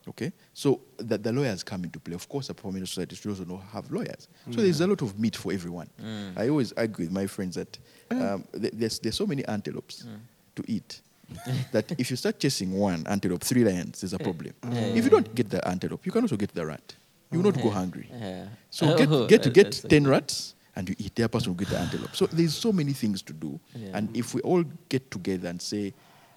[0.06, 0.30] Okay?
[0.54, 2.14] So the, the lawyers come into play.
[2.14, 4.28] Of course, a performing society should also know have lawyers.
[4.44, 4.62] So mm.
[4.62, 5.90] there's a lot of meat for everyone.
[6.36, 7.76] I always argue with my friends that
[8.12, 10.06] um, th- there's, there's so many antelopes
[10.54, 11.00] to eat.
[11.72, 14.54] that if you start chasing one antelope, three lions, there's a problem.
[14.62, 16.94] If you don't get the antelope, you can also get the rat.
[17.30, 18.08] You will not go hungry.
[18.10, 18.46] Yeah.
[18.70, 21.68] So get, Oh, get to get 10 rats and you eat, Their person will get
[21.68, 22.14] the antelope.
[22.16, 23.60] So there's so many things to do.
[23.74, 23.90] Yeah.
[23.94, 25.92] And if we all get together and say,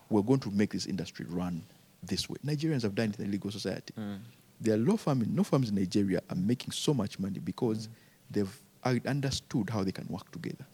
[0.09, 1.63] we're going to make this industry run
[2.03, 3.93] this way, Nigerians have done it in the legal society.
[3.97, 4.17] Mm.
[4.59, 7.91] There are law firms, law firms in Nigeria are making so much money because Mm.
[8.31, 8.61] they've
[9.05, 10.65] understood how they can work together.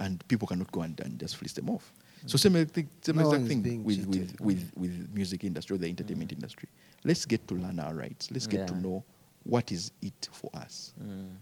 [0.00, 1.92] And people cannot go and, and just fleece them off.
[2.26, 4.40] So similar thing, similar No exact thing with, with, cheated.
[4.40, 6.68] with, with music industry or the entertainment industry.
[7.04, 8.30] Let's get to learn our rights.
[8.32, 9.04] Let's get to know
[9.48, 10.92] what is it for us.
[11.02, 11.36] Mm.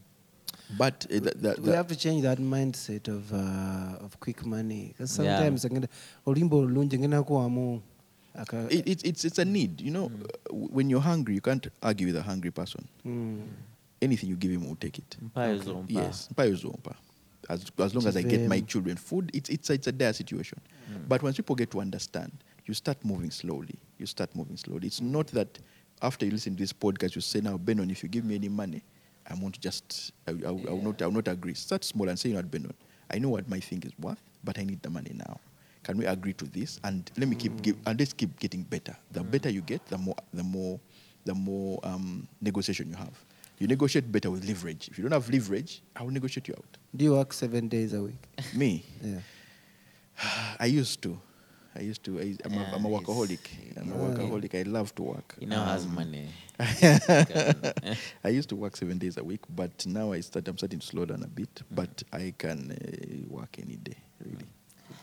[0.78, 4.88] But uh, the, the, we have to change that mindset of uh, of quick money
[4.88, 5.86] because sometimes yeah.
[6.26, 7.82] olimbo lungi ngena kuwamu
[8.34, 9.80] aka it, it, it's, it's a need.
[9.80, 12.88] You know, uh, when you're hungry, you can't argue with a hungry person.
[13.04, 13.42] mm.
[14.02, 15.16] Anything you give him will take it.
[15.22, 15.92] Mpayo zompa.
[15.92, 16.28] Yes.
[17.48, 20.12] As, as long as I get my children food, it's, it's, a, it's a dire
[20.12, 20.58] situation.
[21.08, 22.32] But once people get to understand,
[22.66, 23.78] you start moving slowly.
[23.98, 24.88] You start moving slowly.
[24.88, 25.58] It's not that
[26.02, 28.48] after you listen to this podcast, you say, now, Benon, if you give me any
[28.48, 28.82] money,
[29.28, 31.54] I want to just, I, I, I, will, not, I will not agree.
[31.54, 32.72] Start small and say, you know what, Benon,
[33.10, 35.40] I know what my thing is worth, but I need the money now.
[35.82, 36.80] Can we agree to this?
[36.84, 38.96] And let me keep, give, and let's keep getting better.
[39.12, 40.80] The better you get, the more, the more,
[41.24, 43.12] the more um, negotiation you have.
[43.58, 44.88] You negotiate better with leverage.
[44.88, 46.76] If you don't have leverage, I will negotiate you out.
[46.94, 49.20] do you work seven days a week Me, yeah
[50.58, 51.18] I used to.
[51.76, 52.18] I used to.
[52.20, 53.38] I, I'm, a, I'm a workaholic.
[53.76, 54.54] I'm a workaholic.
[54.58, 55.34] I love to work.
[55.38, 56.28] He now has Um, money.
[58.24, 60.48] I used to work seven days a week, but now I start.
[60.48, 61.54] I'm starting to slow down a bit.
[61.54, 61.62] Mm.
[61.74, 64.46] But I can uh, work any day, really.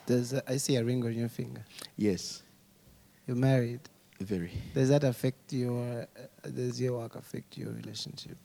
[0.07, 1.63] does uh, i see a ring on your finger
[1.97, 2.41] Yes,
[3.28, 3.82] you're married
[4.19, 4.51] very.
[4.74, 8.38] does that affect your uh, does your work affect your relationship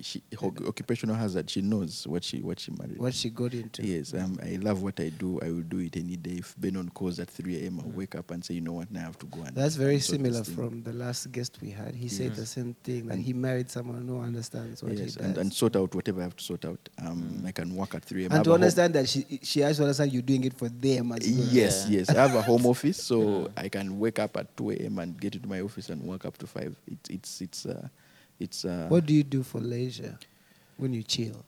[0.00, 1.50] She, her occupational hazard.
[1.50, 2.96] She knows what she what she married.
[2.98, 5.38] what she got into Yes, um, I love what I do.
[5.42, 6.36] I will do it any day.
[6.38, 9.00] If Benon calls at 3 a.m., I'll wake up and say, you know what, now
[9.00, 9.54] I have to go and.
[9.54, 11.94] That's very and similar from the last guest we had.
[11.94, 15.04] He said the same thing that And- he married someone who understands what yes, he
[15.04, 15.16] does.
[15.18, 16.88] and, and sort out whatever I have to sort out.
[16.98, 18.32] Um, I can work at 3 a.m.
[18.32, 20.70] And to a home- understand that she she has to understand you're doing it for
[20.70, 21.48] them as well.
[21.50, 21.98] Yes, Yeah.
[21.98, 22.08] yes.
[22.08, 24.98] I have a home office, so I can wake up at 2 a.m.
[25.00, 26.74] and get into my office and work up to 5.
[26.86, 27.88] It's, it's, it's, uh,
[28.42, 30.18] it's, uh, What do you do for leisure
[30.76, 31.44] when you chill?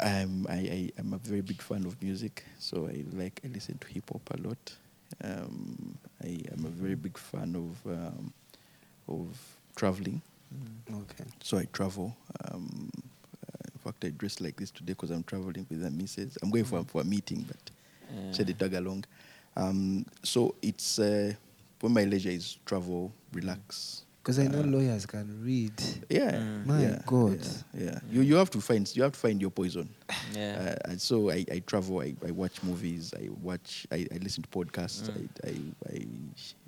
[0.00, 3.78] I'm, I, I, I'm a very big fan of music, so I like, I listen
[3.78, 4.76] to hip hop a lot.
[5.22, 8.32] Um, I am a very big fan of, um,
[9.08, 9.38] of
[9.76, 10.20] traveling,
[10.92, 11.24] Okay.
[11.42, 12.14] so I travel.
[12.50, 12.90] Um,
[13.48, 16.36] uh, in fact, I dress like this today because I'm traveling with the missus.
[16.42, 17.70] I'm going for, for a meeting, but
[18.12, 18.32] Yeah.
[18.32, 19.04] said they tag along.
[19.56, 21.32] Um, so it's uh,
[21.80, 24.03] when my leisure is travel, relax.
[24.24, 25.74] Because I know Uh, lawyers can read.
[26.08, 26.64] Yeah, Mm.
[26.66, 27.38] My yeah, God.
[27.74, 27.98] yeah, yeah.
[28.10, 29.88] You you have to find you have to find your poison.
[30.34, 30.76] Yeah.
[30.82, 32.00] Uh, and so I, I travel.
[32.00, 33.12] I, I watch movies.
[33.14, 33.86] I watch.
[33.92, 35.10] I, I listen to podcasts.
[35.10, 35.28] Mm.
[35.44, 35.96] I, I,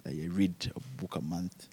[0.09, 1.69] I I read a book a month.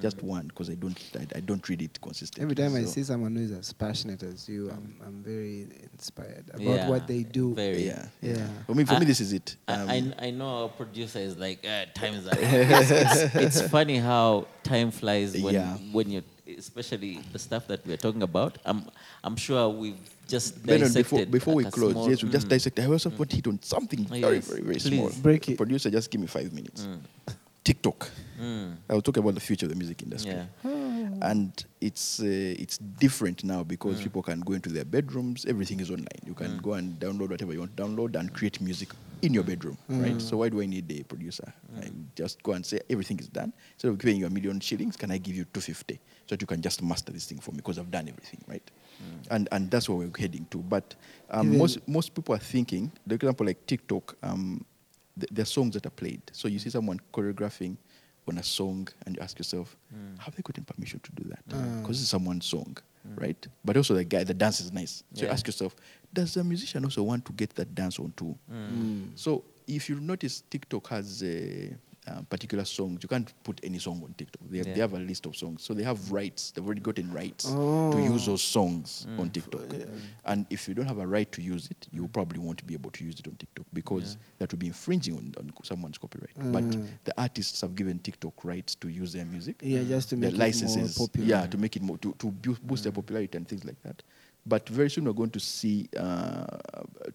[0.00, 2.42] Just one because I don't I, I don't read it consistently.
[2.42, 6.44] Every time I see someone who is as passionate as you, I'm, I'm very inspired
[6.50, 7.54] about Yeah, what they do.
[7.54, 7.86] very.
[7.86, 8.46] yeah, Yeah.
[8.66, 9.56] For me, for me, this is it.
[9.66, 12.34] Um, I, I, I know our producer is like, uh, time's up.
[12.40, 15.76] it's, it's, it's funny how time flies when, Yeah.
[15.92, 16.22] when you,
[16.58, 18.58] especially the stuff that we're talking about.
[18.64, 18.84] I'm,
[19.22, 19.98] I'm sure we've
[20.28, 22.50] just Benon, dissected before, before we like a close, small- yes, we just mm.
[22.50, 22.78] dissect.
[22.80, 24.82] I also want to hit on something Oh, very, very, very please.
[24.84, 25.10] small.
[25.22, 25.56] Break it.
[25.56, 26.82] Producer, just give me five minutes.
[26.82, 27.34] Mm.
[27.64, 28.10] TikTok.
[28.40, 28.76] Mm.
[28.90, 30.32] I will talk about the future of the music industry.
[30.32, 30.68] Yeah.
[31.22, 35.46] And it's uh, it's different now because people can go into their bedrooms.
[35.46, 36.20] Everything is online.
[36.26, 38.90] You can go and download whatever you want to download and create music
[39.22, 40.20] in your bedroom, right?
[40.20, 41.50] So why do I need a producer?
[41.80, 43.52] I just go and say everything is done.
[43.74, 45.94] Instead of giving you a million shillings, can I give you two fifty
[46.26, 48.70] so that you can just master this thing for me because I've done everything, right?
[49.30, 50.58] And and that's what we're heading to.
[50.58, 50.94] But
[51.30, 54.16] um, most most people are thinking, for example, like TikTok.
[54.22, 54.66] Um,
[55.18, 56.22] th- there are songs that are played.
[56.32, 57.76] So you see someone choreographing
[58.26, 60.16] on a song, and you ask yourself, hmm.
[60.18, 61.42] have they gotten permission to do that?
[61.54, 61.80] Hmm.
[61.80, 63.20] Because this is someone's song, hmm.
[63.20, 63.46] right?
[63.64, 65.04] But also the guy, the dance is nice.
[65.14, 65.76] So you ask yourself,
[66.12, 68.36] does the musician also want to get that dance on too?
[69.14, 71.74] So if you notice, TikTok has a.
[72.06, 74.42] Uh, particular songs you can't put any song on TikTok.
[74.50, 76.50] They have, they have a list of songs, so they have rights.
[76.50, 77.96] They've already gotten rights to Oh.
[78.12, 79.62] use those songs on TikTok.
[80.26, 82.90] And if you don't have a right to use it, you probably won't be able
[82.90, 86.34] to use it on TikTok because that would be infringing on, on someone's copyright.
[86.52, 86.64] But
[87.06, 89.56] the artists have given TikTok rights to use their music.
[89.62, 91.26] Yeah, just to the make it more popular.
[91.26, 94.02] yeah, to make it more to, to bu- boost their popularity and things like that.
[94.44, 96.44] But very soon we're going to see uh,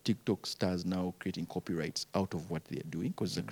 [0.04, 3.52] TikTok stars now creating copyrights out of what they're doing because it's a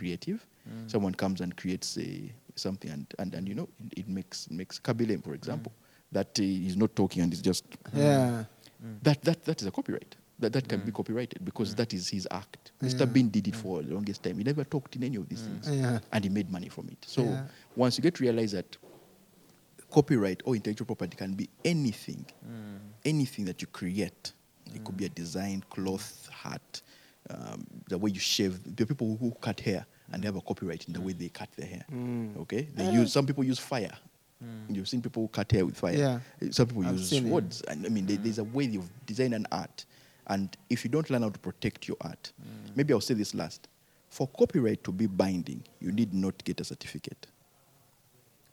[0.67, 0.91] creative.
[0.91, 4.79] Someone comes and creates a, something and, and, and you know it, it makes makes
[4.79, 6.13] Khaby Lame, for example, mm.
[6.13, 8.43] that uh, he's not talking and he's just Yeah.
[8.85, 8.97] Mm.
[9.03, 10.15] that, that, that is a copyright.
[10.39, 12.71] That, that can be copyrighted because that is his act.
[12.83, 12.99] Mr.
[12.99, 13.05] Yeah.
[13.07, 14.37] Bean did it for the longest time.
[14.37, 15.67] He never talked in any of these things.
[15.67, 15.97] Yeah.
[16.11, 17.03] And he made money from it.
[17.07, 17.43] So Yeah.
[17.75, 18.77] once you get to realize that
[19.89, 22.23] copyright or intellectual property can be anything,
[23.05, 24.33] anything that you create.
[24.75, 26.81] It could be a design, cloth, hat,
[27.29, 28.59] um, the way you shave.
[28.75, 31.29] There are people who cut hair and they have a copyright in the way they
[31.29, 31.85] cut their hair.
[31.91, 32.37] Mm.
[32.41, 33.95] Okay, they use some people use fire.
[34.43, 34.75] Mm.
[34.75, 35.95] You've seen people cut hair with fire.
[35.95, 36.49] Yeah.
[36.51, 37.29] Some people I've use seen it.
[37.29, 38.23] swords, and I mean, there- mm.
[38.23, 39.85] there's a way of design an art,
[40.27, 42.31] and if you don't learn how to protect your art,
[42.75, 43.67] maybe I'll say this last:
[44.09, 47.27] for copyright to be binding, you need not get a certificate.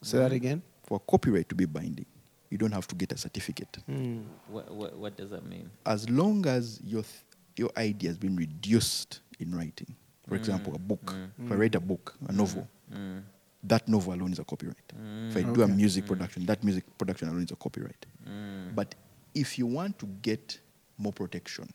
[0.02, 0.62] Say that again.
[0.84, 2.04] For copyright to be binding,
[2.50, 3.78] you don't have to get a certificate.
[3.90, 4.24] Mm.
[4.48, 5.70] What, what, what does that mean?
[5.86, 7.24] As long as your th-
[7.56, 9.94] your idea has been reduced in writing,
[10.28, 11.14] for example, a book.
[11.44, 13.22] If I write a book, a novel, Mm.
[13.62, 14.92] that novel alone is a copyright.
[15.30, 18.06] If I do a music production, that music production alone is a copyright.
[18.28, 18.74] Mm.
[18.74, 18.94] But
[19.34, 20.60] if you want to get
[20.98, 21.68] more protection,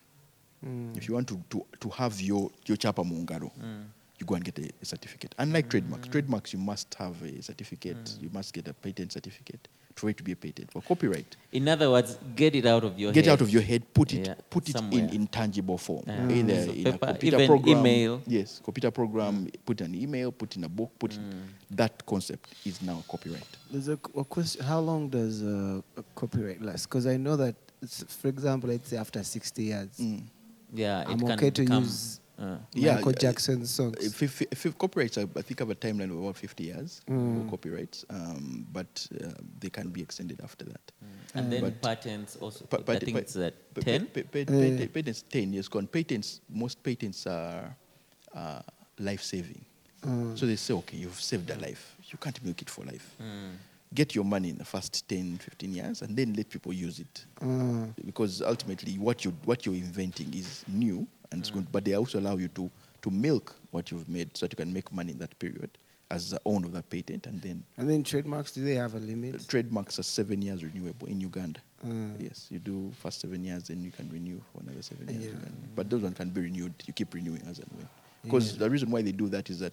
[0.94, 3.50] if you want to, to, to have your, your chapa mungaro,
[4.18, 5.34] you go and get a, a certificate.
[5.38, 9.68] Unlike trademarks, trademarks you must have a certificate, you must get a patent certificate
[10.00, 10.72] for it to be a patent.
[10.72, 13.32] For copyright, In other words, get it out of your get head.
[13.32, 15.08] out of your head, put it, Yeah, put it in, somewhere.
[15.12, 16.04] in tangible form.
[16.06, 16.28] Yeah.
[16.38, 18.22] Either So in paper, a computer even program, email.
[18.26, 21.18] yes, computer program, put an email, put in a book, put
[21.70, 23.46] that concept is now copyright.
[23.70, 24.64] There's a, a question.
[24.64, 26.86] How long does uh, a copyright last?
[26.88, 30.22] Because I know that, it's, for example, let's say after 60 years, Mm.
[30.72, 33.96] Yeah, I'm it can okay to become, use uh, Yeah, Michael uh, Jackson's songs.
[34.00, 37.00] If, if, if, if copyrights, I, I think have a timeline of about 50 years
[37.08, 37.44] Mm.
[37.44, 39.28] for copyrights, um, but uh,
[39.60, 40.92] they can be extended after that.
[41.34, 42.64] and then patents also.
[42.66, 44.06] Pa- I think pa- it's at pa- 10.
[44.06, 45.86] pa- pa- pat- Patents 10 years gone.
[45.86, 47.76] Patents, most patents are
[48.34, 48.62] uh,
[48.98, 49.64] life saving.
[50.06, 50.36] Mm.
[50.38, 51.94] So they say, okay, you've saved a life.
[52.10, 53.14] You can't milk it for life.
[53.20, 53.50] Mm.
[53.92, 57.24] Get your money in the first 10, 15 years and then let people use it.
[57.42, 61.94] Uh, Because ultimately, what, you, what you're inventing is new, and it's good, but they
[61.94, 62.70] also allow you to,
[63.02, 65.70] to milk what you've made so that you can make money in that period
[66.10, 67.26] as the owner of that patent.
[67.26, 69.46] And then and then trademarks, do they have a limit?
[69.48, 71.60] trademarks are seven years renewable in Uganda.
[71.86, 72.20] Mm.
[72.20, 75.32] Yes, you do first seven years, then you can renew for another seven years.
[75.32, 75.48] Yeah.
[75.76, 76.74] But those ones can be renewed.
[76.86, 77.88] You keep renewing as and when.
[78.24, 78.58] Because Yeah.
[78.58, 79.72] the reason why they do that is that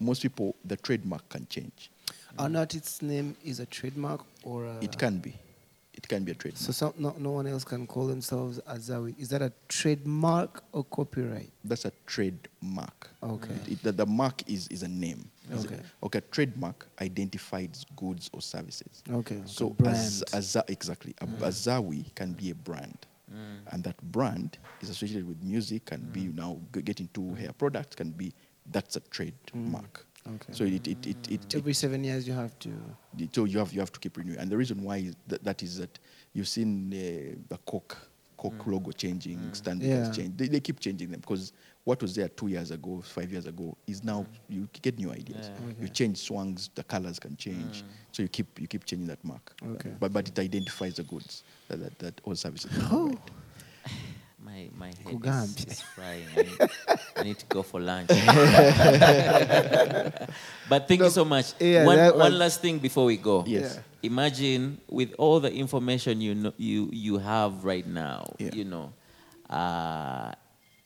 [0.00, 1.90] most people, the trademark can change.
[2.38, 5.34] Are not its name is a trademark or a, it can be.
[5.98, 6.60] It can be a trademark.
[6.62, 9.18] So some, no, no one else can call themselves Azawi.
[9.18, 11.50] Is that a trademark or copyright?
[11.64, 13.10] That's a trademark.
[13.20, 13.54] Okay.
[13.66, 15.28] It, the, the mark is, is a name.
[15.50, 15.74] Is Okay.
[15.74, 16.20] it- okay.
[16.30, 19.02] Trademark identifies goods or services.
[19.10, 19.38] Okay.
[19.38, 19.42] okay.
[19.46, 19.96] So brand.
[19.96, 21.38] Az, Aza, exactly, a mm.
[21.40, 22.98] Azawi can be a brand,
[23.28, 23.72] mm.
[23.72, 25.86] and that brand is associated with music.
[25.86, 26.36] Can be mm.
[26.36, 27.96] now g- get into hair products.
[27.96, 28.32] Can be
[28.70, 30.06] that's a trademark.
[30.34, 30.52] Okay.
[30.52, 32.70] So it it it, it, Every seven years you have to.
[33.18, 34.38] it- so you have you have to keep renewing.
[34.38, 35.98] And the reason why is that, that is that
[36.32, 37.96] you've seen uh, the Coke
[38.36, 38.72] Coke mm.
[38.72, 39.56] logo changing, mm.
[39.56, 39.96] standard Yeah.
[40.06, 40.38] has changed.
[40.38, 41.52] They, they keep changing them because
[41.84, 44.26] what was there two years ago, five years ago, is now mm.
[44.48, 45.50] you get new ideas.
[45.80, 47.82] You change Swangz, the colors can change,
[48.12, 49.52] so you keep you keep changing that mark.
[49.74, 49.90] Okay.
[49.98, 52.70] But but it identifies the goods that that, that all services.
[52.92, 53.08] Oh.
[53.08, 53.30] provide.
[54.58, 56.26] My my head is, is frying.
[56.36, 56.70] I need,
[57.16, 58.08] I need to go for lunch.
[60.68, 61.54] but thank you so much.
[61.60, 63.44] yeah, one, that one last thing before we go.
[63.46, 63.74] Yes.
[63.76, 63.82] Yeah.
[64.02, 68.50] Imagine with all the information you know, you you have right now, Yeah.
[68.52, 68.92] you know,
[69.50, 70.32] uh,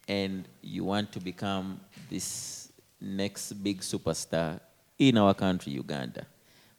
[0.09, 1.81] and you want to become
[2.11, 2.70] this
[3.01, 4.61] next big superstar
[4.99, 6.27] in our country, Uganda.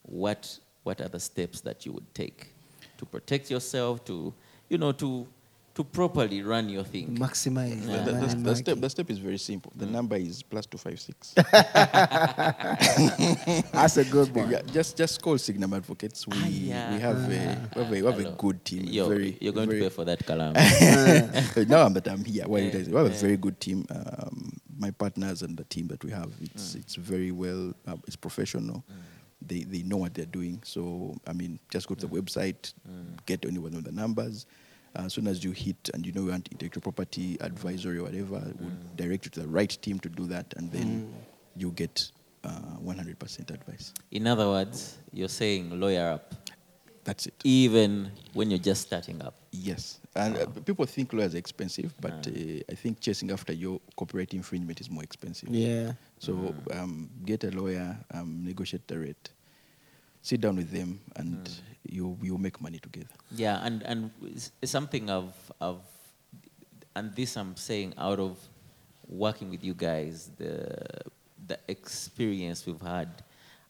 [0.04, 2.50] What what are the steps that you would take
[2.98, 4.34] to protect yourself, to
[4.70, 5.28] you know, to
[5.76, 7.18] to properly run your thing?
[7.18, 7.82] Maximize.
[7.86, 9.72] The, the the- the- the step, the step is very simple.
[9.76, 11.34] The number is plus two five six.
[13.72, 14.52] That's a good one.
[14.52, 16.28] Yeah, just just call Signum Advocates.
[16.28, 16.94] We Ah, yeah.
[16.96, 18.84] we have a we have a, we have a good team.
[18.86, 20.54] Yo, very, you're going very, to pay for that, Kalam.
[21.68, 22.46] now I'm that I'm here.
[22.48, 22.88] Why you guys?
[22.90, 23.86] We have a very good team.
[23.90, 26.44] Um, my partners and the team that we have, Mm.
[26.54, 27.74] it's it's very well.
[27.88, 28.84] Uh, it's professional.
[29.42, 30.62] They they know what they're doing.
[30.64, 32.22] So I mean, just go to the Mm.
[32.22, 32.74] website,
[33.26, 34.46] get any one of the numbers.
[34.96, 38.04] Uh, as soon as you hit and you know you want intellectual property advisory or
[38.04, 38.96] whatever, we'll Mm.
[38.96, 41.12] direct you to the right team to do that, and then
[41.56, 42.12] you get
[42.44, 43.94] uh, 100% advice.
[44.12, 46.34] In other words, you're saying lawyer up,
[47.06, 47.34] That's it.
[47.44, 49.34] even when you're just starting up.
[49.52, 52.32] Yes, and uh, people think lawyers are expensive, but uh,
[52.70, 55.50] I think chasing after your copyright infringement is more expensive.
[55.50, 55.94] Yeah.
[56.20, 59.30] So um, get a lawyer, um, negotiate the rate,
[60.24, 61.48] sit down with them, and
[61.86, 63.14] you you make money together.
[63.36, 64.10] Yeah, and and
[64.64, 65.82] something of of,
[66.96, 68.40] and this I'm saying out of
[69.08, 70.76] working with you guys, the
[71.46, 73.10] the experience we've had.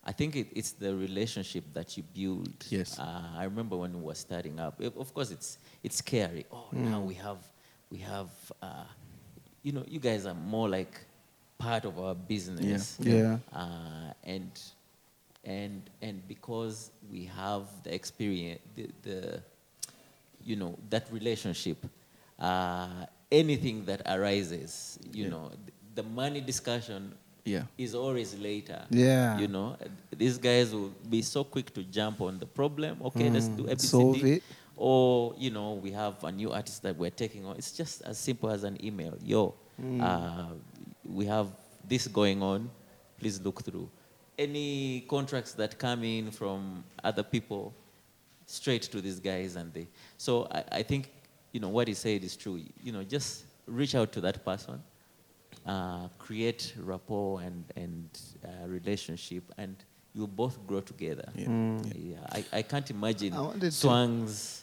[0.05, 2.53] I think it, it's the relationship that you build.
[2.69, 2.99] Yes.
[2.99, 4.79] Uh, I remember when we were starting up.
[4.79, 6.45] Of of course, it's it's scary.
[6.51, 7.39] Oh, now we have
[7.89, 8.29] we have.
[8.61, 8.85] Uh,
[9.63, 10.99] you know, you guys are more like
[11.57, 12.97] part of our business.
[12.99, 13.37] Yeah.
[13.53, 14.51] Uh, and
[15.43, 19.41] and and because we have the experience, the, the
[20.43, 21.85] you know that relationship,
[22.39, 25.29] uh, anything that arises, you Yeah.
[25.29, 27.13] know, th- the money discussion
[27.45, 27.63] Yeah.
[27.77, 28.85] is always later.
[28.89, 29.37] Yeah.
[29.39, 29.75] You know,
[30.15, 33.01] these guys will be so quick to jump on the problem.
[33.03, 33.79] Okay, let's do ABCD.
[33.81, 34.43] solve it.
[34.75, 37.55] Or, you know, we have a new artist that we're taking on.
[37.57, 39.13] It's just as simple as an email.
[39.23, 39.53] Yo,
[40.01, 40.47] uh,
[41.05, 41.47] we have
[41.87, 42.69] this going on.
[43.19, 43.87] Please look through.
[44.37, 47.73] Any contracts that come in from other people,
[48.45, 49.87] straight to these guys and they.
[50.17, 51.11] So I, I think,
[51.51, 52.59] you know, what he said is true.
[52.83, 54.81] You know, just reach out to that person,
[55.65, 58.09] uh, create rapport and, and
[58.43, 59.75] uh, relationship, and
[60.13, 61.29] you'll both grow together.
[61.35, 61.77] Yeah.
[61.95, 64.61] Yeah, I, I can't imagine I wanted to- Swangz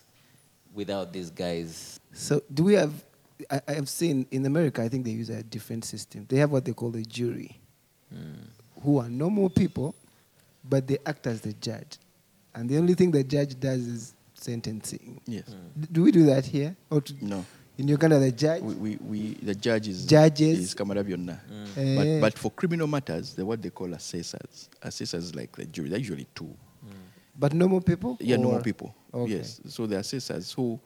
[0.74, 1.98] without these guys.
[2.12, 2.92] So do we have?
[3.51, 4.82] I, I have seen in America.
[4.82, 6.26] I think they use a different system.
[6.28, 7.59] They have what they call a jury,
[8.82, 9.94] who are normal people,
[10.69, 11.98] but they act as the judge,
[12.55, 15.20] and the only thing the judge does is sentencing.
[15.27, 15.47] Yes.
[15.48, 15.81] Hmm.
[15.81, 16.74] D- Do we do that here?
[16.90, 17.44] Or to, No.
[17.78, 18.62] in Uganda, the judge?
[18.62, 20.59] We, we, we the judge is Judges.
[20.59, 21.39] is Kamarabyonna.
[21.40, 21.78] Hmm.
[21.81, 21.97] Eh.
[22.20, 24.69] But but for criminal matters, they're what they call assessors.
[24.82, 25.89] Assessors like the jury.
[25.90, 26.44] They're usually two.
[26.82, 26.90] Hmm.
[27.39, 28.16] But normal people?
[28.20, 28.94] Yeah, normal Or- people.
[29.12, 29.32] Okay.
[29.36, 29.61] Yes.
[29.69, 30.78] So the assessors who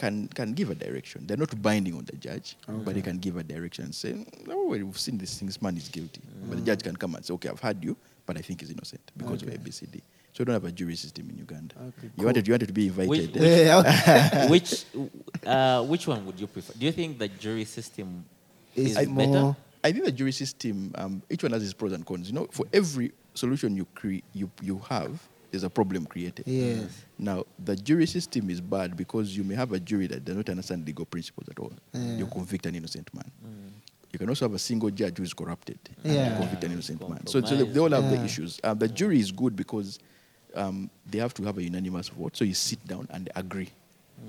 [0.00, 1.26] can can give a direction.
[1.26, 4.16] They're not binding on the judge, but they can give a direction and say,
[4.48, 5.46] "Oh, well, we've seen this thing.
[5.46, 7.94] This man is guilty." But the judge can come and say, "Okay, I've heard you,
[8.26, 9.54] but I think he's innocent because Okay.
[9.54, 10.00] of ABCD."
[10.32, 11.74] So we don't have a jury system in Uganda.
[11.76, 12.24] Okay, you cool.
[12.24, 13.36] wanted you wanted to be invited.
[13.36, 13.36] Which-
[14.54, 14.84] which,
[15.46, 16.72] uh, which one would you prefer?
[16.78, 18.24] Do you think the jury system
[18.74, 19.40] Is is, better?
[19.42, 22.28] more- I think the jury system, um, each one has its pros and cons.
[22.28, 25.12] You know, for every solution you cre- you you have,
[25.50, 26.46] there's a problem created.
[26.46, 27.04] Yes.
[27.18, 30.48] Now, the jury system is bad because you may have a jury that does not
[30.48, 31.72] understand legal principles at all.
[31.92, 32.16] Yeah.
[32.18, 33.30] You convict an innocent man.
[34.12, 36.32] You can also have a single judge who is corrupted Yeah.
[36.32, 37.26] you convict an innocent man.
[37.26, 38.58] So, so they, all have the issues.
[38.64, 40.00] Um, the jury is good because
[40.54, 42.36] um, they have to have a unanimous vote.
[42.36, 43.68] So you sit down and agree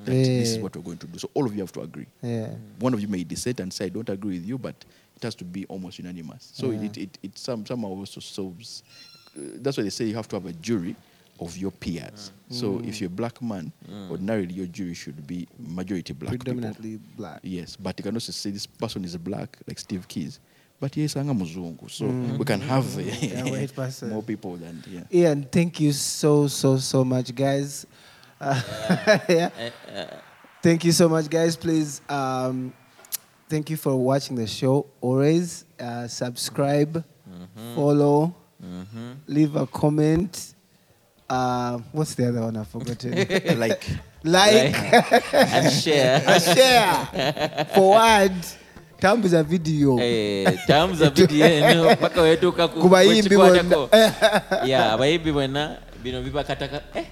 [0.05, 1.17] that this is what we're going to do.
[1.17, 2.05] So all of you have to agree.
[2.21, 2.49] Yeah.
[2.79, 4.75] One of you may dissent and say, I don't agree with you, but
[5.15, 6.51] it has to be almost unanimous.
[6.53, 6.81] So Yeah.
[6.83, 8.83] it, it, it some, somehow also solves.
[9.35, 10.95] Uh, that's why they say you have to have a jury
[11.41, 12.31] of your peers.
[12.49, 12.87] So Mm.
[12.87, 13.71] if you're a black man,
[14.09, 16.45] ordinarily your jury should be majority black people.
[16.45, 17.39] Predominantly black.
[17.43, 20.39] Yes, but you can also say this person is black, like Steve Keys,
[20.79, 21.89] but yes, anga muzungu.
[21.89, 22.05] So
[22.37, 23.47] we can have Mm.
[23.47, 25.03] A white more people than yeah.
[25.11, 27.85] Ian, thank you so, so, so much, guys.
[28.39, 28.61] Uh,
[29.29, 29.49] yeah.
[30.61, 31.55] Thank you so much, guys.
[31.55, 32.71] Please, um,
[33.49, 34.85] thank you for watching the show.
[35.01, 37.03] Always uh, subscribe,
[37.75, 38.35] follow,
[39.27, 40.53] leave a comment.
[41.31, 43.15] Uh, what's the other one I've forgotten?
[43.59, 43.87] like
[44.23, 44.75] like,
[45.33, 48.35] and share and share, forward,
[49.47, 49.97] video.
[49.97, 50.45] Eh,
[51.15, 53.87] video eno paka wetuuka ku- Ku bayimbi kwekikwatako.
[53.89, 54.93] bonna.
[54.93, 57.05] abayimbi bonna bino bibakataka eh,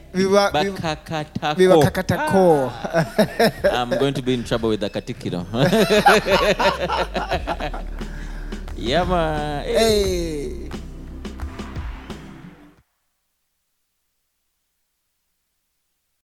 [1.58, 2.72] Bibakakatako.
[3.72, 5.46] I'm going to be in trouble with the katikiro
[8.78, 9.64] yama.
[9.66, 10.70] Eh, Hey.